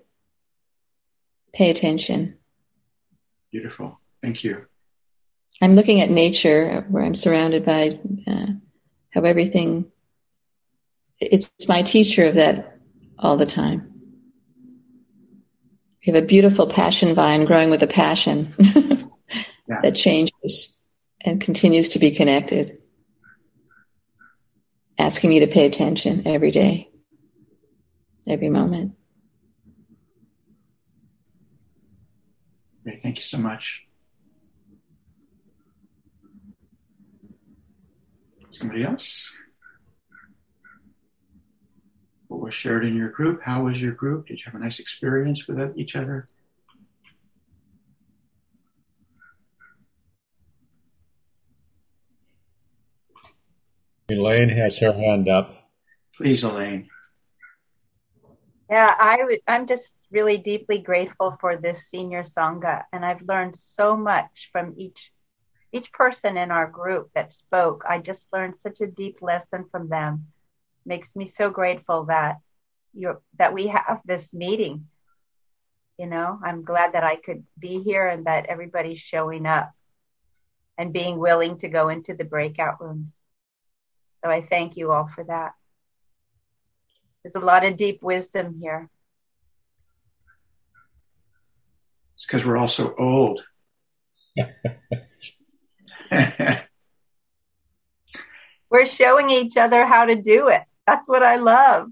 Pay 1.54 1.70
attention. 1.70 2.38
Beautiful. 3.52 4.00
Thank 4.22 4.44
you. 4.44 4.66
I'm 5.62 5.76
looking 5.76 6.02
at 6.02 6.10
nature 6.10 6.86
where 6.90 7.04
I'm 7.04 7.16
surrounded 7.16 7.64
by 7.66 8.00
uh, 8.28 8.48
how 9.12 9.22
everything, 9.22 9.92
it's 11.32 11.68
my 11.68 11.82
teacher 11.82 12.26
of 12.26 12.36
that 12.36 12.80
all 13.18 13.38
the 13.38 13.46
time. 13.46 13.94
We 16.06 16.12
have 16.12 16.22
a 16.22 16.26
beautiful 16.26 16.68
passion 16.68 17.16
vine 17.16 17.46
growing 17.46 17.70
with 17.70 17.82
a 17.82 17.88
passion 17.88 18.54
yeah. 18.60 19.80
that 19.82 19.96
changes 19.96 20.80
and 21.22 21.40
continues 21.40 21.90
to 21.90 22.00
be 22.00 22.12
connected, 22.12 22.78
asking 25.00 25.30
me 25.30 25.40
to 25.40 25.48
pay 25.48 25.66
attention 25.66 26.28
every 26.28 26.52
day, 26.52 26.90
every 28.28 28.50
moment. 28.50 28.96
Great. 32.84 33.02
Thank 33.02 33.18
you 33.18 33.24
so 33.24 33.38
much. 33.38 33.84
Somebody 38.52 38.84
else? 38.84 39.34
What 42.34 42.42
was 42.42 42.56
shared 42.56 42.84
in 42.84 42.96
your 42.96 43.10
group? 43.10 43.44
How 43.44 43.66
was 43.66 43.80
your 43.80 43.92
group? 43.92 44.26
Did 44.26 44.40
you 44.40 44.46
have 44.46 44.60
a 44.60 44.64
nice 44.64 44.80
experience 44.80 45.48
with 45.48 45.78
each 45.78 45.96
other? 45.96 46.28
Elaine 54.10 54.50
has 54.50 54.80
her 54.80 54.94
hand 54.94 55.30
up. 55.30 55.70
Please, 56.18 56.44
Elaine. 56.44 56.90
Yeah, 58.68 58.96
I 59.00 59.18
w- 59.18 59.40
I'm 59.48 59.68
just 59.68 59.94
really 60.10 60.40
deeply 60.40 60.80
grateful 60.80 61.38
for 61.40 61.56
this 61.56 61.88
senior 61.88 62.24
sangha, 62.24 62.86
and 62.92 63.06
I've 63.06 63.22
learned 63.22 63.56
so 63.56 63.96
much 63.96 64.50
from 64.52 64.74
each 64.76 65.12
each 65.72 65.92
person 65.92 66.36
in 66.38 66.50
our 66.50 66.66
group 66.66 67.12
that 67.14 67.32
spoke. 67.32 67.84
I 67.88 68.00
just 68.00 68.28
learned 68.34 68.56
such 68.56 68.82
a 68.82 68.88
deep 68.88 69.22
lesson 69.22 69.66
from 69.72 69.88
them. 69.88 70.34
Makes 70.86 71.16
me 71.16 71.26
so 71.26 71.50
grateful 71.50 72.06
that 72.06 72.38
you 72.94 73.22
that 73.38 73.54
we 73.54 73.68
have 73.68 74.02
this 74.06 74.34
meeting. 74.34 74.88
You 75.98 76.08
know, 76.08 76.40
I'm 76.44 76.64
glad 76.64 76.94
that 76.94 77.04
I 77.04 77.16
could 77.16 77.44
be 77.58 77.82
here 77.82 78.08
and 78.08 78.26
that 78.26 78.48
everybody's 78.48 79.00
showing 79.00 79.46
up 79.46 79.72
and 80.78 80.92
being 80.92 81.18
willing 81.20 81.58
to 81.60 81.68
go 81.70 81.90
into 81.90 82.14
the 82.16 82.24
breakout 82.24 82.82
rooms. 82.82 83.20
So 84.24 84.32
I 84.32 84.42
thank 84.42 84.76
you 84.76 84.92
all 84.92 85.10
for 85.14 85.24
that. 85.26 85.54
There's 87.24 87.36
a 87.36 87.46
lot 87.46 87.66
of 87.66 87.78
deep 87.78 88.02
wisdom 88.02 88.60
here. 88.60 88.90
It's 92.16 92.26
because 92.26 92.46
we're 92.46 92.58
all 92.58 92.68
so 92.68 92.94
old. 92.98 93.46
we're 98.70 98.86
showing 98.86 99.30
each 99.30 99.58
other 99.58 99.86
how 99.86 100.06
to 100.06 100.16
do 100.16 100.48
it. 100.50 100.64
That's 100.86 101.08
what 101.08 101.24
I 101.24 101.38
love. 101.38 101.90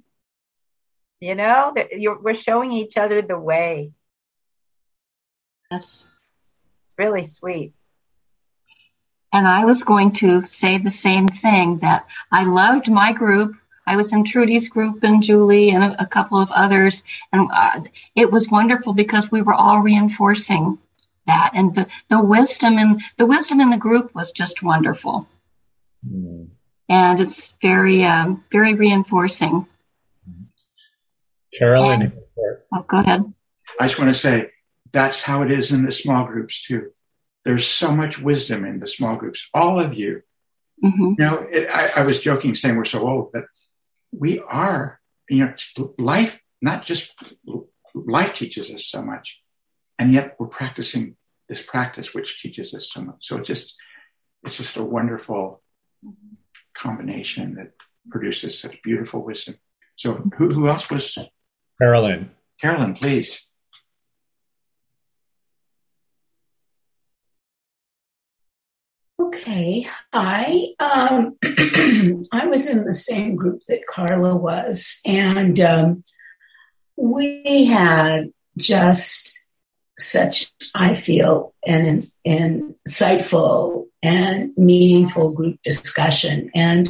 You 1.19 1.35
know, 1.35 1.73
we're 2.21 2.33
showing 2.33 2.71
each 2.71 2.97
other 2.97 3.21
the 3.21 3.39
way. 3.39 3.91
Yes. 5.69 6.05
It's 6.85 6.97
really 6.97 7.23
sweet. 7.23 7.73
And 9.31 9.47
I 9.47 9.65
was 9.65 9.83
going 9.83 10.11
to 10.13 10.41
say 10.43 10.77
the 10.77 10.91
same 10.91 11.27
thing 11.27 11.77
that 11.77 12.05
I 12.31 12.43
loved 12.43 12.91
my 12.91 13.13
group. 13.13 13.55
I 13.87 13.95
was 13.95 14.13
in 14.13 14.25
Trudy's 14.25 14.67
group 14.67 15.03
and 15.03 15.23
Julie 15.23 15.69
and 15.69 15.83
a, 15.83 16.03
a 16.03 16.05
couple 16.05 16.39
of 16.39 16.51
others. 16.51 17.03
And 17.31 17.49
uh, 17.53 17.81
it 18.15 18.31
was 18.31 18.49
wonderful 18.49 18.93
because 18.93 19.31
we 19.31 19.41
were 19.41 19.53
all 19.53 19.79
reinforcing 19.79 20.79
that. 21.27 21.51
And 21.53 21.73
the, 21.75 21.87
the 22.09 22.21
wisdom 22.21 22.77
in 22.77 23.01
the 23.17 23.25
wisdom 23.25 23.61
in 23.61 23.69
the 23.69 23.77
group 23.77 24.13
was 24.13 24.31
just 24.31 24.63
wonderful. 24.63 25.27
Mm. 26.05 26.49
And 26.91 27.21
it's 27.21 27.55
very, 27.61 28.03
um, 28.03 28.43
very 28.51 28.75
reinforcing. 28.75 29.65
Carolyn. 31.57 32.01
And, 32.01 32.15
oh, 32.73 32.83
go 32.85 32.99
ahead. 32.99 33.33
I 33.79 33.87
just 33.87 33.97
want 33.97 34.13
to 34.13 34.19
say 34.19 34.51
that's 34.91 35.23
how 35.23 35.41
it 35.43 35.51
is 35.51 35.71
in 35.71 35.85
the 35.85 35.91
small 35.93 36.25
groups 36.25 36.61
too. 36.61 36.91
There's 37.45 37.65
so 37.65 37.95
much 37.95 38.19
wisdom 38.19 38.65
in 38.65 38.79
the 38.79 38.87
small 38.87 39.15
groups. 39.15 39.47
All 39.53 39.79
of 39.79 39.93
you. 39.93 40.21
Mm-hmm. 40.83 41.13
You 41.17 41.25
know, 41.25 41.47
it, 41.49 41.69
I, 41.73 42.01
I 42.01 42.03
was 42.03 42.19
joking 42.19 42.55
saying 42.55 42.75
we're 42.75 42.83
so 42.83 43.07
old, 43.07 43.31
but 43.31 43.45
we 44.11 44.39
are. 44.39 44.99
You 45.29 45.45
know, 45.45 45.93
life, 45.97 46.41
not 46.61 46.83
just 46.83 47.13
life 47.95 48.35
teaches 48.35 48.69
us 48.69 48.85
so 48.85 49.01
much, 49.01 49.41
and 49.97 50.11
yet 50.11 50.35
we're 50.37 50.47
practicing 50.47 51.15
this 51.47 51.61
practice 51.61 52.13
which 52.13 52.41
teaches 52.41 52.73
us 52.73 52.91
so 52.91 53.01
much. 53.01 53.27
So 53.27 53.37
it's 53.37 53.47
just, 53.47 53.75
it's 54.43 54.57
just 54.57 54.75
a 54.75 54.83
wonderful 54.83 55.61
combination 56.81 57.55
that 57.55 57.71
produces 58.09 58.59
such 58.59 58.81
beautiful 58.81 59.23
wisdom. 59.23 59.55
So 59.95 60.23
who, 60.37 60.53
who 60.53 60.67
else 60.67 60.89
was? 60.89 61.17
Carolyn. 61.79 62.31
Carolyn, 62.59 62.93
please. 62.95 63.47
Okay, 69.19 69.85
I 70.11 70.73
um, 70.79 71.37
I 72.31 72.47
was 72.47 72.67
in 72.67 72.85
the 72.85 72.93
same 72.93 73.35
group 73.35 73.61
that 73.67 73.85
Carla 73.85 74.35
was, 74.35 74.99
and 75.05 75.59
um, 75.59 76.03
we 76.97 77.65
had 77.65 78.31
just 78.57 79.30
such 80.01 80.51
I 80.75 80.95
feel 80.95 81.53
an, 81.65 82.01
an 82.25 82.75
insightful 82.87 83.87
and 84.03 84.51
meaningful 84.57 85.33
group 85.33 85.59
discussion, 85.63 86.49
and 86.55 86.89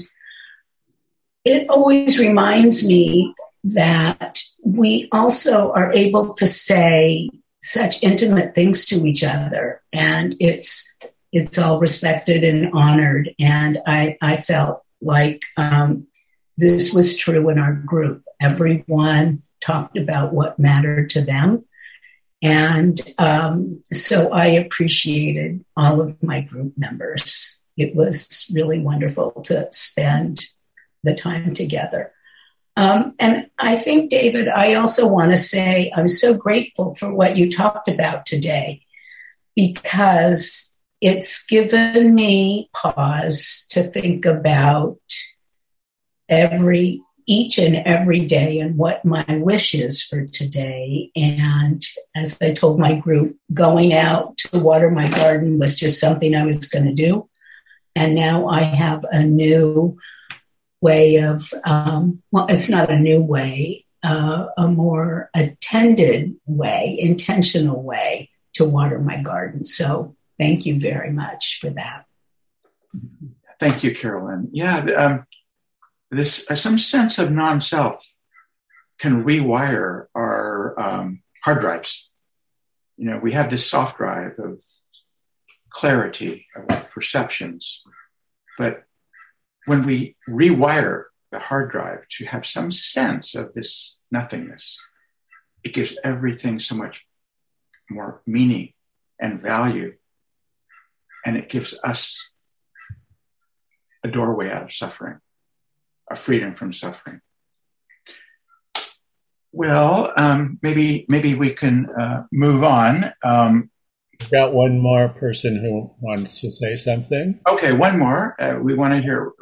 it 1.44 1.70
always 1.70 2.20
reminds 2.20 2.88
me 2.88 3.34
that 3.64 4.40
we 4.64 5.10
also 5.12 5.72
are 5.74 5.92
able 5.94 6.34
to 6.36 6.48
say 6.48 7.30
such 7.62 8.02
intimate 8.02 8.56
things 8.56 8.86
to 8.88 9.06
each 9.06 9.24
other, 9.24 9.82
and 9.94 10.36
it's 10.40 10.96
it's 11.32 11.58
all 11.58 11.80
respected 11.80 12.44
and 12.44 12.72
honored. 12.74 13.34
And 13.40 13.80
I, 13.86 14.18
I 14.22 14.38
felt 14.38 14.84
like 15.02 15.42
um, 15.58 16.08
this 16.58 16.94
was 16.94 17.18
true 17.18 17.50
in 17.50 17.58
our 17.58 17.74
group. 17.74 18.24
Everyone 18.42 19.44
talked 19.62 19.98
about 19.98 20.34
what 20.34 20.60
mattered 20.60 21.10
to 21.12 21.22
them. 21.22 21.66
And 22.42 23.00
um, 23.20 23.84
so 23.94 24.32
I 24.32 24.48
appreciated 24.48 25.64
all 25.78 26.02
of 26.02 26.22
my 26.24 26.42
group 26.42 26.74
members. 26.78 27.62
It 27.78 27.96
was 27.96 28.50
really 28.54 28.80
wonderful 28.80 29.32
to 29.44 29.68
spend 29.72 30.46
the 31.04 31.14
time 31.14 31.54
together. 31.54 32.14
Um, 32.78 33.16
and 33.20 33.50
I 33.60 33.76
think, 33.78 34.10
David, 34.10 34.48
I 34.48 34.76
also 34.76 35.08
want 35.08 35.32
to 35.32 35.38
say 35.38 35.92
I'm 35.96 36.08
so 36.08 36.36
grateful 36.36 36.96
for 36.96 37.14
what 37.14 37.38
you 37.38 37.52
talked 37.52 37.90
about 37.90 38.26
today 38.26 38.82
because 39.56 40.78
it's 41.02 41.46
given 41.46 42.16
me 42.16 42.70
pause 42.74 43.68
to 43.72 43.84
think 43.84 44.26
about 44.26 45.00
every 46.30 47.02
each 47.32 47.58
and 47.58 47.78
every 47.78 48.26
day 48.26 48.60
and 48.60 48.78
what 48.78 49.06
my 49.06 49.24
wish 49.30 49.74
is 49.74 50.04
for 50.04 50.26
today. 50.26 51.10
And 51.16 51.82
as 52.14 52.38
I 52.42 52.52
told 52.52 52.78
my 52.78 52.96
group, 52.96 53.38
going 53.54 53.94
out 53.94 54.36
to 54.40 54.60
water 54.60 54.92
my 54.92 55.10
garden 55.10 55.58
was 55.58 55.80
just 55.80 55.98
something 55.98 56.36
I 56.36 56.46
was 56.46 56.68
going 56.68 56.86
to 56.86 56.94
do. 56.94 57.30
And 57.96 58.16
now 58.16 58.48
I 58.48 58.64
have 58.64 59.06
a 59.10 59.24
new 59.24 59.98
way 60.82 61.18
of, 61.18 61.54
um, 61.64 62.22
well, 62.32 62.48
it's 62.50 62.68
not 62.68 62.90
a 62.90 63.00
new 63.00 63.22
way, 63.22 63.86
uh, 64.04 64.48
a 64.58 64.68
more 64.68 65.30
attended 65.34 66.36
way, 66.46 66.98
intentional 67.00 67.82
way 67.82 68.30
to 68.56 68.66
water 68.66 69.00
my 69.00 69.22
garden. 69.22 69.64
So 69.64 70.18
thank 70.38 70.66
you 70.66 70.82
very 70.82 71.14
much 71.14 71.60
for 71.62 71.70
that. 71.70 72.06
Thank 73.58 73.86
you, 73.86 73.96
Carolyn. 73.96 74.50
Yeah, 74.52 74.80
um, 74.98 75.26
this 76.12 76.50
uh, 76.52 76.56
some 76.56 76.78
sense 76.78 77.18
of 77.18 77.32
non-self 77.32 78.06
can 79.00 79.24
rewire 79.24 80.06
our 80.14 80.80
um, 80.80 81.24
hard 81.44 81.62
drives. 81.62 82.10
You 82.98 83.06
know, 83.10 83.18
we 83.18 83.32
have 83.32 83.50
this 83.50 83.68
soft 83.68 83.98
drive 83.98 84.38
of 84.38 84.62
clarity, 85.72 86.46
of 86.56 86.92
perceptions, 86.92 87.84
but 88.58 88.84
when 89.66 89.86
we 89.86 90.16
rewire 90.30 91.06
the 91.32 91.40
hard 91.40 91.72
drive 91.72 92.08
to 92.18 92.26
have 92.26 92.46
some 92.46 92.72
sense 92.72 93.34
of 93.36 93.54
this 93.54 93.98
nothingness, 94.12 94.78
it 95.64 95.74
gives 95.74 95.98
everything 96.04 96.60
so 96.60 96.76
much 96.76 97.08
more 97.90 98.22
meaning 98.28 98.74
and 99.20 99.42
value. 99.42 99.96
And 101.26 101.38
it 101.38 101.50
gives 101.50 101.78
us 101.84 102.22
a 104.04 104.08
doorway 104.08 104.50
out 104.50 104.64
of 104.64 104.74
suffering, 104.74 105.20
a 106.14 106.16
freedom 106.16 106.56
from 106.56 106.74
suffering. 106.74 107.22
Well, 109.54 110.14
um, 110.16 110.60
maybe 110.62 111.06
maybe 111.10 111.36
we 111.36 111.54
can 111.54 111.90
uh, 111.90 112.24
move 112.32 112.64
on. 112.64 113.12
Um, 113.24 113.70
got 114.32 114.54
one 114.54 114.80
more 114.80 115.10
person 115.10 115.58
who 115.58 115.92
wants 116.00 116.42
to 116.42 116.52
say 116.52 116.76
something. 116.76 117.40
Okay, 117.48 117.74
one 117.74 118.00
more. 118.00 118.42
Uh, 118.42 118.60
we 118.62 118.74
want 118.76 118.94
to 118.94 119.02
hear 119.02 119.34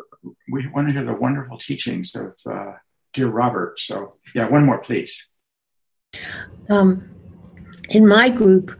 we 0.51 0.67
want 0.67 0.87
to 0.87 0.93
hear 0.93 1.03
the 1.03 1.15
wonderful 1.15 1.57
teachings 1.57 2.15
of 2.15 2.35
uh, 2.49 2.73
dear 3.13 3.27
Robert. 3.27 3.79
So, 3.79 4.11
yeah, 4.33 4.47
one 4.47 4.65
more, 4.65 4.79
please. 4.79 5.29
Um, 6.69 7.09
in 7.89 8.07
my 8.07 8.29
group, 8.29 8.75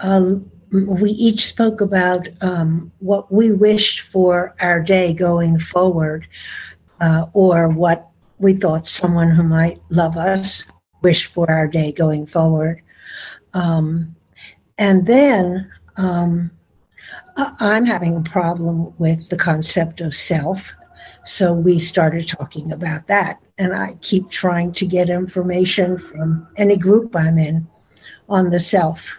uh, 0.00 0.36
we 0.70 1.10
each 1.10 1.46
spoke 1.46 1.80
about 1.80 2.28
um, 2.40 2.92
what 2.98 3.32
we 3.32 3.52
wished 3.52 4.00
for 4.00 4.54
our 4.60 4.82
day 4.82 5.12
going 5.12 5.58
forward, 5.58 6.26
uh, 7.02 7.26
or 7.32 7.68
what 7.68 8.08
we 8.38 8.54
thought 8.54 8.86
someone 8.86 9.30
who 9.30 9.42
might 9.42 9.80
love 9.90 10.16
us 10.16 10.62
wished 11.02 11.26
for 11.26 11.50
our 11.50 11.66
day 11.66 11.90
going 11.90 12.26
forward. 12.26 12.80
Um, 13.54 14.14
and 14.78 15.04
then 15.04 15.70
um, 15.96 16.52
I'm 17.36 17.84
having 17.84 18.16
a 18.16 18.22
problem 18.22 18.96
with 18.98 19.28
the 19.28 19.36
concept 19.36 20.00
of 20.00 20.14
self. 20.14 20.74
So 21.24 21.52
we 21.52 21.78
started 21.80 22.28
talking 22.28 22.72
about 22.72 23.08
that. 23.08 23.40
And 23.58 23.74
I 23.74 23.96
keep 24.00 24.30
trying 24.30 24.72
to 24.74 24.86
get 24.86 25.10
information 25.10 25.98
from 25.98 26.48
any 26.56 26.76
group 26.76 27.14
I'm 27.16 27.38
in 27.38 27.66
on 28.28 28.50
the 28.50 28.60
self. 28.60 29.18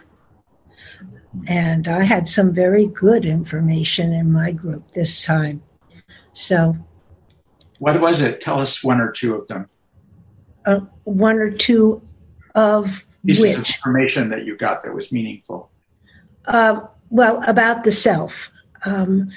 And 1.46 1.86
I 1.86 2.04
had 2.04 2.28
some 2.28 2.54
very 2.54 2.86
good 2.86 3.26
information 3.26 4.12
in 4.12 4.32
my 4.32 4.52
group 4.52 4.90
this 4.92 5.22
time. 5.24 5.62
So, 6.32 6.76
what 7.84 8.00
was 8.00 8.22
it? 8.22 8.40
Tell 8.40 8.60
us 8.60 8.82
one 8.82 8.98
or 8.98 9.12
two 9.12 9.34
of 9.34 9.46
them. 9.46 9.68
Uh, 10.64 10.80
one 11.02 11.36
or 11.36 11.50
two 11.50 12.00
of 12.54 13.04
pieces 13.26 13.42
which 13.42 13.52
of 13.58 13.74
information 13.76 14.30
that 14.30 14.46
you 14.46 14.56
got 14.56 14.82
that 14.82 14.94
was 14.94 15.12
meaningful. 15.12 15.70
Uh, 16.46 16.80
well, 17.10 17.42
about 17.46 17.84
the 17.84 17.92
self. 17.92 18.48
Um, 18.86 19.30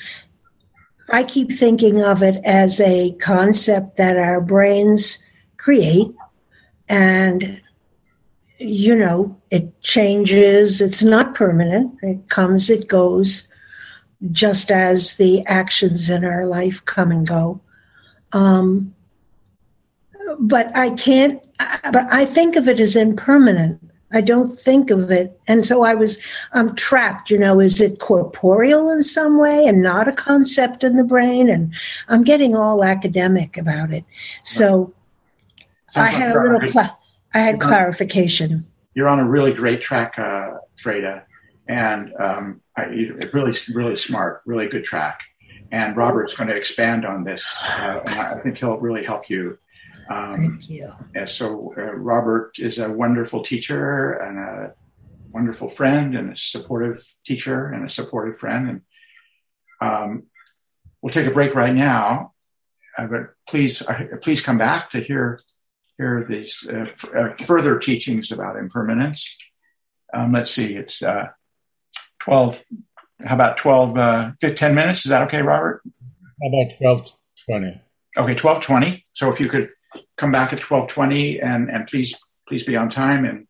I 1.10 1.26
keep 1.26 1.52
thinking 1.52 2.02
of 2.02 2.24
it 2.24 2.42
as 2.46 2.80
a 2.80 3.12
concept 3.20 3.98
that 3.98 4.16
our 4.16 4.40
brains 4.40 5.20
create, 5.58 6.08
and 6.88 7.60
you 8.60 8.96
know, 8.96 9.38
it 9.52 9.82
changes. 9.82 10.80
It's 10.80 11.04
not 11.04 11.36
permanent. 11.36 11.98
It 12.02 12.30
comes, 12.30 12.70
it 12.70 12.88
goes, 12.88 13.46
just 14.32 14.72
as 14.72 15.18
the 15.18 15.46
actions 15.48 16.10
in 16.10 16.24
our 16.24 16.46
life 16.46 16.86
come 16.86 17.12
and 17.12 17.28
go. 17.28 17.60
Um, 18.34 18.94
but 20.40 20.76
I 20.76 20.92
can't, 20.92 21.42
but 21.92 22.08
I 22.12 22.26
think 22.26 22.56
of 22.56 22.68
it 22.68 22.80
as 22.80 22.96
impermanent. 22.96 23.82
I 24.12 24.22
don't 24.22 24.58
think 24.58 24.90
of 24.90 25.12
it. 25.12 25.38
And 25.48 25.66
so 25.66 25.84
I 25.84 25.94
was, 25.94 26.18
I'm 26.54 26.76
trapped, 26.76 27.30
you 27.30 27.38
know, 27.38 27.60
is 27.60 27.82
it 27.82 28.00
corporeal 28.00 28.90
in 28.90 29.04
some 29.04 29.38
way 29.38 29.66
and 29.66 29.82
not 29.82 30.08
a 30.08 30.14
concept 30.14 30.84
in 30.84 30.96
the 30.96 31.04
brain? 31.04 31.50
And 31.50 31.74
I'm 32.08 32.24
getting 32.24 32.56
all 32.56 32.84
academic 32.84 33.58
about 33.58 33.92
it. 33.92 34.06
So 34.44 34.94
I 35.96 36.08
had 36.08 36.36
a 36.36 36.42
little, 36.42 36.70
cl- 36.70 36.98
I 37.34 37.40
had 37.40 37.60
clarification. 37.60 38.66
You're 38.94 39.10
on 39.10 39.20
a 39.20 39.30
really 39.30 39.54
great 39.54 39.82
track, 39.82 40.18
uh, 40.18 40.54
Freda. 40.78 41.24
And 41.68 42.14
um, 42.18 42.62
I, 42.78 42.84
really, 43.34 43.54
really 43.74 43.98
smart, 43.98 44.42
really 44.46 44.68
good 44.68 44.86
track. 44.86 45.24
And 45.72 45.98
Robert's 45.98 46.36
going 46.36 46.50
to 46.50 46.56
expand 46.56 47.06
on 47.06 47.24
this. 47.24 47.46
Uh, 47.64 48.02
I 48.06 48.40
think 48.42 48.58
he'll 48.58 48.78
really 48.78 49.04
help 49.04 49.30
you 49.30 49.58
um, 50.10 50.60
Thank 50.62 50.70
you. 50.70 50.94
so 51.28 51.74
uh, 51.78 51.94
Robert 51.94 52.60
is 52.60 52.80
a 52.80 52.90
wonderful 52.90 53.44
teacher 53.44 54.14
and 54.14 54.38
a 54.38 54.74
wonderful 55.32 55.70
friend 55.70 56.16
and 56.16 56.32
a 56.34 56.38
supportive 56.38 57.04
teacher 57.26 57.68
and 57.68 57.86
a 57.86 57.90
supportive 57.90 58.38
friend. 58.38 58.70
And 58.70 58.82
um, 59.82 60.24
we'll 61.02 61.14
take 61.14 61.28
a 61.28 61.34
break 61.34 61.56
right 61.56 61.74
now, 61.74 62.34
uh, 62.98 63.08
but 63.08 63.34
please, 63.48 63.82
uh, 63.82 64.06
please 64.22 64.42
come 64.42 64.58
back 64.58 64.92
to 64.92 65.02
hear 65.02 65.40
hear 65.98 66.24
these 66.30 66.66
uh, 66.72 66.86
f- 66.92 67.16
uh, 67.16 67.34
further 67.44 67.80
teachings 67.80 68.32
about 68.32 68.56
impermanence. 68.56 69.36
Um, 70.14 70.32
let's 70.32 70.52
see, 70.52 70.76
it's 70.76 71.02
uh, 71.02 71.30
twelve. 72.20 72.64
How 73.24 73.36
about 73.36 73.58
12, 73.58 73.98
uh, 73.98 74.32
10 74.40 74.76
minutes? 74.76 75.06
Is 75.06 75.10
that 75.10 75.24
okay, 75.24 75.42
Robert? 75.42 75.82
How 76.42 76.50
about 76.50 76.78
twelve 76.78 77.12
twenty? 77.46 77.82
Okay, 78.16 78.36
twelve 78.36 78.64
twenty. 78.64 79.06
So 79.14 79.30
if 79.32 79.40
you 79.40 79.50
could 79.50 79.70
come 80.18 80.32
back 80.32 80.54
at 80.54 80.60
1220 80.60 81.40
and, 81.40 81.70
and 81.70 81.88
please, 81.88 82.16
please 82.48 82.64
be 82.64 82.76
on 82.76 82.90
time 82.90 83.26
and 83.26 83.48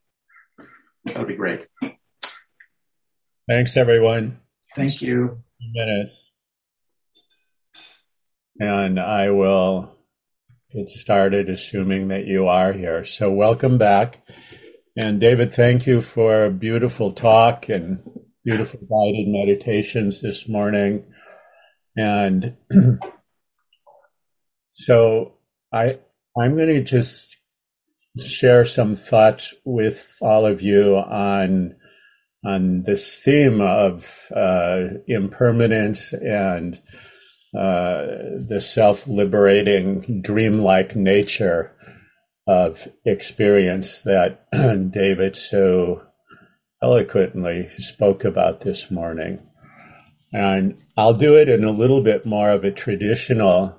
that'll 1.05 1.25
be 1.25 1.35
great. 1.35 1.67
Thanks 3.47 3.75
everyone. 3.75 4.39
Thank 4.75 5.01
you. 5.01 5.41
Minutes. 5.59 6.31
And 8.59 8.99
I 8.99 9.31
will 9.31 9.97
get 10.73 10.89
started 10.89 11.49
assuming 11.49 12.09
that 12.09 12.25
you 12.25 12.47
are 12.47 12.73
here. 12.73 13.03
So 13.03 13.31
welcome 13.31 13.77
back. 13.77 14.25
And 14.95 15.19
David, 15.19 15.53
thank 15.53 15.85
you 15.85 16.01
for 16.01 16.45
a 16.45 16.51
beautiful 16.51 17.11
talk 17.11 17.69
and 17.69 17.99
beautiful 18.47 18.79
guided 18.89 19.27
meditations 19.27 20.21
this 20.21 20.47
morning. 20.47 21.03
And 21.97 22.55
so 24.71 25.33
I 25.73 25.99
I'm 26.39 26.55
going 26.55 26.69
to 26.69 26.81
just 26.81 27.35
share 28.17 28.63
some 28.63 28.95
thoughts 28.95 29.53
with 29.65 30.15
all 30.21 30.45
of 30.45 30.61
you 30.61 30.95
on 30.95 31.75
on 32.45 32.83
this 32.83 33.19
theme 33.19 33.59
of 33.59 34.31
uh, 34.33 34.83
impermanence 35.07 36.13
and 36.13 36.75
uh, 37.53 38.05
the 38.47 38.61
self-liberating, 38.61 40.21
dreamlike 40.21 40.95
nature 40.95 41.75
of 42.47 42.87
experience 43.03 44.03
that 44.03 44.45
David 44.91 45.35
so 45.35 46.06
eloquently 46.81 47.69
spoke 47.69 48.23
about 48.23 48.61
this 48.61 48.91
morning. 48.91 49.39
And 50.31 50.77
I'll 50.95 51.13
do 51.13 51.35
it 51.35 51.49
in 51.49 51.63
a 51.63 51.71
little 51.71 52.01
bit 52.01 52.25
more 52.25 52.51
of 52.51 52.63
a 52.63 52.71
traditional 52.71 53.75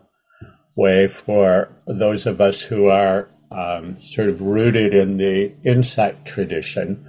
way 0.74 1.08
for 1.08 1.68
those 1.86 2.26
of 2.26 2.40
us 2.40 2.62
who 2.62 2.86
are 2.86 3.28
um, 3.50 3.98
sort 4.00 4.28
of 4.28 4.40
rooted 4.40 4.94
in 4.94 5.16
the 5.16 5.54
insight 5.64 6.24
tradition. 6.24 7.04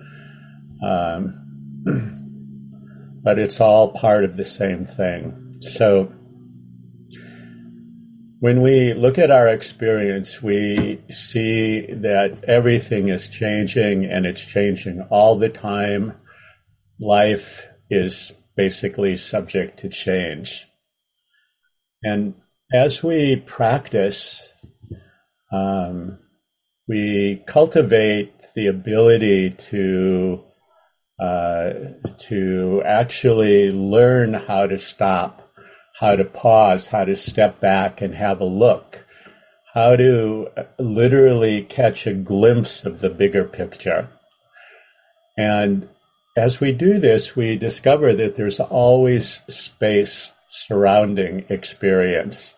Um, 0.86 1.46
but 3.24 3.40
it's 3.40 3.62
all 3.62 3.92
part 3.92 4.24
of 4.24 4.38
the 4.38 4.46
same 4.46 4.86
thing. 4.86 5.58
So 5.62 6.14
when 8.40 8.62
we 8.62 8.94
look 8.94 9.18
at 9.18 9.32
our 9.32 9.48
experience, 9.48 10.42
we 10.42 11.02
see 11.10 11.86
that 11.94 12.46
everything 12.46 13.10
is 13.10 13.28
changing 13.28 14.06
and 14.06 14.26
it's 14.26 14.44
changing 14.44 15.02
all 15.10 15.36
the 15.36 15.50
time. 15.50 16.14
Life 17.00 17.68
is 17.90 18.32
basically 18.56 19.18
subject 19.18 19.80
to 19.80 19.90
change. 19.90 20.68
And 22.02 22.36
as 22.74 23.04
we 23.04 23.36
practice, 23.36 24.54
um, 25.52 26.20
we 26.88 27.44
cultivate 27.46 28.46
the 28.56 28.68
ability 28.68 29.52
to 29.52 30.44
uh, 31.20 31.74
to 32.18 32.82
actually 32.86 33.72
learn 33.72 34.34
how 34.34 34.66
to 34.66 34.80
stop, 34.80 35.49
how 36.00 36.16
to 36.16 36.24
pause, 36.24 36.88
how 36.88 37.04
to 37.04 37.16
step 37.16 37.60
back 37.60 38.02
and 38.02 38.16
have 38.16 38.40
a 38.40 38.46
look, 38.46 39.06
how 39.74 39.98
to 39.98 40.48
literally 40.78 41.62
catch 41.64 42.08
a 42.08 42.14
glimpse 42.14 42.86
of 42.86 43.02
the 43.02 43.10
bigger 43.10 43.44
picture. 43.44 44.08
And 45.38 45.90
as 46.38 46.62
we 46.62 46.72
do 46.72 47.00
this, 47.00 47.36
we 47.36 47.58
discover 47.58 48.14
that 48.14 48.36
there's 48.36 48.62
always 48.62 49.42
space 49.50 50.32
surrounding 50.50 51.46
experience. 51.50 52.56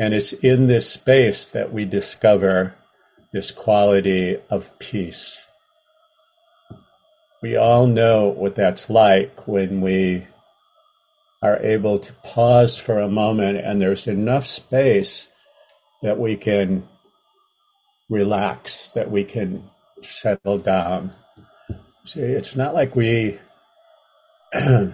And 0.00 0.12
it's 0.12 0.32
in 0.32 0.66
this 0.66 0.90
space 0.90 1.46
that 1.46 1.72
we 1.72 1.84
discover 1.84 2.74
this 3.32 3.52
quality 3.52 4.36
of 4.50 4.76
peace. 4.80 5.46
We 7.40 7.56
all 7.56 7.86
know 7.86 8.26
what 8.26 8.56
that's 8.56 8.90
like 8.90 9.46
when 9.46 9.80
we 9.80 10.26
are 11.46 11.58
able 11.62 11.98
to 12.00 12.12
pause 12.24 12.76
for 12.76 12.98
a 12.98 13.08
moment 13.08 13.58
and 13.58 13.80
there's 13.80 14.08
enough 14.08 14.46
space 14.46 15.28
that 16.02 16.18
we 16.18 16.36
can 16.36 16.86
relax, 18.08 18.90
that 18.90 19.10
we 19.10 19.24
can 19.24 19.62
settle 20.02 20.58
down. 20.58 21.12
see, 22.04 22.20
it's 22.20 22.56
not 22.56 22.74
like 22.74 22.96
we 22.96 23.38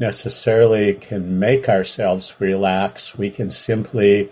necessarily 0.00 0.94
can 0.94 1.38
make 1.38 1.68
ourselves 1.68 2.34
relax. 2.38 3.16
We 3.16 3.30
can 3.30 3.50
simply 3.50 4.30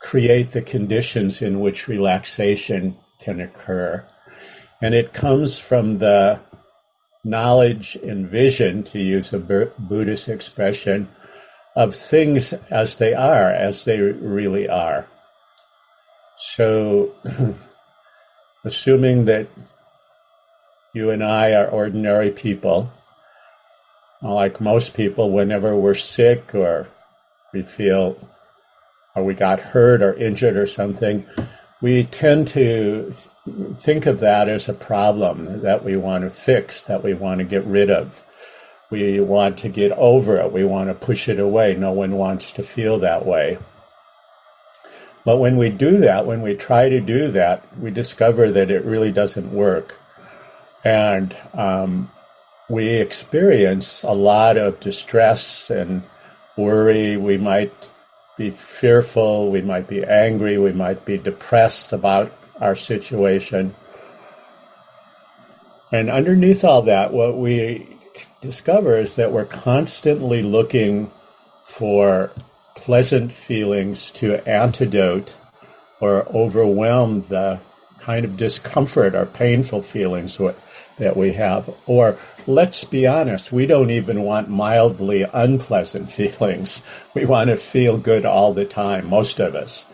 create 0.00 0.50
the 0.50 0.62
conditions 0.62 1.42
in 1.42 1.60
which 1.60 1.88
relaxation 1.88 2.96
can 3.20 3.40
occur. 3.40 4.04
And 4.80 4.94
it 4.94 5.12
comes 5.12 5.58
from 5.58 5.98
the 5.98 6.40
knowledge 7.24 7.96
and 7.96 8.28
vision, 8.28 8.82
to 8.84 8.98
use 8.98 9.32
a 9.32 9.38
Buddhist 9.38 10.28
expression, 10.28 11.08
of 11.74 11.94
things 11.94 12.52
as 12.70 12.98
they 12.98 13.14
are, 13.14 13.50
as 13.50 13.84
they 13.84 14.00
really 14.00 14.68
are. 14.68 15.06
So, 16.36 17.14
assuming 18.64 19.26
that 19.26 19.48
you 20.94 21.10
and 21.10 21.24
I 21.24 21.52
are 21.52 21.68
ordinary 21.68 22.30
people, 22.30 22.92
like 24.20 24.60
most 24.60 24.94
people, 24.94 25.30
whenever 25.30 25.76
we're 25.76 25.94
sick 25.94 26.54
or 26.54 26.88
we 27.52 27.62
feel 27.62 28.16
or 29.14 29.24
we 29.24 29.34
got 29.34 29.60
hurt 29.60 30.02
or 30.02 30.14
injured 30.14 30.56
or 30.56 30.66
something, 30.66 31.26
we 31.80 32.04
tend 32.04 32.48
to 32.48 33.14
think 33.78 34.06
of 34.06 34.20
that 34.20 34.48
as 34.48 34.68
a 34.68 34.74
problem 34.74 35.62
that 35.62 35.84
we 35.84 35.96
want 35.96 36.24
to 36.24 36.30
fix, 36.30 36.82
that 36.84 37.02
we 37.02 37.14
want 37.14 37.38
to 37.38 37.44
get 37.44 37.64
rid 37.64 37.90
of. 37.90 38.24
We 38.90 39.20
want 39.20 39.58
to 39.58 39.68
get 39.68 39.92
over 39.92 40.36
it. 40.36 40.52
We 40.52 40.64
want 40.64 40.90
to 40.90 40.94
push 40.94 41.28
it 41.28 41.40
away. 41.40 41.74
No 41.74 41.92
one 41.92 42.12
wants 42.12 42.52
to 42.52 42.62
feel 42.62 42.98
that 43.00 43.24
way. 43.24 43.58
But 45.24 45.38
when 45.38 45.56
we 45.56 45.70
do 45.70 45.98
that, 45.98 46.26
when 46.26 46.42
we 46.42 46.54
try 46.54 46.88
to 46.88 47.00
do 47.00 47.30
that, 47.32 47.64
we 47.78 47.90
discover 47.90 48.50
that 48.50 48.70
it 48.70 48.84
really 48.84 49.12
doesn't 49.12 49.52
work. 49.52 49.96
And 50.84 51.36
um, 51.54 52.10
we 52.68 52.88
experience 52.88 54.02
a 54.02 54.12
lot 54.12 54.56
of 54.56 54.80
distress 54.80 55.70
and 55.70 56.02
worry. 56.56 57.16
We 57.16 57.38
might 57.38 57.90
be 58.36 58.50
fearful, 58.50 59.50
we 59.50 59.62
might 59.62 59.88
be 59.88 60.04
angry, 60.04 60.58
we 60.58 60.72
might 60.72 61.04
be 61.04 61.18
depressed 61.18 61.92
about 61.92 62.32
our 62.62 62.76
situation. 62.76 63.74
And 65.90 66.08
underneath 66.08 66.64
all 66.64 66.82
that, 66.82 67.12
what 67.12 67.36
we 67.36 67.98
discover 68.40 68.98
is 68.98 69.16
that 69.16 69.32
we're 69.32 69.44
constantly 69.44 70.42
looking 70.42 71.10
for 71.66 72.30
pleasant 72.76 73.32
feelings 73.32 74.10
to 74.12 74.46
antidote 74.48 75.36
or 76.00 76.26
overwhelm 76.34 77.24
the 77.28 77.60
kind 78.00 78.24
of 78.24 78.36
discomfort 78.36 79.14
or 79.14 79.26
painful 79.26 79.82
feelings 79.82 80.38
that 80.98 81.16
we 81.16 81.32
have. 81.32 81.72
Or 81.86 82.18
let's 82.46 82.84
be 82.84 83.06
honest, 83.06 83.52
we 83.52 83.66
don't 83.66 83.90
even 83.90 84.22
want 84.22 84.48
mildly 84.48 85.22
unpleasant 85.32 86.12
feelings. 86.18 86.82
We 87.14 87.24
want 87.24 87.50
to 87.50 87.56
feel 87.56 87.98
good 87.98 88.24
all 88.24 88.52
the 88.52 88.64
time, 88.64 89.08
most 89.08 89.38
of 89.38 89.54
us. 89.54 89.86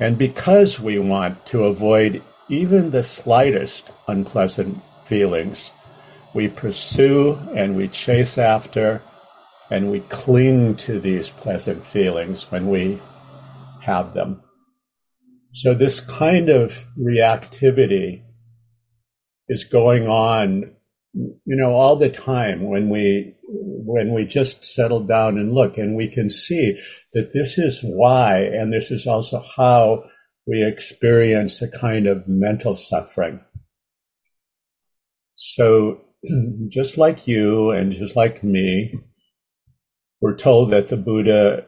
And 0.00 0.18
because 0.18 0.80
we 0.80 0.98
want 0.98 1.46
to 1.46 1.64
avoid 1.64 2.22
even 2.48 2.90
the 2.90 3.02
slightest 3.02 3.90
unpleasant 4.08 4.82
feelings, 5.04 5.72
we 6.34 6.48
pursue 6.48 7.38
and 7.54 7.76
we 7.76 7.88
chase 7.88 8.38
after 8.38 9.02
and 9.70 9.90
we 9.90 10.00
cling 10.00 10.76
to 10.76 11.00
these 11.00 11.30
pleasant 11.30 11.86
feelings 11.86 12.50
when 12.50 12.68
we 12.68 13.00
have 13.80 14.14
them. 14.14 14.42
So, 15.52 15.72
this 15.72 16.00
kind 16.00 16.48
of 16.50 16.84
reactivity 16.98 18.22
is 19.48 19.64
going 19.64 20.08
on 20.08 20.74
you 21.14 21.56
know 21.56 21.74
all 21.74 21.96
the 21.96 22.08
time 22.08 22.68
when 22.68 22.88
we 22.88 23.33
when 23.48 24.14
we 24.14 24.24
just 24.24 24.64
settle 24.64 25.00
down 25.00 25.38
and 25.38 25.52
look 25.52 25.76
and 25.76 25.96
we 25.96 26.08
can 26.08 26.30
see 26.30 26.78
that 27.12 27.32
this 27.32 27.58
is 27.58 27.80
why 27.82 28.38
and 28.38 28.72
this 28.72 28.90
is 28.90 29.06
also 29.06 29.42
how 29.56 30.02
we 30.46 30.64
experience 30.64 31.60
a 31.62 31.68
kind 31.68 32.06
of 32.06 32.26
mental 32.26 32.74
suffering 32.74 33.40
so 35.34 36.00
just 36.68 36.96
like 36.96 37.26
you 37.26 37.70
and 37.70 37.92
just 37.92 38.16
like 38.16 38.42
me 38.42 38.94
we're 40.20 40.36
told 40.36 40.70
that 40.70 40.88
the 40.88 40.96
buddha 40.96 41.66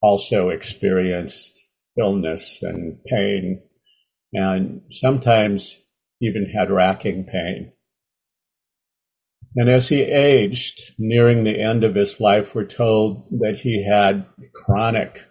also 0.00 0.50
experienced 0.50 1.68
illness 1.98 2.62
and 2.62 3.02
pain 3.06 3.60
and 4.32 4.82
sometimes 4.90 5.82
even 6.20 6.46
had 6.46 6.70
racking 6.70 7.24
pain. 7.24 7.72
And 9.56 9.70
as 9.70 9.88
he 9.88 10.02
aged, 10.02 10.94
nearing 10.98 11.42
the 11.42 11.60
end 11.60 11.82
of 11.82 11.94
his 11.94 12.20
life, 12.20 12.54
we're 12.54 12.64
told 12.64 13.26
that 13.40 13.60
he 13.60 13.84
had 13.84 14.26
chronic 14.54 15.24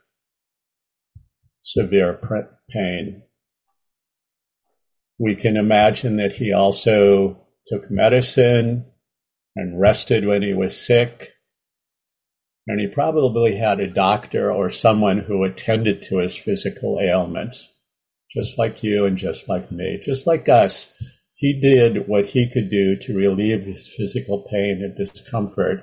severe 1.61 2.19
pain. 2.69 3.21
We 5.19 5.35
can 5.35 5.55
imagine 5.55 6.15
that 6.17 6.33
he 6.33 6.51
also 6.51 7.45
took 7.67 7.91
medicine 7.91 8.85
and 9.55 9.79
rested 9.79 10.25
when 10.25 10.41
he 10.41 10.53
was 10.53 10.79
sick. 10.79 11.31
And 12.67 12.79
he 12.79 12.87
probably 12.87 13.55
had 13.55 13.79
a 13.79 13.87
doctor 13.87 14.51
or 14.51 14.69
someone 14.69 15.19
who 15.19 15.43
attended 15.43 16.01
to 16.03 16.17
his 16.17 16.35
physical 16.35 16.99
ailments 16.99 17.69
just 18.35 18.57
like 18.57 18.83
you 18.83 19.05
and 19.05 19.17
just 19.17 19.47
like 19.47 19.71
me, 19.71 19.99
just 20.03 20.27
like 20.27 20.49
us. 20.49 20.89
He 21.45 21.53
did 21.53 22.07
what 22.07 22.29
he 22.29 22.49
could 22.49 22.71
do 22.71 22.95
to 23.01 23.13
relieve 23.15 23.67
his 23.67 23.87
physical 23.87 24.47
pain 24.51 24.81
and 24.81 24.97
discomfort 24.97 25.81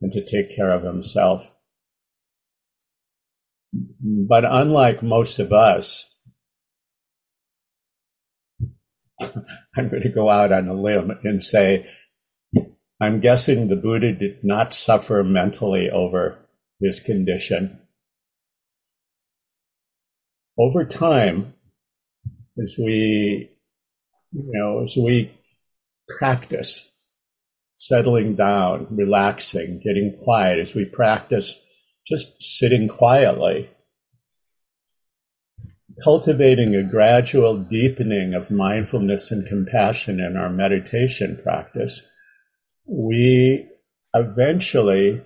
and 0.00 0.10
to 0.10 0.20
take 0.20 0.56
care 0.56 0.72
of 0.72 0.82
himself. 0.82 1.54
But 3.72 4.44
unlike 4.44 5.04
most 5.04 5.38
of 5.38 5.52
us, 5.52 6.12
I'm 9.20 9.88
going 9.90 10.02
to 10.02 10.08
go 10.08 10.28
out 10.28 10.50
on 10.50 10.66
a 10.66 10.74
limb 10.74 11.12
and 11.22 11.40
say, 11.40 11.88
I'm 13.00 13.20
guessing 13.20 13.68
the 13.68 13.76
Buddha 13.76 14.12
did 14.12 14.42
not 14.42 14.74
suffer 14.74 15.22
mentally 15.22 15.88
over 15.88 16.48
his 16.80 16.98
condition. 16.98 17.78
Over 20.58 20.84
time, 20.84 21.54
as 22.60 22.74
we, 22.76 23.55
you 24.36 24.52
know, 24.52 24.82
as 24.82 24.94
we 24.96 25.32
practice 26.18 26.90
settling 27.76 28.36
down, 28.36 28.86
relaxing, 28.90 29.80
getting 29.82 30.16
quiet, 30.22 30.58
as 30.58 30.74
we 30.74 30.84
practice 30.84 31.58
just 32.06 32.42
sitting 32.42 32.86
quietly, 32.86 33.70
cultivating 36.04 36.74
a 36.74 36.82
gradual 36.82 37.56
deepening 37.56 38.34
of 38.34 38.50
mindfulness 38.50 39.30
and 39.30 39.46
compassion 39.46 40.20
in 40.20 40.36
our 40.36 40.50
meditation 40.50 41.38
practice, 41.42 42.02
we 42.84 43.66
eventually 44.14 45.22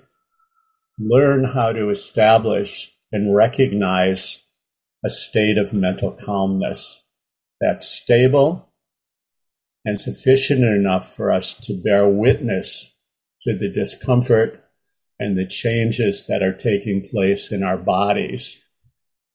learn 0.99 1.45
how 1.45 1.73
to 1.73 1.91
establish 1.91 2.93
and 3.11 3.35
recognize 3.35 4.45
a 5.05 5.11
state 5.11 5.59
of 5.59 5.73
mental 5.73 6.13
calmness 6.13 7.03
that's 7.61 7.89
stable 7.89 8.70
and 9.85 10.01
sufficient 10.01 10.63
enough 10.63 11.15
for 11.15 11.33
us 11.33 11.55
to 11.55 11.81
bear 11.83 12.09
witness 12.09 12.95
to 13.43 13.57
the 13.57 13.73
discomfort 13.73 14.63
and 15.19 15.37
the 15.37 15.47
changes 15.47 16.27
that 16.27 16.43
are 16.43 16.53
taking 16.53 17.07
place 17.09 17.53
in 17.53 17.63
our 17.63 17.77
bodies 17.77 18.63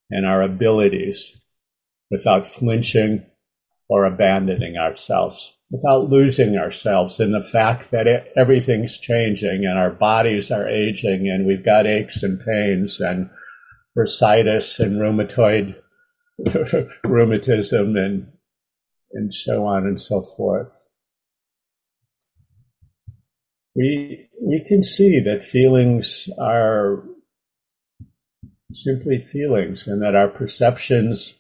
and 0.10 0.26
our 0.26 0.42
abilities 0.42 1.40
without 2.12 2.48
flinching 2.48 3.26
or 3.88 4.06
abandoning 4.06 4.78
ourselves, 4.78 5.58
without 5.70 6.10
losing 6.10 6.58
ourselves 6.58 7.20
in 7.20 7.32
the 7.32 7.44
fact 7.44 7.92
that 7.92 8.08
everything's 8.36 8.98
changing 8.98 9.66
and 9.66 9.78
our 9.78 9.92
bodies 9.92 10.52
are 10.52 10.68
aging 10.68 11.28
and 11.28 11.46
we've 11.46 11.66
got 11.66 11.86
aches 11.86 12.24
and 12.24 12.44
pains 12.44 13.00
and 13.00 13.30
bursitis 13.98 14.80
and 14.80 15.00
rheumatoid 15.00 15.76
rheumatism 17.04 17.96
and 17.96 18.28
and 19.16 19.34
so 19.34 19.66
on 19.66 19.88
and 19.88 20.00
so 20.00 20.22
forth. 20.22 20.90
We 23.76 24.30
we 24.42 24.64
can 24.68 24.84
see 24.84 25.20
that 25.22 25.44
feelings 25.44 26.30
are 26.38 27.04
simply 28.72 29.24
feelings 29.24 29.88
and 29.88 30.02
that 30.02 30.16
our 30.16 30.28
perceptions 30.28 31.36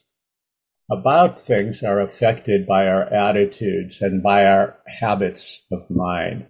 about 0.90 1.40
things 1.40 1.84
are 1.84 2.00
affected 2.00 2.66
by 2.66 2.88
our 2.88 3.12
attitudes 3.14 4.02
and 4.02 4.22
by 4.22 4.46
our 4.46 4.78
habits 4.88 5.66
of 5.72 5.90
mind. 5.90 6.48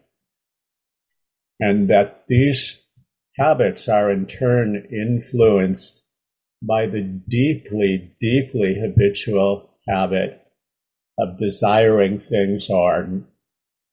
And 1.60 1.90
that 1.90 2.26
these 2.28 2.82
habits 3.38 3.88
are 3.88 4.12
in 4.12 4.26
turn 4.26 4.88
influenced 4.92 6.04
by 6.62 6.88
the 6.88 7.02
deeply, 7.02 8.16
deeply 8.20 8.78
habitual 8.80 9.70
habit 9.88 10.45
of 11.18 11.40
desiring 11.40 12.20
things 12.20 12.70
or 12.70 13.08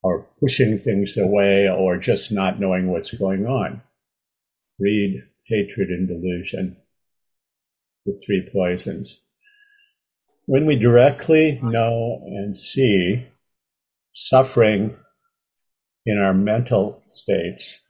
or 0.03 0.27
pushing 0.41 0.79
things 0.79 1.17
away 1.17 1.69
or 1.69 1.97
just 1.97 2.33
not 2.33 2.59
knowing 2.59 2.89
what's 2.89 3.15
going 3.15 3.47
on. 3.47 3.81
Greed, 4.81 5.23
hatred, 5.45 5.91
and 5.91 6.09
delusion, 6.09 6.77
the 8.05 8.19
three 8.27 8.49
poisons. 8.53 9.21
When 10.47 10.67
we 10.67 10.75
directly 10.77 11.61
know 11.63 12.21
and 12.27 12.59
see 12.59 13.29
suffering 14.13 14.97
in 16.05 16.19
our 16.19 16.35
mental 16.35 17.01
states, 17.07 17.83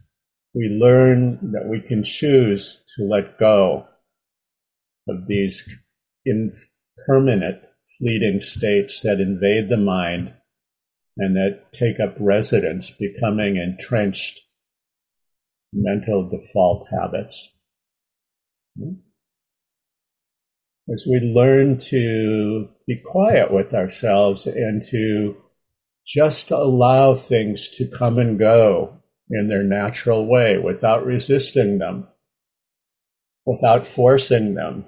we 0.55 0.69
learn 0.69 1.53
that 1.53 1.67
we 1.67 1.81
can 1.81 2.05
choose 2.05 2.83
to 2.95 3.05
let 3.05 3.39
go 3.39 3.87
of 5.09 5.27
these 5.27 5.67
impermanent, 6.27 7.63
fleeting 7.99 8.41
states 8.41 9.03
that 9.03 9.21
invade 9.21 9.69
the 9.69 9.77
mind 9.77 10.33
and 11.17 11.37
that 11.37 11.73
take 11.73 12.01
up 12.01 12.15
residence, 12.19 12.91
becoming 12.91 13.57
entrenched 13.57 14.41
mental 15.73 16.29
default 16.29 16.89
habits. 16.91 17.55
As 20.93 21.07
we 21.09 21.21
learn 21.21 21.79
to 21.79 22.69
be 22.87 23.01
quiet 23.05 23.53
with 23.53 23.75
ourselves 23.75 24.47
and 24.47 24.83
to 24.91 25.37
just 26.07 26.51
allow 26.51 27.15
things 27.15 27.69
to 27.77 27.87
come 27.87 28.19
and 28.19 28.39
go 28.39 28.99
in 29.31 29.49
their 29.49 29.63
natural 29.63 30.27
way 30.27 30.59
without 30.59 31.07
resisting 31.07 31.79
them, 31.79 32.09
without 33.47 33.87
forcing 33.87 34.55
them, 34.55 34.85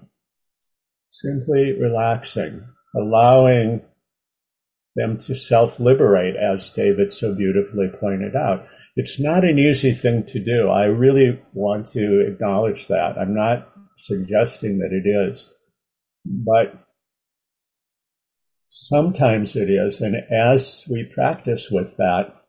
simply 1.10 1.72
relaxing, 1.80 2.64
allowing 2.94 3.82
them 4.96 5.18
to 5.18 5.34
self 5.34 5.80
liberate, 5.80 6.36
as 6.36 6.68
David 6.70 7.12
so 7.12 7.34
beautifully 7.34 7.88
pointed 7.88 8.36
out. 8.36 8.66
It's 8.96 9.18
not 9.18 9.44
an 9.44 9.58
easy 9.58 9.92
thing 9.92 10.24
to 10.26 10.38
do. 10.38 10.68
I 10.68 10.84
really 10.84 11.40
want 11.52 11.88
to 11.88 12.20
acknowledge 12.20 12.86
that. 12.88 13.18
I'm 13.18 13.34
not 13.34 13.68
suggesting 13.96 14.78
that 14.78 14.92
it 14.92 15.08
is, 15.08 15.50
but 16.24 16.86
sometimes 18.68 19.56
it 19.56 19.68
is. 19.68 20.00
And 20.00 20.16
as 20.30 20.84
we 20.88 21.04
practice 21.04 21.70
with 21.70 21.96
that, 21.96 22.44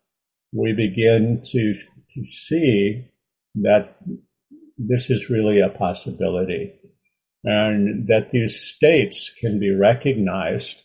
we 0.53 0.73
begin 0.73 1.41
to, 1.43 1.73
to 2.09 2.23
see 2.23 3.07
that 3.55 3.97
this 4.77 5.09
is 5.09 5.29
really 5.29 5.61
a 5.61 5.69
possibility 5.69 6.73
and 7.45 8.07
that 8.07 8.31
these 8.31 8.59
states 8.59 9.31
can 9.39 9.59
be 9.59 9.71
recognized 9.71 10.81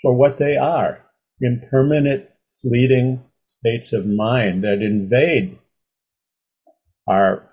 for 0.00 0.14
what 0.14 0.36
they 0.36 0.56
are 0.56 1.02
impermanent, 1.40 2.26
fleeting 2.62 3.24
states 3.46 3.92
of 3.92 4.06
mind 4.06 4.62
that 4.62 4.82
invade 4.82 5.58
our 7.08 7.50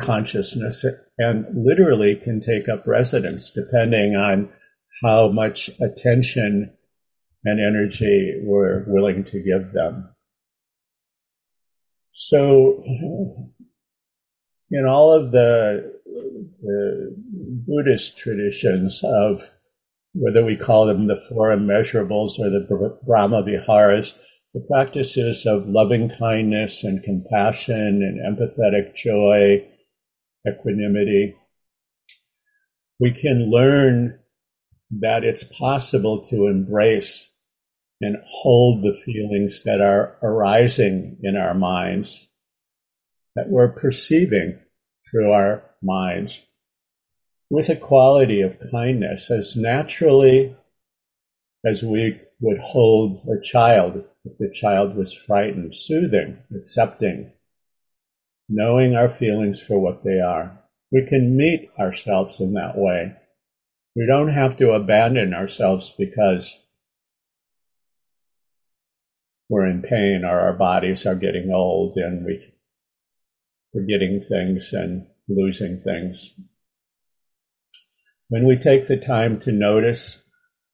consciousness 0.00 0.84
and 1.18 1.46
literally 1.54 2.16
can 2.16 2.40
take 2.40 2.68
up 2.68 2.86
residence 2.86 3.50
depending 3.50 4.14
on 4.14 4.48
how 5.02 5.28
much 5.28 5.70
attention 5.80 6.72
and 7.44 7.60
energy 7.60 8.40
we're 8.42 8.84
willing 8.86 9.24
to 9.24 9.40
give 9.40 9.72
them. 9.72 10.10
So, 12.10 12.82
in 14.70 14.86
all 14.86 15.12
of 15.12 15.32
the, 15.32 15.95
the 16.62 17.14
Buddhist 17.66 18.16
traditions 18.16 19.02
of 19.04 19.50
whether 20.14 20.44
we 20.44 20.56
call 20.56 20.86
them 20.86 21.06
the 21.06 21.16
four 21.28 21.54
immeasurables 21.54 22.38
or 22.38 22.48
the 22.50 22.98
Brahma 23.04 23.42
Viharas, 23.42 24.18
the 24.54 24.60
practices 24.60 25.44
of 25.44 25.68
loving 25.68 26.10
kindness 26.18 26.84
and 26.84 27.02
compassion 27.02 28.02
and 28.02 28.38
empathetic 28.38 28.94
joy, 28.94 29.62
equanimity, 30.48 31.36
we 32.98 33.12
can 33.12 33.50
learn 33.50 34.18
that 34.90 35.24
it's 35.24 35.44
possible 35.44 36.24
to 36.24 36.46
embrace 36.46 37.34
and 38.00 38.16
hold 38.26 38.82
the 38.82 38.94
feelings 38.94 39.64
that 39.64 39.80
are 39.80 40.16
arising 40.22 41.18
in 41.22 41.36
our 41.36 41.54
minds, 41.54 42.28
that 43.34 43.48
we're 43.48 43.72
perceiving 43.72 44.58
through 45.16 45.32
our 45.32 45.62
minds 45.82 46.42
with 47.48 47.70
a 47.70 47.76
quality 47.76 48.42
of 48.42 48.58
kindness 48.70 49.30
as 49.30 49.56
naturally 49.56 50.54
as 51.64 51.82
we 51.82 52.20
would 52.38 52.58
hold 52.58 53.18
a 53.26 53.40
child 53.42 54.04
if 54.26 54.36
the 54.38 54.50
child 54.50 54.94
was 54.94 55.14
frightened, 55.14 55.74
soothing, 55.74 56.36
accepting, 56.54 57.32
knowing 58.46 58.94
our 58.94 59.08
feelings 59.08 59.58
for 59.58 59.78
what 59.78 60.04
they 60.04 60.20
are. 60.20 60.58
We 60.92 61.06
can 61.06 61.34
meet 61.34 61.70
ourselves 61.78 62.38
in 62.38 62.52
that 62.52 62.76
way. 62.76 63.14
We 63.94 64.06
don't 64.06 64.34
have 64.34 64.58
to 64.58 64.72
abandon 64.72 65.32
ourselves 65.32 65.94
because 65.96 66.62
we're 69.48 69.66
in 69.66 69.80
pain 69.80 70.24
or 70.26 70.40
our 70.40 70.52
bodies 70.52 71.06
are 71.06 71.14
getting 71.14 71.50
old 71.50 71.96
and 71.96 72.26
we, 72.26 72.52
we're 73.76 73.84
getting 73.84 74.22
things 74.22 74.72
and 74.72 75.06
losing 75.28 75.78
things. 75.80 76.32
When 78.28 78.46
we 78.46 78.56
take 78.56 78.86
the 78.86 78.96
time 78.96 79.38
to 79.40 79.52
notice 79.52 80.22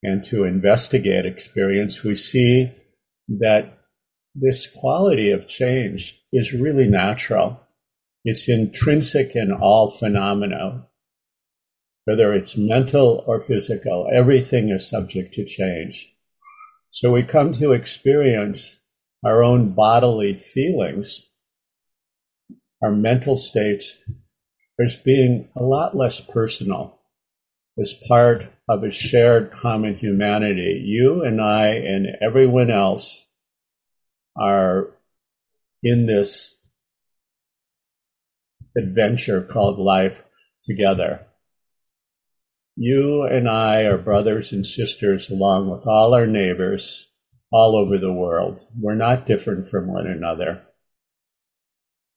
and 0.04 0.24
to 0.26 0.44
investigate 0.44 1.26
experience, 1.26 2.04
we 2.04 2.14
see 2.14 2.72
that 3.28 3.78
this 4.36 4.68
quality 4.68 5.32
of 5.32 5.48
change 5.48 6.22
is 6.32 6.52
really 6.52 6.86
natural. 6.86 7.60
It's 8.24 8.48
intrinsic 8.48 9.34
in 9.34 9.52
all 9.52 9.90
phenomena, 9.90 10.86
whether 12.04 12.32
it's 12.32 12.56
mental 12.56 13.24
or 13.26 13.40
physical, 13.40 14.08
everything 14.14 14.70
is 14.70 14.88
subject 14.88 15.34
to 15.34 15.44
change. 15.44 16.14
So 16.90 17.10
we 17.10 17.24
come 17.24 17.52
to 17.54 17.72
experience 17.72 18.78
our 19.24 19.42
own 19.42 19.74
bodily 19.74 20.38
feelings, 20.38 21.28
our 22.82 22.90
mental 22.90 23.36
states, 23.36 23.96
as 24.80 24.96
being 24.96 25.48
a 25.56 25.62
lot 25.62 25.96
less 25.96 26.20
personal 26.20 26.98
as 27.78 27.94
part 28.06 28.52
of 28.68 28.84
a 28.84 28.90
shared 28.90 29.50
common 29.50 29.96
humanity. 29.96 30.82
You 30.84 31.22
and 31.22 31.40
I 31.40 31.68
and 31.68 32.06
everyone 32.20 32.70
else 32.70 33.26
are 34.36 34.90
in 35.82 36.06
this 36.06 36.56
adventure 38.76 39.42
called 39.42 39.78
life 39.78 40.24
together. 40.64 41.26
You 42.76 43.24
and 43.24 43.48
I 43.48 43.82
are 43.82 43.98
brothers 43.98 44.52
and 44.52 44.64
sisters 44.64 45.28
along 45.28 45.70
with 45.70 45.86
all 45.86 46.14
our 46.14 46.26
neighbors 46.26 47.10
all 47.52 47.76
over 47.76 47.98
the 47.98 48.12
world. 48.12 48.66
We're 48.78 48.94
not 48.94 49.26
different 49.26 49.68
from 49.68 49.92
one 49.92 50.06
another. 50.06 50.62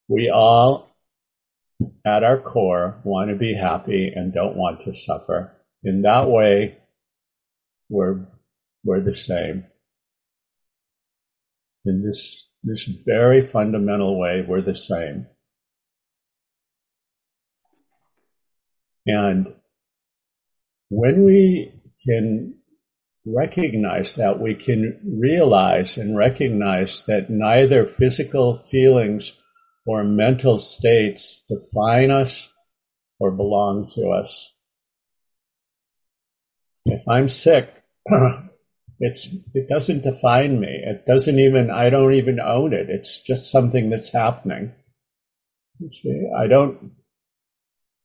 We 0.08 0.30
all 0.30 0.96
at 2.04 2.24
our 2.24 2.38
core, 2.38 3.00
want 3.04 3.30
to 3.30 3.36
be 3.36 3.54
happy 3.54 4.12
and 4.14 4.32
don't 4.32 4.56
want 4.56 4.80
to 4.82 4.94
suffer. 4.94 5.52
In 5.82 6.02
that 6.02 6.28
way, 6.28 6.78
we're, 7.88 8.26
we're 8.84 9.02
the 9.02 9.14
same. 9.14 9.66
In 11.84 12.02
this, 12.02 12.48
this 12.62 12.84
very 12.84 13.46
fundamental 13.46 14.18
way, 14.18 14.44
we're 14.46 14.62
the 14.62 14.74
same. 14.74 15.26
And 19.06 19.54
when 20.88 21.24
we 21.24 21.72
can 22.04 22.54
recognize 23.24 24.16
that, 24.16 24.40
we 24.40 24.54
can 24.54 25.00
realize 25.04 25.96
and 25.96 26.16
recognize 26.16 27.04
that 27.04 27.30
neither 27.30 27.84
physical 27.84 28.58
feelings 28.58 29.34
or 29.86 30.04
mental 30.04 30.58
states 30.58 31.44
define 31.48 32.10
us 32.10 32.52
or 33.18 33.30
belong 33.30 33.88
to 33.94 34.10
us. 34.10 34.52
If 36.84 37.02
I'm 37.08 37.28
sick, 37.28 37.70
it's 39.00 39.28
it 39.54 39.68
doesn't 39.68 40.02
define 40.02 40.60
me. 40.60 40.82
It 40.84 41.06
doesn't 41.06 41.38
even 41.38 41.70
I 41.70 41.90
don't 41.90 42.14
even 42.14 42.40
own 42.40 42.72
it. 42.72 42.90
It's 42.90 43.22
just 43.22 43.50
something 43.50 43.90
that's 43.90 44.12
happening. 44.12 44.72
You 45.78 45.90
see, 45.90 46.30
I 46.36 46.46
don't 46.46 46.92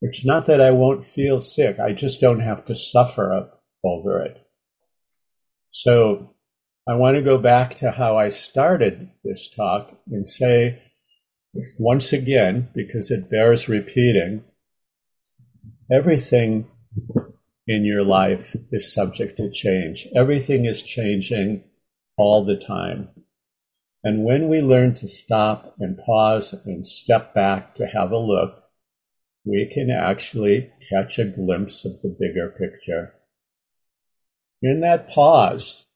it's 0.00 0.24
not 0.24 0.46
that 0.46 0.60
I 0.60 0.72
won't 0.72 1.04
feel 1.04 1.38
sick. 1.38 1.78
I 1.78 1.92
just 1.92 2.20
don't 2.20 2.40
have 2.40 2.64
to 2.66 2.74
suffer 2.74 3.50
over 3.84 4.22
it. 4.22 4.38
So 5.70 6.34
I 6.88 6.94
want 6.94 7.16
to 7.16 7.22
go 7.22 7.38
back 7.38 7.76
to 7.76 7.92
how 7.92 8.18
I 8.18 8.28
started 8.28 9.10
this 9.22 9.48
talk 9.48 9.96
and 10.10 10.28
say 10.28 10.82
once 11.78 12.12
again, 12.12 12.68
because 12.74 13.10
it 13.10 13.30
bears 13.30 13.68
repeating, 13.68 14.44
everything 15.90 16.68
in 17.66 17.84
your 17.84 18.02
life 18.02 18.56
is 18.70 18.92
subject 18.92 19.36
to 19.36 19.50
change. 19.50 20.08
Everything 20.16 20.64
is 20.64 20.82
changing 20.82 21.64
all 22.16 22.44
the 22.44 22.56
time. 22.56 23.08
And 24.04 24.24
when 24.24 24.48
we 24.48 24.60
learn 24.60 24.94
to 24.96 25.08
stop 25.08 25.76
and 25.78 25.98
pause 25.98 26.52
and 26.64 26.86
step 26.86 27.34
back 27.34 27.76
to 27.76 27.86
have 27.86 28.10
a 28.10 28.18
look, 28.18 28.62
we 29.44 29.70
can 29.72 29.90
actually 29.90 30.70
catch 30.88 31.18
a 31.18 31.24
glimpse 31.24 31.84
of 31.84 32.00
the 32.02 32.16
bigger 32.18 32.48
picture. 32.50 33.14
In 34.60 34.80
that 34.80 35.08
pause, 35.08 35.86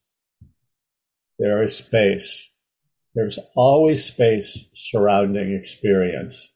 there 1.39 1.63
is 1.63 1.77
space. 1.77 2.51
There's 3.17 3.39
always 3.55 4.05
space 4.05 4.67
surrounding 4.75 5.55
experience. 5.55 6.53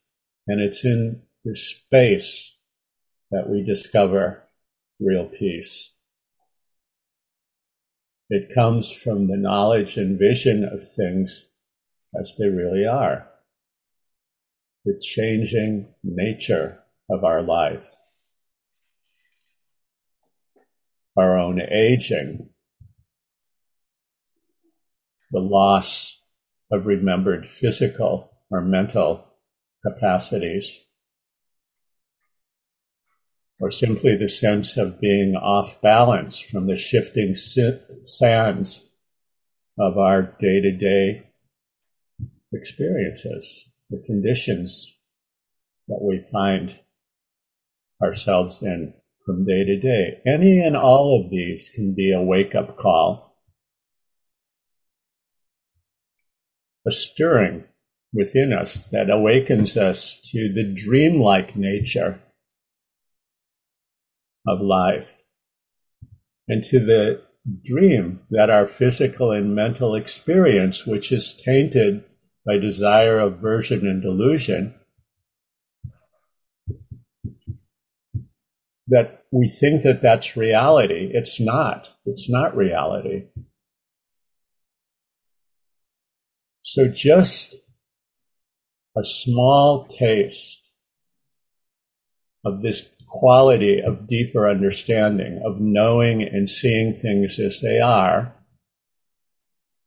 And 0.47 0.61
it's 0.61 0.85
in 0.85 1.23
this 1.43 1.67
space 1.71 2.55
that 3.31 3.49
we 3.49 3.65
discover 3.65 4.43
real 5.01 5.25
peace. 5.25 5.95
It 8.29 8.55
comes 8.55 8.93
from 8.93 9.27
the 9.27 9.39
knowledge 9.39 9.97
and 9.97 10.19
vision 10.19 10.63
of 10.65 10.87
things 10.87 11.51
as 12.21 12.37
they 12.39 12.49
really 12.49 12.87
are. 12.87 13.27
The 14.85 15.01
changing 15.01 15.95
nature 16.05 16.85
of 17.09 17.25
our 17.25 17.41
life. 17.41 17.89
Our 21.17 21.39
own 21.39 21.63
aging. 21.63 22.51
The 25.31 25.41
loss 25.41 26.20
of 26.71 26.87
remembered 26.87 27.49
physical 27.49 28.31
or 28.51 28.61
mental 28.61 29.27
capacities 29.85 30.85
or 33.61 33.71
simply 33.71 34.17
the 34.17 34.29
sense 34.29 34.77
of 34.77 35.01
being 35.01 35.35
off 35.37 35.81
balance 35.83 36.41
from 36.41 36.67
the 36.67 36.77
shifting 36.77 37.35
sands 38.05 38.87
of 39.79 39.99
our 39.99 40.23
day 40.23 40.61
to 40.61 40.73
day 40.73 41.31
experiences, 42.53 43.71
the 43.91 44.03
conditions 44.07 44.97
that 45.89 46.01
we 46.03 46.25
find 46.33 46.79
ourselves 48.03 48.63
in 48.63 48.95
from 49.27 49.45
day 49.45 49.65
to 49.65 49.79
day. 49.79 50.21
Any 50.27 50.61
and 50.61 50.77
all 50.77 51.21
of 51.21 51.31
these 51.31 51.71
can 51.75 51.95
be 51.95 52.13
a 52.13 52.23
wake 52.23 52.55
up 52.55 52.77
call, 52.77 53.30
a 56.87 56.91
stirring 56.91 57.65
within 58.13 58.53
us 58.53 58.77
that 58.91 59.11
awakens 59.11 59.77
us 59.77 60.21
to 60.21 60.53
the 60.53 60.65
dreamlike 60.65 61.57
nature 61.57 62.21
of 64.47 64.61
life 64.61 65.23
and 66.49 66.65
to 66.65 66.81
the 66.81 67.23
dream 67.63 68.21
that 68.31 68.51
our 68.51 68.67
physical 68.67 69.31
and 69.31 69.55
mental 69.55 69.95
experience, 69.95 70.87
which 70.87 71.13
is 71.13 71.33
tainted 71.33 72.05
by 72.45 72.57
desire, 72.57 73.19
aversion, 73.19 73.87
and 73.87 74.03
delusion, 74.03 74.75
that 78.89 79.25
we 79.31 79.49
think 79.49 79.83
that 79.83 80.03
that's 80.03 80.37
reality. 80.37 81.11
It's 81.15 81.41
not. 81.41 81.95
It's 82.05 82.29
not 82.29 82.57
reality. 82.57 83.27
So 86.73 86.87
just 86.87 87.57
a 88.97 89.03
small 89.03 89.89
taste 89.89 90.73
of 92.45 92.63
this 92.63 92.95
quality 93.09 93.81
of 93.85 94.07
deeper 94.07 94.49
understanding, 94.49 95.43
of 95.45 95.61
knowing 95.61 96.23
and 96.23 96.49
seeing 96.49 96.95
things 96.95 97.41
as 97.41 97.61
they 97.61 97.81
are, 97.81 98.37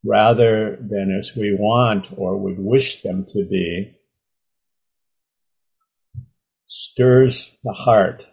rather 0.03 0.75
than 0.75 1.17
as 1.17 1.37
we 1.37 1.55
want 1.57 2.09
or 2.17 2.35
would 2.35 2.59
wish 2.59 3.01
them 3.01 3.27
to 3.29 3.45
be, 3.49 3.97
stirs 6.67 7.57
the 7.63 7.71
heart 7.71 8.27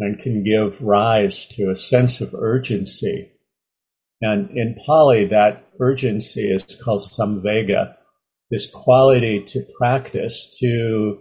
and 0.00 0.18
can 0.18 0.42
give 0.42 0.82
rise 0.82 1.46
to 1.46 1.70
a 1.70 1.76
sense 1.76 2.20
of 2.20 2.34
urgency. 2.34 3.30
And 4.20 4.50
in 4.50 4.76
Pali, 4.86 5.26
that 5.26 5.68
urgency 5.82 6.50
is 6.50 6.64
called 6.82 7.02
samvega, 7.02 7.94
this 8.50 8.70
quality 8.70 9.44
to 9.48 9.66
practice, 9.78 10.56
to 10.60 11.18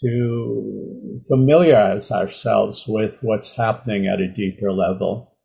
to 0.00 1.18
familiarize 1.26 2.10
ourselves 2.10 2.84
with 2.86 3.18
what's 3.22 3.56
happening 3.56 4.06
at 4.06 4.20
a 4.20 4.28
deeper 4.28 4.72
level. 4.72 5.36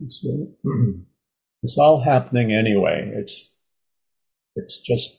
It's 1.64 1.78
all 1.78 2.02
happening 2.02 2.52
anyway. 2.52 3.10
It's 3.14 3.50
it's 4.54 4.78
just 4.78 5.16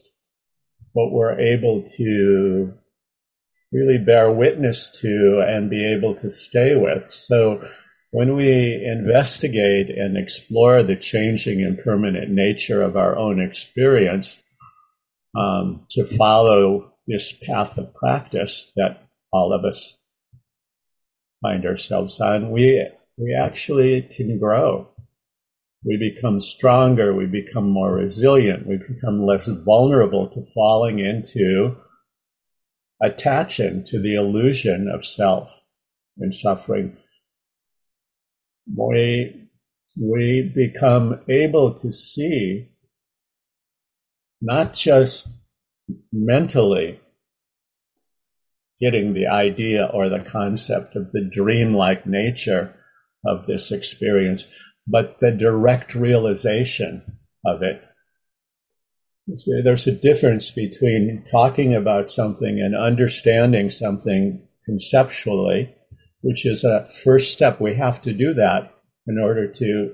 what 0.93 1.11
we're 1.11 1.39
able 1.39 1.83
to 1.97 2.71
really 3.71 3.97
bear 3.97 4.31
witness 4.31 4.91
to 5.01 5.43
and 5.45 5.71
be 5.71 5.83
able 5.91 6.13
to 6.15 6.29
stay 6.29 6.75
with. 6.75 7.03
So 7.07 7.67
when 8.16 8.38
we 8.38 8.82
investigate 8.82 9.89
and 9.89 10.16
explore 10.16 10.82
the 10.82 10.95
changing 10.95 11.61
and 11.61 11.78
permanent 11.78 12.32
nature 12.32 12.82
of 12.82 12.95
our 12.95 13.18
own 13.18 13.41
experience, 13.41 14.41
um, 15.36 15.86
to 15.89 16.05
follow 16.05 16.93
this 17.07 17.34
path 17.34 17.78
of 17.78 17.93
practice 17.93 18.72
that 18.78 19.05
all 19.34 19.51
of 19.51 19.66
us 19.66 19.97
find 21.41 21.66
ourselves 21.66 22.22
on, 22.22 22.51
we 22.51 22.88
we 23.18 23.36
actually 23.36 24.03
can 24.03 24.39
grow. 24.39 24.88
We 25.84 25.97
become 25.97 26.39
stronger, 26.39 27.13
we 27.13 27.26
become 27.26 27.70
more 27.70 27.95
resilient, 27.95 28.66
we 28.66 28.78
become 28.78 29.26
less 29.26 29.47
vulnerable 29.47 30.30
to 30.30 30.45
falling 30.53 30.99
into 30.99 31.76
attaching 33.01 33.84
to 33.88 33.99
the 33.99 34.16
illusion 34.16 34.88
of 34.88 35.05
self 35.05 35.68
and 36.18 36.34
suffering. 36.34 36.95
We, 38.74 39.50
we 40.00 40.51
become 40.54 41.21
able 41.28 41.74
to 41.75 41.92
see 41.92 42.70
not 44.42 44.74
just 44.74 45.28
mentally 46.12 47.00
getting 48.79 49.13
the 49.13 49.28
idea 49.28 49.89
or 49.93 50.09
the 50.09 50.20
concept 50.20 50.96
of 50.96 51.12
the 51.12 51.29
dreamlike 51.32 52.05
nature 52.05 52.75
of 53.25 53.46
this 53.46 53.71
experience, 53.71 54.47
but 54.87 55.20
the 55.20 55.32
direct 55.32 55.96
realization 55.96 57.20
of 57.46 57.63
it. 57.63 57.82
There's 59.28 59.87
a 59.87 59.92
difference 59.92 60.51
between 60.51 61.24
talking 61.32 61.74
about 61.74 62.12
something 62.12 62.59
and 62.59 62.75
understanding 62.75 63.71
something 63.71 64.47
conceptually, 64.66 65.74
which 66.25 66.43
is 66.43 66.63
a 66.63 66.87
first 67.03 67.33
step. 67.33 67.61
We 67.61 67.75
have 67.75 68.01
to 68.01 68.11
do 68.11 68.33
that 68.33 68.73
in 69.05 69.19
order 69.19 69.47
to 69.47 69.93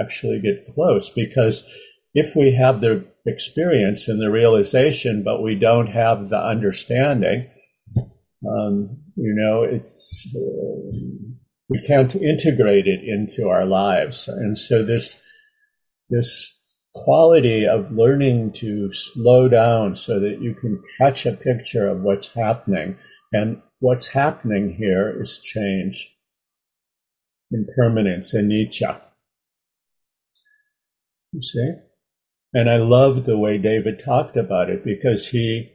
actually 0.00 0.40
get 0.40 0.72
close 0.72 1.10
because 1.10 1.68
if 2.14 2.36
we 2.36 2.54
have 2.54 2.80
the 2.80 3.04
experience 3.26 4.06
and 4.06 4.22
the 4.22 4.30
realization, 4.30 5.24
but 5.24 5.42
we 5.42 5.56
don't 5.56 5.88
have 5.88 6.28
the 6.28 6.38
understanding, 6.38 7.50
um, 8.48 8.96
you 9.16 9.34
know, 9.34 9.64
it's 9.64 10.32
uh, 10.36 10.96
we 11.68 11.84
can't 11.84 12.14
integrate 12.14 12.86
it 12.86 13.00
into 13.04 13.48
our 13.48 13.66
lives, 13.66 14.28
and 14.28 14.56
so 14.56 14.84
this 14.84 15.20
this 16.10 16.54
quality 16.94 17.66
of 17.66 17.90
learning 17.90 18.52
to 18.52 18.92
slow 18.92 19.48
down 19.48 19.96
so 19.96 20.20
that 20.20 20.40
you 20.40 20.54
can 20.54 20.80
catch 20.98 21.26
a 21.26 21.32
picture 21.32 21.88
of 21.88 22.02
what's 22.02 22.32
happening, 22.32 22.96
and 23.32 23.60
what's 23.78 24.08
happening 24.08 24.74
here 24.74 25.14
is 25.20 25.38
change, 25.38 26.16
impermanence, 27.50 28.34
anicca. 28.34 29.02
You 31.32 31.42
see. 31.42 31.72
And 32.54 32.70
I 32.70 32.76
love 32.78 33.24
the 33.24 33.36
way 33.36 33.58
David 33.58 34.00
talked 34.02 34.36
about 34.36 34.70
it 34.70 34.82
because 34.84 35.28
he, 35.28 35.72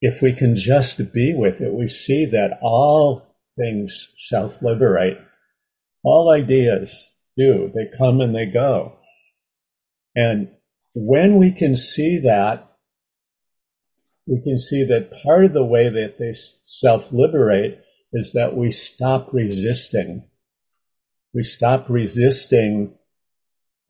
if 0.00 0.20
we 0.20 0.32
can 0.32 0.56
just 0.56 1.12
be 1.12 1.34
with 1.34 1.60
it, 1.60 1.72
we 1.72 1.86
see 1.86 2.26
that 2.26 2.58
all 2.60 3.22
things 3.56 4.12
self 4.16 4.60
liberate. 4.60 5.16
All 6.02 6.30
ideas 6.30 7.12
do. 7.36 7.72
They 7.74 7.96
come 7.96 8.20
and 8.20 8.34
they 8.34 8.46
go. 8.46 8.98
And 10.14 10.48
when 10.94 11.38
we 11.38 11.50
can 11.50 11.76
see 11.76 12.18
that, 12.18 12.73
we 14.26 14.42
can 14.42 14.58
see 14.58 14.84
that 14.84 15.12
part 15.24 15.44
of 15.44 15.52
the 15.52 15.64
way 15.64 15.88
that 15.88 16.18
they 16.18 16.34
self 16.64 17.12
liberate 17.12 17.80
is 18.12 18.32
that 18.32 18.56
we 18.56 18.70
stop 18.70 19.32
resisting. 19.32 20.24
We 21.34 21.42
stop 21.42 21.88
resisting 21.90 22.94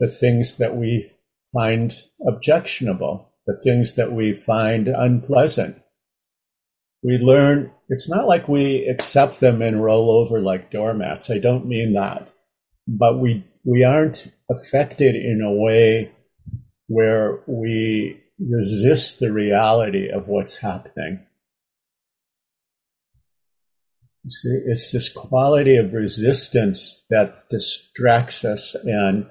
the 0.00 0.08
things 0.08 0.58
that 0.58 0.76
we 0.76 1.12
find 1.52 1.94
objectionable, 2.26 3.32
the 3.46 3.58
things 3.64 3.94
that 3.96 4.12
we 4.12 4.34
find 4.34 4.88
unpleasant. 4.88 5.80
We 7.02 7.18
learn, 7.18 7.72
it's 7.88 8.08
not 8.08 8.26
like 8.26 8.48
we 8.48 8.86
accept 8.88 9.40
them 9.40 9.62
and 9.62 9.84
roll 9.84 10.10
over 10.10 10.40
like 10.40 10.70
doormats. 10.70 11.30
I 11.30 11.38
don't 11.38 11.66
mean 11.66 11.94
that. 11.94 12.28
but 12.88 13.18
we 13.18 13.44
we 13.64 13.84
aren't 13.84 14.32
affected 14.50 15.14
in 15.16 15.42
a 15.42 15.52
way 15.52 16.12
where 16.88 17.40
we 17.46 18.20
resist 18.38 19.20
the 19.20 19.32
reality 19.32 20.08
of 20.08 20.28
what's 20.28 20.56
happening. 20.56 21.26
You 24.24 24.30
see, 24.30 24.60
it's 24.66 24.90
this 24.90 25.10
quality 25.10 25.76
of 25.76 25.92
resistance 25.92 27.04
that 27.10 27.48
distracts 27.50 28.44
us, 28.44 28.74
and 28.74 29.26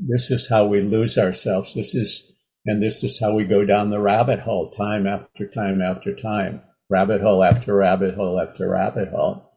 this 0.00 0.30
is 0.30 0.48
how 0.48 0.66
we 0.66 0.80
lose 0.80 1.16
ourselves. 1.16 1.74
This 1.74 1.94
is, 1.94 2.32
and 2.66 2.82
this 2.82 3.04
is 3.04 3.20
how 3.20 3.34
we 3.34 3.44
go 3.44 3.64
down 3.64 3.90
the 3.90 4.00
rabbit 4.00 4.40
hole 4.40 4.70
time 4.70 5.06
after 5.06 5.46
time 5.46 5.80
after 5.80 6.14
time, 6.14 6.62
rabbit 6.90 7.20
hole 7.20 7.44
after 7.44 7.74
rabbit 7.74 8.16
hole 8.16 8.40
after 8.40 8.68
rabbit 8.68 9.10
hole. 9.10 9.52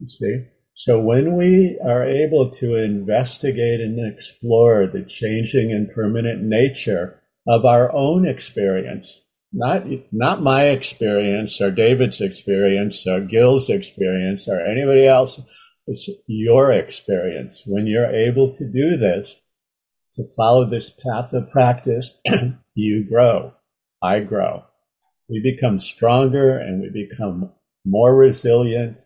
You 0.00 0.08
see? 0.08 0.44
So 0.80 1.00
when 1.00 1.36
we 1.36 1.76
are 1.84 2.04
able 2.04 2.50
to 2.50 2.76
investigate 2.76 3.80
and 3.80 3.98
explore 3.98 4.86
the 4.86 5.02
changing 5.02 5.72
and 5.72 5.90
permanent 5.92 6.44
nature 6.44 7.20
of 7.48 7.64
our 7.64 7.92
own 7.92 8.28
experience, 8.28 9.22
not, 9.52 9.86
not 10.12 10.40
my 10.40 10.66
experience 10.66 11.60
or 11.60 11.72
David's 11.72 12.20
experience 12.20 13.04
or 13.08 13.22
Gil's 13.22 13.68
experience 13.68 14.46
or 14.46 14.60
anybody 14.60 15.04
else, 15.04 15.40
it's 15.88 16.08
your 16.28 16.70
experience. 16.70 17.64
When 17.66 17.88
you're 17.88 18.14
able 18.14 18.54
to 18.54 18.64
do 18.64 18.96
this, 18.96 19.34
to 20.12 20.24
follow 20.36 20.64
this 20.64 20.90
path 20.90 21.32
of 21.32 21.50
practice, 21.50 22.20
you 22.74 23.04
grow. 23.04 23.52
I 24.00 24.20
grow. 24.20 24.62
We 25.28 25.40
become 25.42 25.80
stronger 25.80 26.56
and 26.56 26.80
we 26.80 27.08
become 27.08 27.50
more 27.84 28.14
resilient 28.14 29.02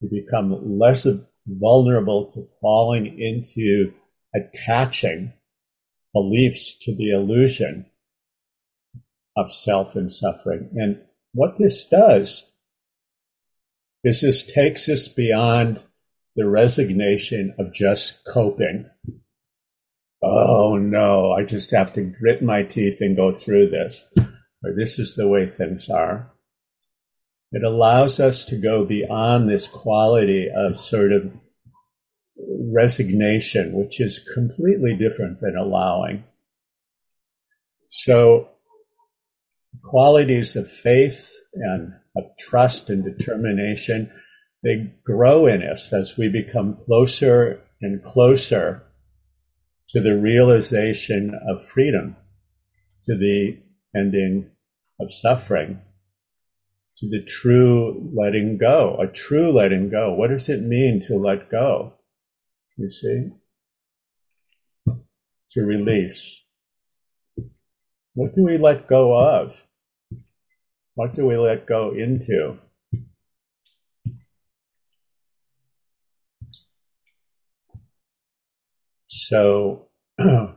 we 0.00 0.22
become 0.22 0.78
less 0.78 1.06
vulnerable 1.46 2.30
to 2.32 2.46
falling 2.60 3.18
into 3.18 3.92
attaching 4.34 5.32
beliefs 6.12 6.76
to 6.82 6.94
the 6.94 7.10
illusion 7.10 7.86
of 9.36 9.52
self 9.52 9.94
and 9.94 10.10
suffering. 10.10 10.70
And 10.74 11.00
what 11.32 11.58
this 11.58 11.84
does 11.84 12.50
is 14.04 14.20
this 14.20 14.42
takes 14.42 14.88
us 14.88 15.08
beyond 15.08 15.82
the 16.36 16.48
resignation 16.48 17.54
of 17.58 17.74
just 17.74 18.24
coping. 18.24 18.88
Oh 20.22 20.76
no, 20.76 21.32
I 21.32 21.44
just 21.44 21.70
have 21.72 21.92
to 21.94 22.02
grit 22.02 22.42
my 22.42 22.62
teeth 22.62 23.00
and 23.00 23.16
go 23.16 23.32
through 23.32 23.70
this. 23.70 24.08
Or 24.64 24.74
this 24.76 24.98
is 24.98 25.14
the 25.14 25.28
way 25.28 25.48
things 25.48 25.88
are. 25.88 26.32
It 27.50 27.64
allows 27.64 28.20
us 28.20 28.44
to 28.46 28.56
go 28.56 28.84
beyond 28.84 29.48
this 29.48 29.66
quality 29.66 30.48
of 30.54 30.78
sort 30.78 31.12
of 31.12 31.32
resignation, 32.36 33.72
which 33.72 34.00
is 34.00 34.18
completely 34.34 34.96
different 34.96 35.40
than 35.40 35.56
allowing. 35.56 36.24
So, 37.88 38.50
qualities 39.82 40.56
of 40.56 40.70
faith 40.70 41.32
and 41.54 41.94
of 42.16 42.24
trust 42.38 42.90
and 42.90 43.02
determination, 43.02 44.10
they 44.62 44.92
grow 45.04 45.46
in 45.46 45.62
us 45.62 45.92
as 45.92 46.18
we 46.18 46.28
become 46.28 46.76
closer 46.84 47.62
and 47.80 48.02
closer 48.02 48.82
to 49.88 50.00
the 50.02 50.18
realization 50.18 51.32
of 51.48 51.64
freedom, 51.64 52.16
to 53.04 53.16
the 53.16 53.62
ending 53.96 54.50
of 55.00 55.10
suffering 55.10 55.80
to 56.98 57.08
the 57.08 57.22
true 57.22 58.10
letting 58.12 58.58
go, 58.58 58.96
a 59.00 59.06
true 59.06 59.52
letting 59.52 59.88
go. 59.88 60.12
What 60.12 60.30
does 60.30 60.48
it 60.48 60.62
mean 60.62 61.00
to 61.06 61.14
let 61.14 61.50
go? 61.50 61.94
You 62.76 62.90
see? 62.90 63.28
To 65.50 65.64
release. 65.64 66.44
What 68.14 68.34
do 68.34 68.42
we 68.42 68.58
let 68.58 68.88
go 68.88 69.16
of? 69.16 69.64
What 70.94 71.14
do 71.14 71.24
we 71.24 71.36
let 71.36 71.66
go 71.66 71.92
into? 71.92 72.58
So, 79.06 79.86
the 80.18 80.56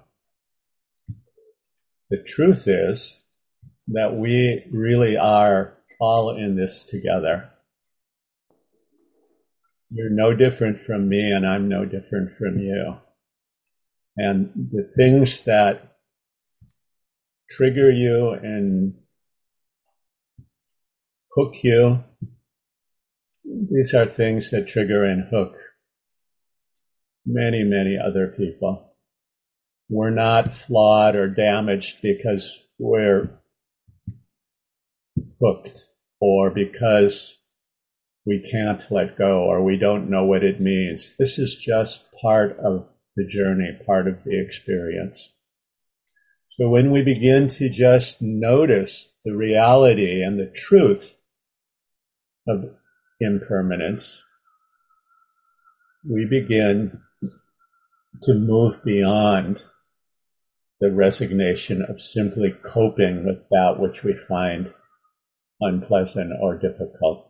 truth 2.25 2.67
is 2.67 3.21
that 3.89 4.15
we 4.15 4.65
really 4.71 5.17
are 5.17 5.77
all 6.01 6.35
in 6.35 6.55
this 6.55 6.83
together. 6.83 7.47
You're 9.91 10.09
no 10.09 10.33
different 10.35 10.79
from 10.79 11.07
me, 11.07 11.31
and 11.31 11.45
I'm 11.45 11.69
no 11.69 11.85
different 11.85 12.31
from 12.31 12.57
you. 12.57 12.97
And 14.17 14.49
the 14.71 14.89
things 14.95 15.43
that 15.43 15.97
trigger 17.51 17.91
you 17.91 18.31
and 18.31 18.95
hook 21.35 21.63
you, 21.63 22.03
these 23.45 23.93
are 23.93 24.07
things 24.07 24.49
that 24.49 24.67
trigger 24.67 25.05
and 25.05 25.27
hook 25.29 25.55
many, 27.27 27.63
many 27.63 27.95
other 28.03 28.27
people. 28.27 28.95
We're 29.87 30.09
not 30.09 30.55
flawed 30.55 31.15
or 31.15 31.27
damaged 31.27 32.01
because 32.01 32.59
we're 32.79 33.29
hooked 35.39 35.90
or 36.21 36.51
because 36.51 37.39
we 38.25 38.39
can't 38.39 38.83
let 38.91 39.17
go 39.17 39.43
or 39.43 39.63
we 39.63 39.77
don't 39.77 40.09
know 40.09 40.23
what 40.23 40.43
it 40.43 40.61
means. 40.61 41.15
This 41.17 41.39
is 41.39 41.55
just 41.55 42.11
part 42.21 42.57
of 42.59 42.87
the 43.15 43.25
journey, 43.25 43.77
part 43.85 44.07
of 44.07 44.23
the 44.23 44.39
experience. 44.39 45.33
So 46.51 46.69
when 46.69 46.91
we 46.91 47.01
begin 47.01 47.47
to 47.47 47.69
just 47.69 48.21
notice 48.21 49.11
the 49.25 49.35
reality 49.35 50.21
and 50.21 50.39
the 50.39 50.51
truth 50.55 51.17
of 52.47 52.75
impermanence, 53.19 54.23
we 56.07 56.25
begin 56.25 57.01
to 58.23 58.33
move 58.33 58.83
beyond 58.83 59.63
the 60.79 60.91
resignation 60.91 61.81
of 61.81 62.01
simply 62.01 62.53
coping 62.63 63.25
with 63.25 63.47
that 63.49 63.75
which 63.79 64.03
we 64.03 64.15
find 64.15 64.73
unpleasant 65.61 66.33
or 66.41 66.57
difficult. 66.57 67.29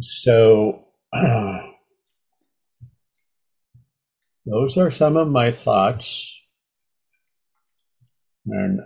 So, 0.00 0.86
those 4.46 4.78
are 4.78 4.90
some 4.90 5.16
of 5.16 5.28
my 5.28 5.50
thoughts. 5.50 6.38
And 8.46 8.80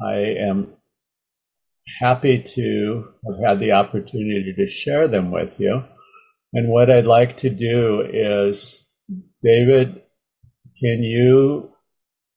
I 0.00 0.14
am 0.48 0.74
happy 1.98 2.42
to 2.42 3.08
have 3.26 3.38
had 3.44 3.60
the 3.60 3.72
opportunity 3.72 4.54
to 4.56 4.66
share 4.66 5.08
them 5.08 5.30
with 5.30 5.60
you. 5.60 5.84
And 6.52 6.68
what 6.68 6.90
I'd 6.90 7.06
like 7.06 7.36
to 7.38 7.50
do 7.50 8.02
is, 8.02 8.88
David, 9.42 10.02
can 10.80 11.02
you 11.02 11.72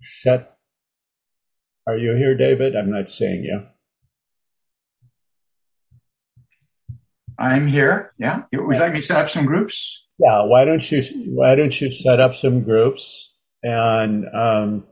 set 0.02 0.53
are 1.88 1.98
you 1.98 2.16
here, 2.16 2.36
David? 2.36 2.76
I'm 2.76 2.92
not 2.92 3.10
seeing 3.10 3.44
you. 3.44 3.64
I'm 7.38 7.68
here. 7.68 8.14
Yeah. 8.18 8.44
Would 8.54 8.76
you 8.76 8.82
like 8.82 8.94
me 8.94 9.02
to 9.02 9.06
set 9.06 9.18
up 9.26 9.30
some 9.30 9.46
groups? 9.46 10.06
Yeah. 10.20 10.44
Why 10.44 10.66
don't 10.66 10.92
you 10.92 11.02
Why 11.28 11.56
don't 11.56 11.80
you 11.82 11.92
set 11.92 12.20
up 12.20 12.36
some 12.36 12.64
groups 12.64 13.34
and 13.64 14.26
um, 14.34 14.86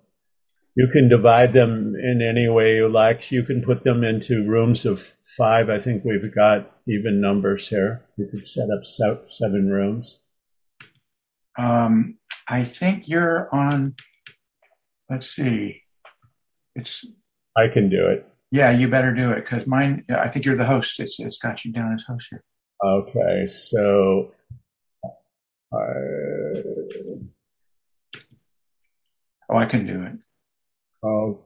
you 0.76 0.88
can 0.88 1.10
divide 1.10 1.54
them 1.54 1.96
in 1.96 2.22
any 2.22 2.50
way 2.50 2.76
you 2.76 2.90
like. 2.90 3.32
You 3.32 3.44
can 3.44 3.62
put 3.62 3.84
them 3.84 4.04
into 4.04 4.48
rooms 4.48 4.86
of 4.86 5.16
five. 5.38 5.70
I 5.70 5.80
think 5.80 6.04
we've 6.04 6.34
got 6.34 6.72
even 6.88 7.22
numbers 7.22 7.68
here. 7.68 8.06
You 8.18 8.28
could 8.28 8.48
set 8.48 8.70
up 8.70 8.84
seven 9.30 9.70
rooms. 9.70 10.20
Um, 11.58 12.18
I 12.48 12.64
think 12.64 13.08
you're 13.08 13.54
on. 13.54 13.96
Let's 15.10 15.28
see. 15.28 15.82
It's. 16.76 17.06
I 17.58 17.68
can 17.68 17.90
do 17.90 18.08
it. 18.08 18.28
Yeah, 18.52 18.72
you 18.72 18.88
better 18.88 19.14
do 19.14 19.32
it 19.32 19.44
because 19.44 19.66
mine. 19.68 20.06
I 20.10 20.28
think 20.28 20.46
you're 20.46 20.58
the 20.58 20.66
host. 20.66 21.00
It's 21.00 21.20
it's 21.20 21.38
got 21.38 21.64
you 21.66 21.72
down 21.72 21.94
as 21.94 22.04
host 22.08 22.28
here. 22.30 22.44
Okay, 22.84 23.48
so. 23.48 24.32
oh, 29.50 29.56
I 29.56 29.66
can 29.66 29.86
do 29.86 30.04
it. 30.04 30.14
Oh, 31.04 31.40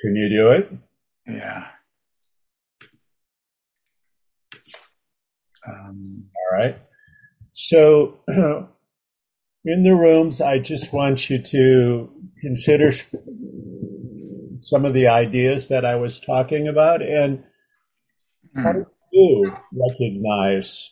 can 0.00 0.16
you 0.16 0.28
do 0.28 0.48
it? 0.50 0.72
Yeah. 1.26 1.66
Um, 5.68 6.24
All 6.34 6.58
right. 6.58 6.76
So, 7.52 8.18
in 8.28 9.82
the 9.84 9.94
rooms, 9.94 10.40
I 10.40 10.58
just 10.58 10.92
want 10.92 11.30
you 11.30 11.40
to 11.40 12.10
consider 12.40 12.90
some 14.62 14.84
of 14.84 14.94
the 14.94 15.08
ideas 15.08 15.68
that 15.68 15.84
I 15.84 15.96
was 15.96 16.20
talking 16.20 16.68
about 16.68 17.02
and 17.02 17.44
hmm. 18.54 18.62
how 18.62 18.72
do 18.72 18.86
you 19.12 19.56
recognize 19.72 20.90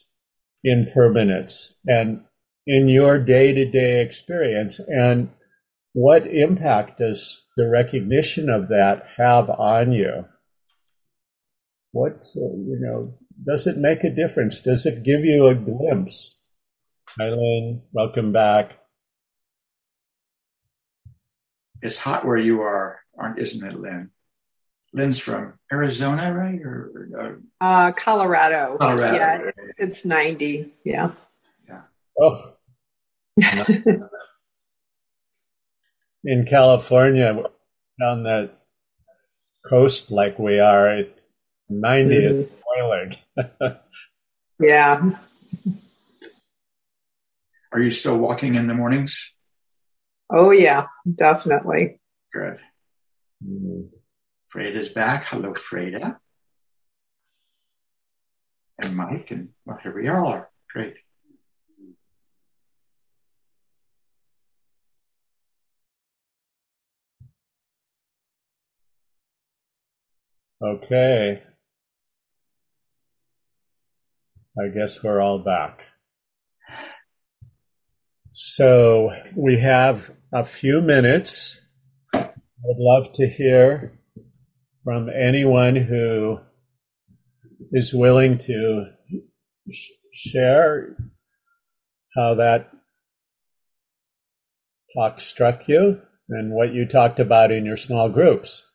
impermanence 0.62 1.74
and 1.86 2.22
in 2.66 2.88
your 2.88 3.18
day 3.18 3.52
to 3.52 3.64
day 3.68 4.00
experience. 4.00 4.80
And 4.86 5.30
what 5.92 6.26
impact 6.26 6.98
does 6.98 7.46
the 7.56 7.68
recognition 7.68 8.48
of 8.48 8.68
that 8.68 9.06
have 9.16 9.50
on 9.50 9.92
you? 9.92 10.26
What, 11.92 12.24
uh, 12.36 12.40
you 12.40 12.78
know, 12.80 13.14
does 13.44 13.66
it 13.66 13.76
make 13.76 14.04
a 14.04 14.14
difference? 14.14 14.60
Does 14.60 14.86
it 14.86 15.02
give 15.02 15.24
you 15.24 15.48
a 15.48 15.54
glimpse? 15.54 16.40
Eileen, 17.20 17.82
welcome 17.92 18.32
back. 18.32 18.78
It's 21.82 21.98
hot 21.98 22.24
where 22.24 22.36
you 22.36 22.60
are, 22.60 22.99
aren't 23.18 23.38
isn't 23.38 23.66
it, 23.66 23.78
Lynn? 23.78 24.10
Lynn's 24.92 25.18
from 25.18 25.54
Arizona, 25.72 26.34
right? 26.34 26.60
Or, 26.60 27.08
or 27.14 27.40
uh, 27.60 27.64
uh, 27.64 27.92
Colorado. 27.92 28.76
Colorado. 28.78 29.16
Yeah, 29.16 29.36
right. 29.36 29.54
it's 29.78 30.04
ninety. 30.04 30.74
Yeah. 30.84 31.12
Yeah. 31.68 31.82
Oh. 32.20 32.56
In 36.24 36.44
California, 36.44 37.44
on 38.02 38.22
the 38.24 38.50
coast 39.64 40.10
like 40.10 40.38
we 40.38 40.58
are, 40.58 41.04
ninety 41.68 42.16
mm-hmm. 42.16 42.40
is 42.40 42.48
boiling. 42.64 43.14
yeah. 44.60 45.10
Are 47.72 47.80
you 47.80 47.92
still 47.92 48.18
walking 48.18 48.56
in 48.56 48.66
the 48.66 48.74
mornings? 48.74 49.32
Oh 50.28 50.50
yeah, 50.50 50.86
definitely. 51.12 52.00
Good. 52.32 52.58
Freda's 53.42 54.88
back. 54.88 55.24
Hello, 55.26 55.54
Freda. 55.54 56.18
And 58.82 58.96
Mike, 58.96 59.30
and 59.30 59.50
well, 59.64 59.78
here 59.82 59.94
we 59.94 60.08
are. 60.08 60.48
Great. 60.72 60.94
Okay. 70.62 71.42
I 74.58 74.68
guess 74.68 75.02
we're 75.02 75.20
all 75.20 75.38
back. 75.38 75.80
So 78.30 79.10
we 79.34 79.58
have 79.60 80.10
a 80.32 80.44
few 80.44 80.80
minutes. 80.80 81.60
I'd 82.62 82.76
love 82.76 83.12
to 83.12 83.26
hear 83.26 83.98
from 84.84 85.08
anyone 85.08 85.76
who 85.76 86.40
is 87.72 87.94
willing 87.94 88.36
to 88.36 88.84
sh- 89.70 89.90
share 90.12 90.94
how 92.14 92.34
that 92.34 92.70
talk 94.94 95.20
struck 95.20 95.68
you 95.68 96.02
and 96.28 96.52
what 96.52 96.74
you 96.74 96.84
talked 96.84 97.18
about 97.18 97.50
in 97.50 97.64
your 97.64 97.78
small 97.78 98.10
groups. 98.10 98.69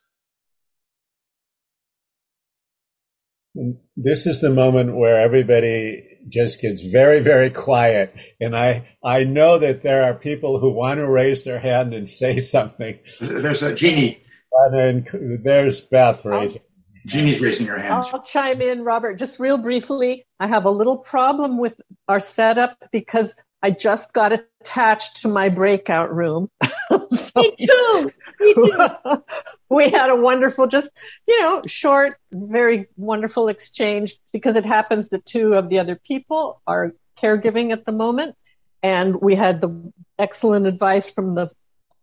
This 3.96 4.26
is 4.26 4.42
the 4.42 4.50
moment 4.50 4.96
where 4.96 5.22
everybody 5.22 6.04
just 6.28 6.62
gets 6.62 6.84
very, 6.84 7.22
very 7.22 7.50
quiet. 7.50 8.14
And 8.40 8.56
I, 8.56 8.88
I 9.04 9.24
know 9.24 9.60
that 9.60 9.82
there 9.82 10.04
are 10.04 10.14
people 10.14 10.60
who 10.60 10.72
want 10.72 11.00
to 11.00 11.10
raise 11.10 11.44
their 11.44 11.60
hand 11.60 11.94
and 11.94 12.10
say 12.10 12.40
something. 12.40 13.00
There's 13.20 13.64
a 13.64 13.74
Jeannie. 13.74 14.22
And 14.52 15.06
then 15.06 15.42
there's 15.44 15.82
Beth 15.82 16.24
raising. 16.24 16.62
Jeannie's 17.06 17.40
raising 17.40 17.68
her 17.68 17.78
hand. 17.78 17.94
I'll 17.94 18.24
chime 18.24 18.62
in, 18.62 18.84
Robert, 18.84 19.16
just 19.20 19.40
real 19.40 19.58
briefly. 19.58 20.26
I 20.40 20.48
have 20.48 20.66
a 20.66 20.72
little 20.72 20.98
problem 20.98 21.60
with 21.60 21.80
our 22.08 22.20
setup 22.20 22.78
because 22.92 23.36
I 23.62 23.72
just 23.72 24.14
got 24.14 24.32
attached 24.62 25.22
to 25.22 25.28
my 25.28 25.50
breakout 25.50 26.14
room. 26.14 26.50
so, 26.92 27.42
Me 27.42 27.56
too. 27.60 28.12
Me 28.40 28.54
too. 28.54 29.24
we 29.70 29.90
had 29.90 30.10
a 30.10 30.16
wonderful, 30.16 30.68
just, 30.68 30.92
you 31.28 31.40
know, 31.42 31.64
short, 31.66 32.18
very 32.32 32.88
wonderful 32.96 33.48
exchange 33.48 34.16
because 34.32 34.56
it 34.56 34.66
happens 34.66 35.10
that 35.10 35.26
two 35.26 35.54
of 35.54 35.70
the 35.70 35.80
other 35.80 35.96
people 35.96 36.62
are 36.68 36.94
caregiving 37.18 37.72
at 37.72 37.86
the 37.86 37.92
moment. 37.92 38.36
And 38.84 39.16
we 39.20 39.36
had 39.36 39.62
the 39.62 39.92
excellent 40.20 40.68
advice 40.68 41.10
from 41.10 41.34
the 41.34 41.50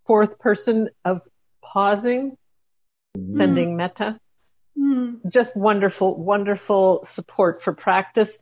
fourth 0.05 0.39
person 0.41 0.89
of 1.05 1.23
pausing 1.63 2.37
mm. 3.17 3.37
sending 3.37 3.77
metta. 3.77 4.19
Mm. 4.79 5.21
Just 5.29 5.57
wonderful, 5.57 6.17
wonderful 6.17 7.05
support 7.05 7.63
for 7.63 7.73
practice, 7.73 8.39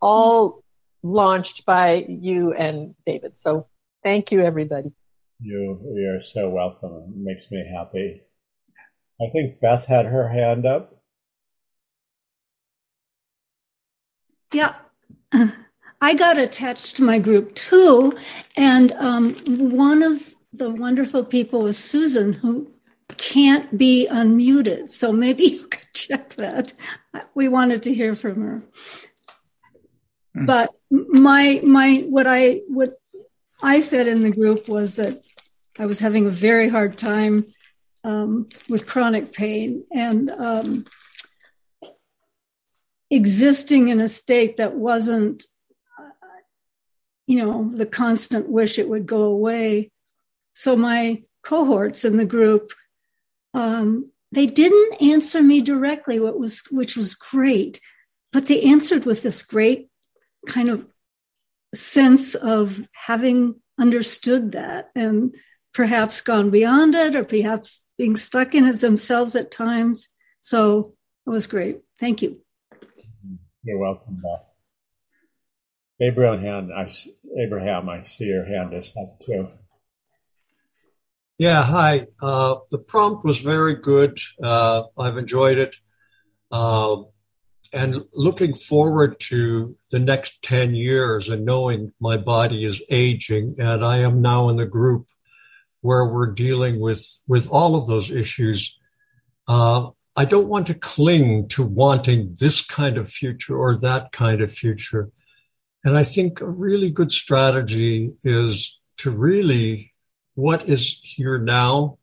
all 0.00 0.62
launched 1.04 1.66
by 1.66 2.04
you 2.08 2.52
and 2.54 2.94
David. 3.06 3.38
So 3.38 3.68
thank 4.02 4.32
you, 4.32 4.40
everybody. 4.40 4.92
You, 5.38 5.78
you're 5.94 6.22
so 6.22 6.48
welcome. 6.48 7.04
It 7.08 7.16
makes 7.16 7.50
me 7.50 7.64
happy. 7.72 8.22
I 9.20 9.30
think 9.30 9.60
Beth 9.60 9.86
had 9.86 10.06
her 10.06 10.28
hand 10.28 10.66
up. 10.66 10.96
Yeah. 14.52 14.74
I 16.00 16.14
got 16.14 16.38
attached 16.38 16.96
to 16.96 17.02
my 17.02 17.18
group 17.18 17.54
too. 17.54 18.16
And 18.56 18.92
um, 18.92 19.34
one 19.46 20.02
of 20.02 20.34
the 20.52 20.70
wonderful 20.70 21.24
people 21.24 21.62
was 21.62 21.76
Susan, 21.76 22.32
who 22.32 22.70
can't 23.16 23.76
be 23.76 24.08
unmuted. 24.10 24.90
So 24.90 25.12
maybe 25.12 25.44
you 25.44 25.66
could 25.66 25.92
check 25.94 26.34
that. 26.34 26.72
We 27.34 27.48
wanted 27.48 27.82
to 27.84 27.94
hear 27.94 28.14
from 28.14 28.40
her. 28.42 28.62
Mm. 30.36 30.46
But 30.46 30.73
my 30.90 31.60
my 31.64 32.04
what 32.08 32.26
I 32.26 32.60
what 32.68 32.94
I 33.62 33.80
said 33.80 34.06
in 34.06 34.22
the 34.22 34.30
group 34.30 34.68
was 34.68 34.96
that 34.96 35.22
I 35.78 35.86
was 35.86 36.00
having 36.00 36.26
a 36.26 36.30
very 36.30 36.68
hard 36.68 36.96
time 36.98 37.46
um, 38.04 38.48
with 38.68 38.86
chronic 38.86 39.32
pain 39.32 39.84
and 39.92 40.30
um, 40.30 40.84
existing 43.10 43.88
in 43.88 44.00
a 44.00 44.08
state 44.08 44.58
that 44.58 44.74
wasn't, 44.74 45.44
you 47.26 47.38
know, 47.38 47.70
the 47.74 47.86
constant 47.86 48.48
wish 48.48 48.78
it 48.78 48.88
would 48.88 49.06
go 49.06 49.22
away. 49.22 49.90
So 50.52 50.76
my 50.76 51.22
cohorts 51.42 52.04
in 52.04 52.18
the 52.18 52.26
group 52.26 52.72
um, 53.54 54.10
they 54.32 54.46
didn't 54.46 55.00
answer 55.00 55.40
me 55.40 55.60
directly, 55.60 56.18
what 56.18 56.38
was 56.38 56.62
which 56.70 56.96
was 56.96 57.14
great, 57.14 57.80
but 58.32 58.46
they 58.46 58.62
answered 58.62 59.04
with 59.06 59.22
this 59.22 59.42
great 59.42 59.88
kind 60.46 60.70
of 60.70 60.86
sense 61.74 62.34
of 62.34 62.86
having 62.92 63.60
understood 63.78 64.52
that 64.52 64.90
and 64.94 65.34
perhaps 65.72 66.20
gone 66.20 66.50
beyond 66.50 66.94
it, 66.94 67.16
or 67.16 67.24
perhaps 67.24 67.80
being 67.98 68.16
stuck 68.16 68.54
in 68.54 68.66
it 68.66 68.80
themselves 68.80 69.34
at 69.34 69.50
times. 69.50 70.08
So 70.40 70.94
it 71.26 71.30
was 71.30 71.46
great. 71.46 71.80
Thank 71.98 72.22
you. 72.22 72.40
You're 73.62 73.78
welcome, 73.78 74.20
Beth. 74.22 74.50
Abraham, 76.00 76.70
I, 76.76 76.90
Abraham, 77.38 77.88
I 77.88 78.04
see 78.04 78.24
your 78.24 78.44
hand 78.44 78.74
is 78.74 78.94
up 79.00 79.20
too. 79.20 79.48
Yeah, 81.38 81.62
hi. 81.62 82.06
Uh, 82.22 82.56
the 82.70 82.78
prompt 82.78 83.24
was 83.24 83.40
very 83.40 83.76
good. 83.76 84.18
Uh, 84.42 84.84
I've 84.98 85.16
enjoyed 85.16 85.58
it. 85.58 85.74
Uh, 86.50 87.02
and 87.74 88.04
looking 88.14 88.54
forward 88.54 89.18
to 89.18 89.76
the 89.90 89.98
next 89.98 90.42
10 90.42 90.74
years 90.74 91.28
and 91.28 91.44
knowing 91.44 91.92
my 92.00 92.16
body 92.16 92.64
is 92.64 92.82
aging 92.88 93.56
and 93.58 93.84
I 93.84 93.98
am 93.98 94.22
now 94.22 94.48
in 94.48 94.56
the 94.56 94.66
group 94.66 95.06
where 95.80 96.06
we're 96.06 96.32
dealing 96.32 96.80
with, 96.80 97.04
with 97.26 97.48
all 97.50 97.76
of 97.76 97.86
those 97.86 98.10
issues. 98.10 98.78
Uh, 99.48 99.88
I 100.16 100.24
don't 100.24 100.48
want 100.48 100.68
to 100.68 100.74
cling 100.74 101.48
to 101.48 101.64
wanting 101.64 102.36
this 102.38 102.64
kind 102.64 102.96
of 102.96 103.10
future 103.10 103.56
or 103.56 103.78
that 103.80 104.12
kind 104.12 104.40
of 104.40 104.52
future. 104.52 105.10
And 105.82 105.98
I 105.98 106.04
think 106.04 106.40
a 106.40 106.48
really 106.48 106.90
good 106.90 107.10
strategy 107.10 108.10
is 108.22 108.78
to 108.98 109.10
really 109.10 109.92
what 110.34 110.68
is 110.68 110.98
here 111.02 111.38
now 111.38 111.98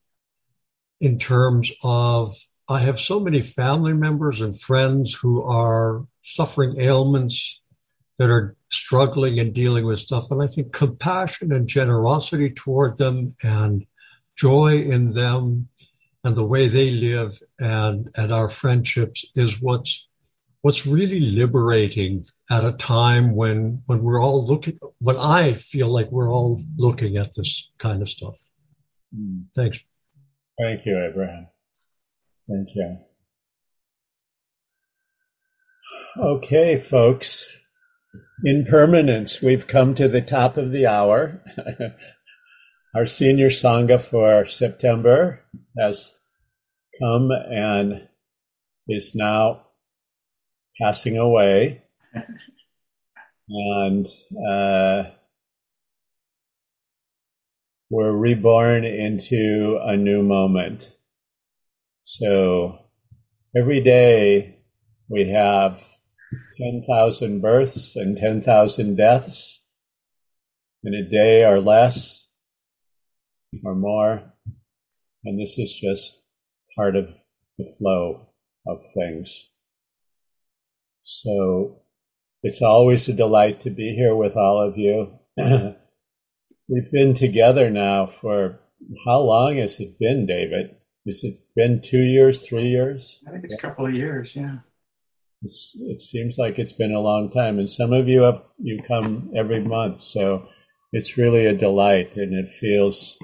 in 0.99 1.18
terms 1.18 1.72
of 1.84 2.35
I 2.72 2.80
have 2.80 2.98
so 2.98 3.19
many 3.19 3.41
family 3.41 3.93
members 3.93 4.39
and 4.39 4.57
friends 4.57 5.14
who 5.14 5.43
are 5.43 6.06
suffering 6.22 6.80
ailments 6.80 7.61
that 8.18 8.30
are 8.30 8.56
struggling 8.69 9.39
and 9.39 9.53
dealing 9.53 9.85
with 9.85 9.99
stuff. 9.99 10.31
And 10.31 10.41
I 10.41 10.48
think 10.48 10.72
compassion 10.72 11.52
and 11.52 11.68
generosity 11.68 12.49
toward 12.49 12.98
them 12.98 13.35
and 13.43 13.85
joy 14.38 14.84
in 14.84 15.10
them 15.10 15.68
and 16.23 16.35
the 16.38 16.45
way 16.45 16.69
they 16.69 16.91
live 16.91 17.41
and, 17.60 18.10
and 18.15 18.31
our 18.31 18.48
friendships 18.48 19.26
is 19.35 19.61
what's 19.61 20.07
what's 20.61 20.85
really 20.85 21.19
liberating 21.19 22.23
at 22.49 22.64
a 22.64 22.72
time 22.72 23.35
when 23.35 23.81
when 23.88 24.03
we're 24.03 24.22
all 24.22 24.45
looking 24.45 24.80
when 24.99 25.18
I 25.18 25.56
feel 25.56 25.89
like 25.89 26.11
we're 26.11 26.31
all 26.31 26.61
looking 26.77 27.18
at 27.18 27.34
this 27.34 27.72
kind 27.80 28.02
of 28.02 28.07
stuff. 28.07 28.35
Mm. 29.15 29.45
Thanks. 29.56 29.84
Thank 30.60 30.85
you, 30.85 31.03
Abraham. 31.03 31.48
Thank 32.51 32.75
you. 32.75 32.97
Okay, 36.17 36.75
folks. 36.77 37.47
impermanence, 38.43 39.41
we've 39.41 39.67
come 39.67 39.95
to 39.95 40.09
the 40.09 40.21
top 40.21 40.57
of 40.57 40.71
the 40.71 40.85
hour. 40.85 41.41
Our 42.95 43.05
senior 43.05 43.49
Sangha 43.49 44.01
for 44.01 44.43
September 44.43 45.45
has 45.79 46.13
come 46.99 47.31
and 47.31 48.09
is 48.89 49.15
now 49.15 49.67
passing 50.81 51.17
away. 51.17 51.83
and 53.47 54.07
uh, 54.45 55.03
we're 57.89 58.11
reborn 58.11 58.83
into 58.83 59.79
a 59.81 59.95
new 59.95 60.21
moment. 60.21 60.91
So 62.03 62.79
every 63.55 63.81
day 63.83 64.59
we 65.09 65.29
have 65.29 65.83
10,000 66.57 67.41
births 67.41 67.95
and 67.95 68.17
10,000 68.17 68.95
deaths 68.95 69.63
in 70.83 70.93
a 70.93 71.09
day 71.09 71.45
or 71.45 71.59
less 71.59 72.27
or 73.63 73.75
more. 73.75 74.23
And 75.23 75.39
this 75.39 75.59
is 75.59 75.73
just 75.73 76.21
part 76.75 76.95
of 76.95 77.13
the 77.57 77.71
flow 77.77 78.29
of 78.65 78.79
things. 78.93 79.49
So 81.03 81.81
it's 82.43 82.61
always 82.61 83.07
a 83.09 83.13
delight 83.13 83.61
to 83.61 83.69
be 83.69 83.93
here 83.95 84.15
with 84.15 84.35
all 84.35 84.67
of 84.67 84.77
you. 84.77 85.19
We've 86.67 86.91
been 86.91 87.13
together 87.13 87.69
now 87.69 88.07
for 88.07 88.59
how 89.05 89.19
long 89.19 89.57
has 89.57 89.79
it 89.79 89.99
been, 89.99 90.25
David? 90.25 90.75
Has 91.07 91.23
it 91.23 91.39
been 91.55 91.81
two 91.83 92.01
years, 92.01 92.45
three 92.45 92.67
years? 92.67 93.19
I 93.27 93.31
think 93.31 93.45
it's 93.45 93.55
a 93.55 93.57
couple 93.57 93.85
of 93.85 93.93
years, 93.93 94.35
yeah. 94.35 94.57
It's, 95.41 95.75
it 95.79 96.01
seems 96.01 96.37
like 96.37 96.59
it's 96.59 96.73
been 96.73 96.93
a 96.93 96.99
long 96.99 97.31
time, 97.31 97.57
and 97.57 97.69
some 97.69 97.93
of 97.93 98.07
you 98.07 98.21
have 98.21 98.43
you 98.59 98.81
come 98.87 99.31
every 99.35 99.63
month, 99.63 99.99
so 99.99 100.47
it's 100.93 101.17
really 101.17 101.47
a 101.47 101.57
delight, 101.57 102.17
and 102.17 102.33
it 102.33 102.53
feels 102.53 103.17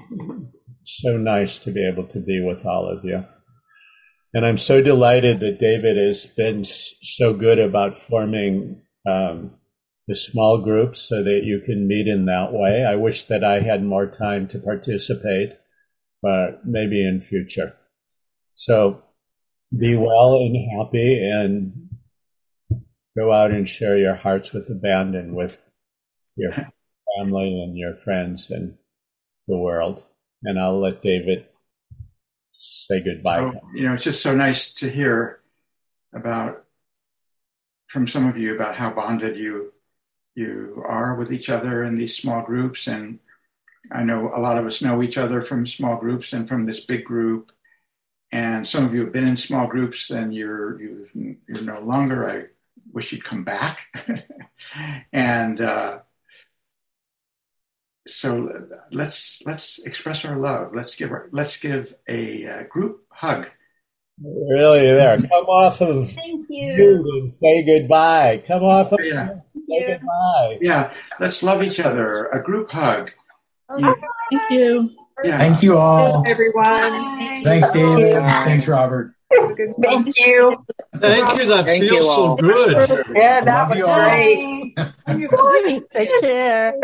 so 0.82 1.16
nice 1.16 1.58
to 1.58 1.70
be 1.70 1.86
able 1.86 2.06
to 2.08 2.18
be 2.18 2.40
with 2.40 2.66
all 2.66 2.88
of 2.88 3.04
you. 3.04 3.24
And 4.34 4.44
I'm 4.44 4.58
so 4.58 4.82
delighted 4.82 5.40
that 5.40 5.58
David 5.58 5.96
has 5.96 6.26
been 6.26 6.64
so 6.64 7.32
good 7.32 7.58
about 7.58 7.98
forming 7.98 8.82
um, 9.06 9.52
the 10.06 10.14
small 10.14 10.58
groups 10.58 11.00
so 11.00 11.22
that 11.22 11.42
you 11.44 11.60
can 11.64 11.86
meet 11.86 12.08
in 12.08 12.26
that 12.26 12.52
way. 12.52 12.84
I 12.84 12.96
wish 12.96 13.24
that 13.24 13.44
I 13.44 13.60
had 13.60 13.84
more 13.84 14.06
time 14.06 14.48
to 14.48 14.58
participate, 14.58 15.57
but 16.22 16.64
maybe 16.64 17.06
in 17.06 17.20
future. 17.20 17.76
So 18.54 19.02
be 19.76 19.96
well 19.96 20.36
and 20.36 20.56
happy 20.78 21.22
and 21.22 21.88
go 23.16 23.32
out 23.32 23.50
and 23.50 23.68
share 23.68 23.98
your 23.98 24.14
hearts 24.14 24.52
with 24.52 24.70
abandon 24.70 25.34
with 25.34 25.70
your 26.36 26.52
family 26.52 27.62
and 27.62 27.76
your 27.76 27.96
friends 27.96 28.50
and 28.50 28.76
the 29.46 29.56
world. 29.56 30.06
And 30.44 30.58
I'll 30.58 30.80
let 30.80 31.02
David 31.02 31.46
say 32.52 33.00
goodbye. 33.00 33.40
So, 33.40 33.60
you 33.74 33.84
know, 33.84 33.94
it's 33.94 34.04
just 34.04 34.22
so 34.22 34.34
nice 34.34 34.72
to 34.74 34.90
hear 34.90 35.40
about 36.12 36.64
from 37.88 38.06
some 38.06 38.28
of 38.28 38.36
you 38.36 38.54
about 38.54 38.76
how 38.76 38.90
bonded 38.90 39.36
you 39.36 39.72
you 40.34 40.82
are 40.86 41.16
with 41.16 41.32
each 41.32 41.50
other 41.50 41.82
in 41.82 41.96
these 41.96 42.16
small 42.16 42.42
groups 42.42 42.86
and 42.86 43.18
I 43.90 44.02
know 44.04 44.30
a 44.34 44.40
lot 44.40 44.58
of 44.58 44.66
us 44.66 44.82
know 44.82 45.02
each 45.02 45.18
other 45.18 45.40
from 45.40 45.66
small 45.66 45.96
groups 45.96 46.32
and 46.32 46.48
from 46.48 46.64
this 46.64 46.80
big 46.80 47.04
group 47.04 47.52
and 48.30 48.66
some 48.68 48.84
of 48.84 48.94
you 48.94 49.00
have 49.00 49.12
been 49.12 49.26
in 49.26 49.36
small 49.36 49.66
groups 49.66 50.10
and 50.10 50.34
you're 50.34 50.80
you, 50.80 51.06
are 51.14 51.18
you 51.18 51.58
are 51.58 51.62
no 51.62 51.80
longer 51.80 52.28
I 52.28 52.44
wish 52.92 53.12
you'd 53.12 53.24
come 53.24 53.44
back. 53.44 53.86
and 55.12 55.60
uh, 55.60 56.00
so 58.06 58.66
let's 58.90 59.42
let's 59.46 59.84
express 59.84 60.24
our 60.24 60.36
love. 60.36 60.74
Let's 60.74 60.96
give 60.96 61.10
our, 61.10 61.28
let's 61.32 61.56
give 61.56 61.94
a 62.08 62.46
uh, 62.46 62.62
group 62.64 63.04
hug. 63.10 63.50
Really, 64.20 64.80
there. 64.80 65.16
Come 65.30 65.44
off 65.44 65.80
of 65.80 66.10
Thank 66.10 66.46
you. 66.48 67.20
and 67.20 67.32
say 67.32 67.64
goodbye. 67.64 68.42
Come 68.46 68.64
off 68.64 68.90
of 68.90 68.98
Yeah. 69.02 69.40
say 69.68 69.86
goodbye. 69.86 70.58
Yeah, 70.60 70.92
let's 71.20 71.42
love 71.42 71.62
each 71.62 71.78
other. 71.78 72.26
A 72.26 72.42
group 72.42 72.70
hug. 72.70 73.12
Thank 73.68 74.50
you. 74.50 74.90
Yeah. 75.24 75.38
Thank 75.38 75.62
you 75.62 75.76
all. 75.76 76.24
everyone. 76.26 77.42
Thanks, 77.42 77.70
David. 77.72 78.12
Thanks, 78.28 78.68
Robert. 78.68 79.14
Thank 79.30 79.58
you. 79.58 79.74
Thank 79.82 80.16
you. 80.16 81.46
That 81.48 81.64
Thank 81.66 81.80
feels 81.80 81.92
you 81.92 82.02
so 82.02 82.36
good. 82.36 83.04
Yeah, 83.14 83.40
that 83.42 83.68
Love 83.68 84.76
was 85.16 85.16
great. 85.16 85.90
Take 85.90 86.20
care. 86.20 86.74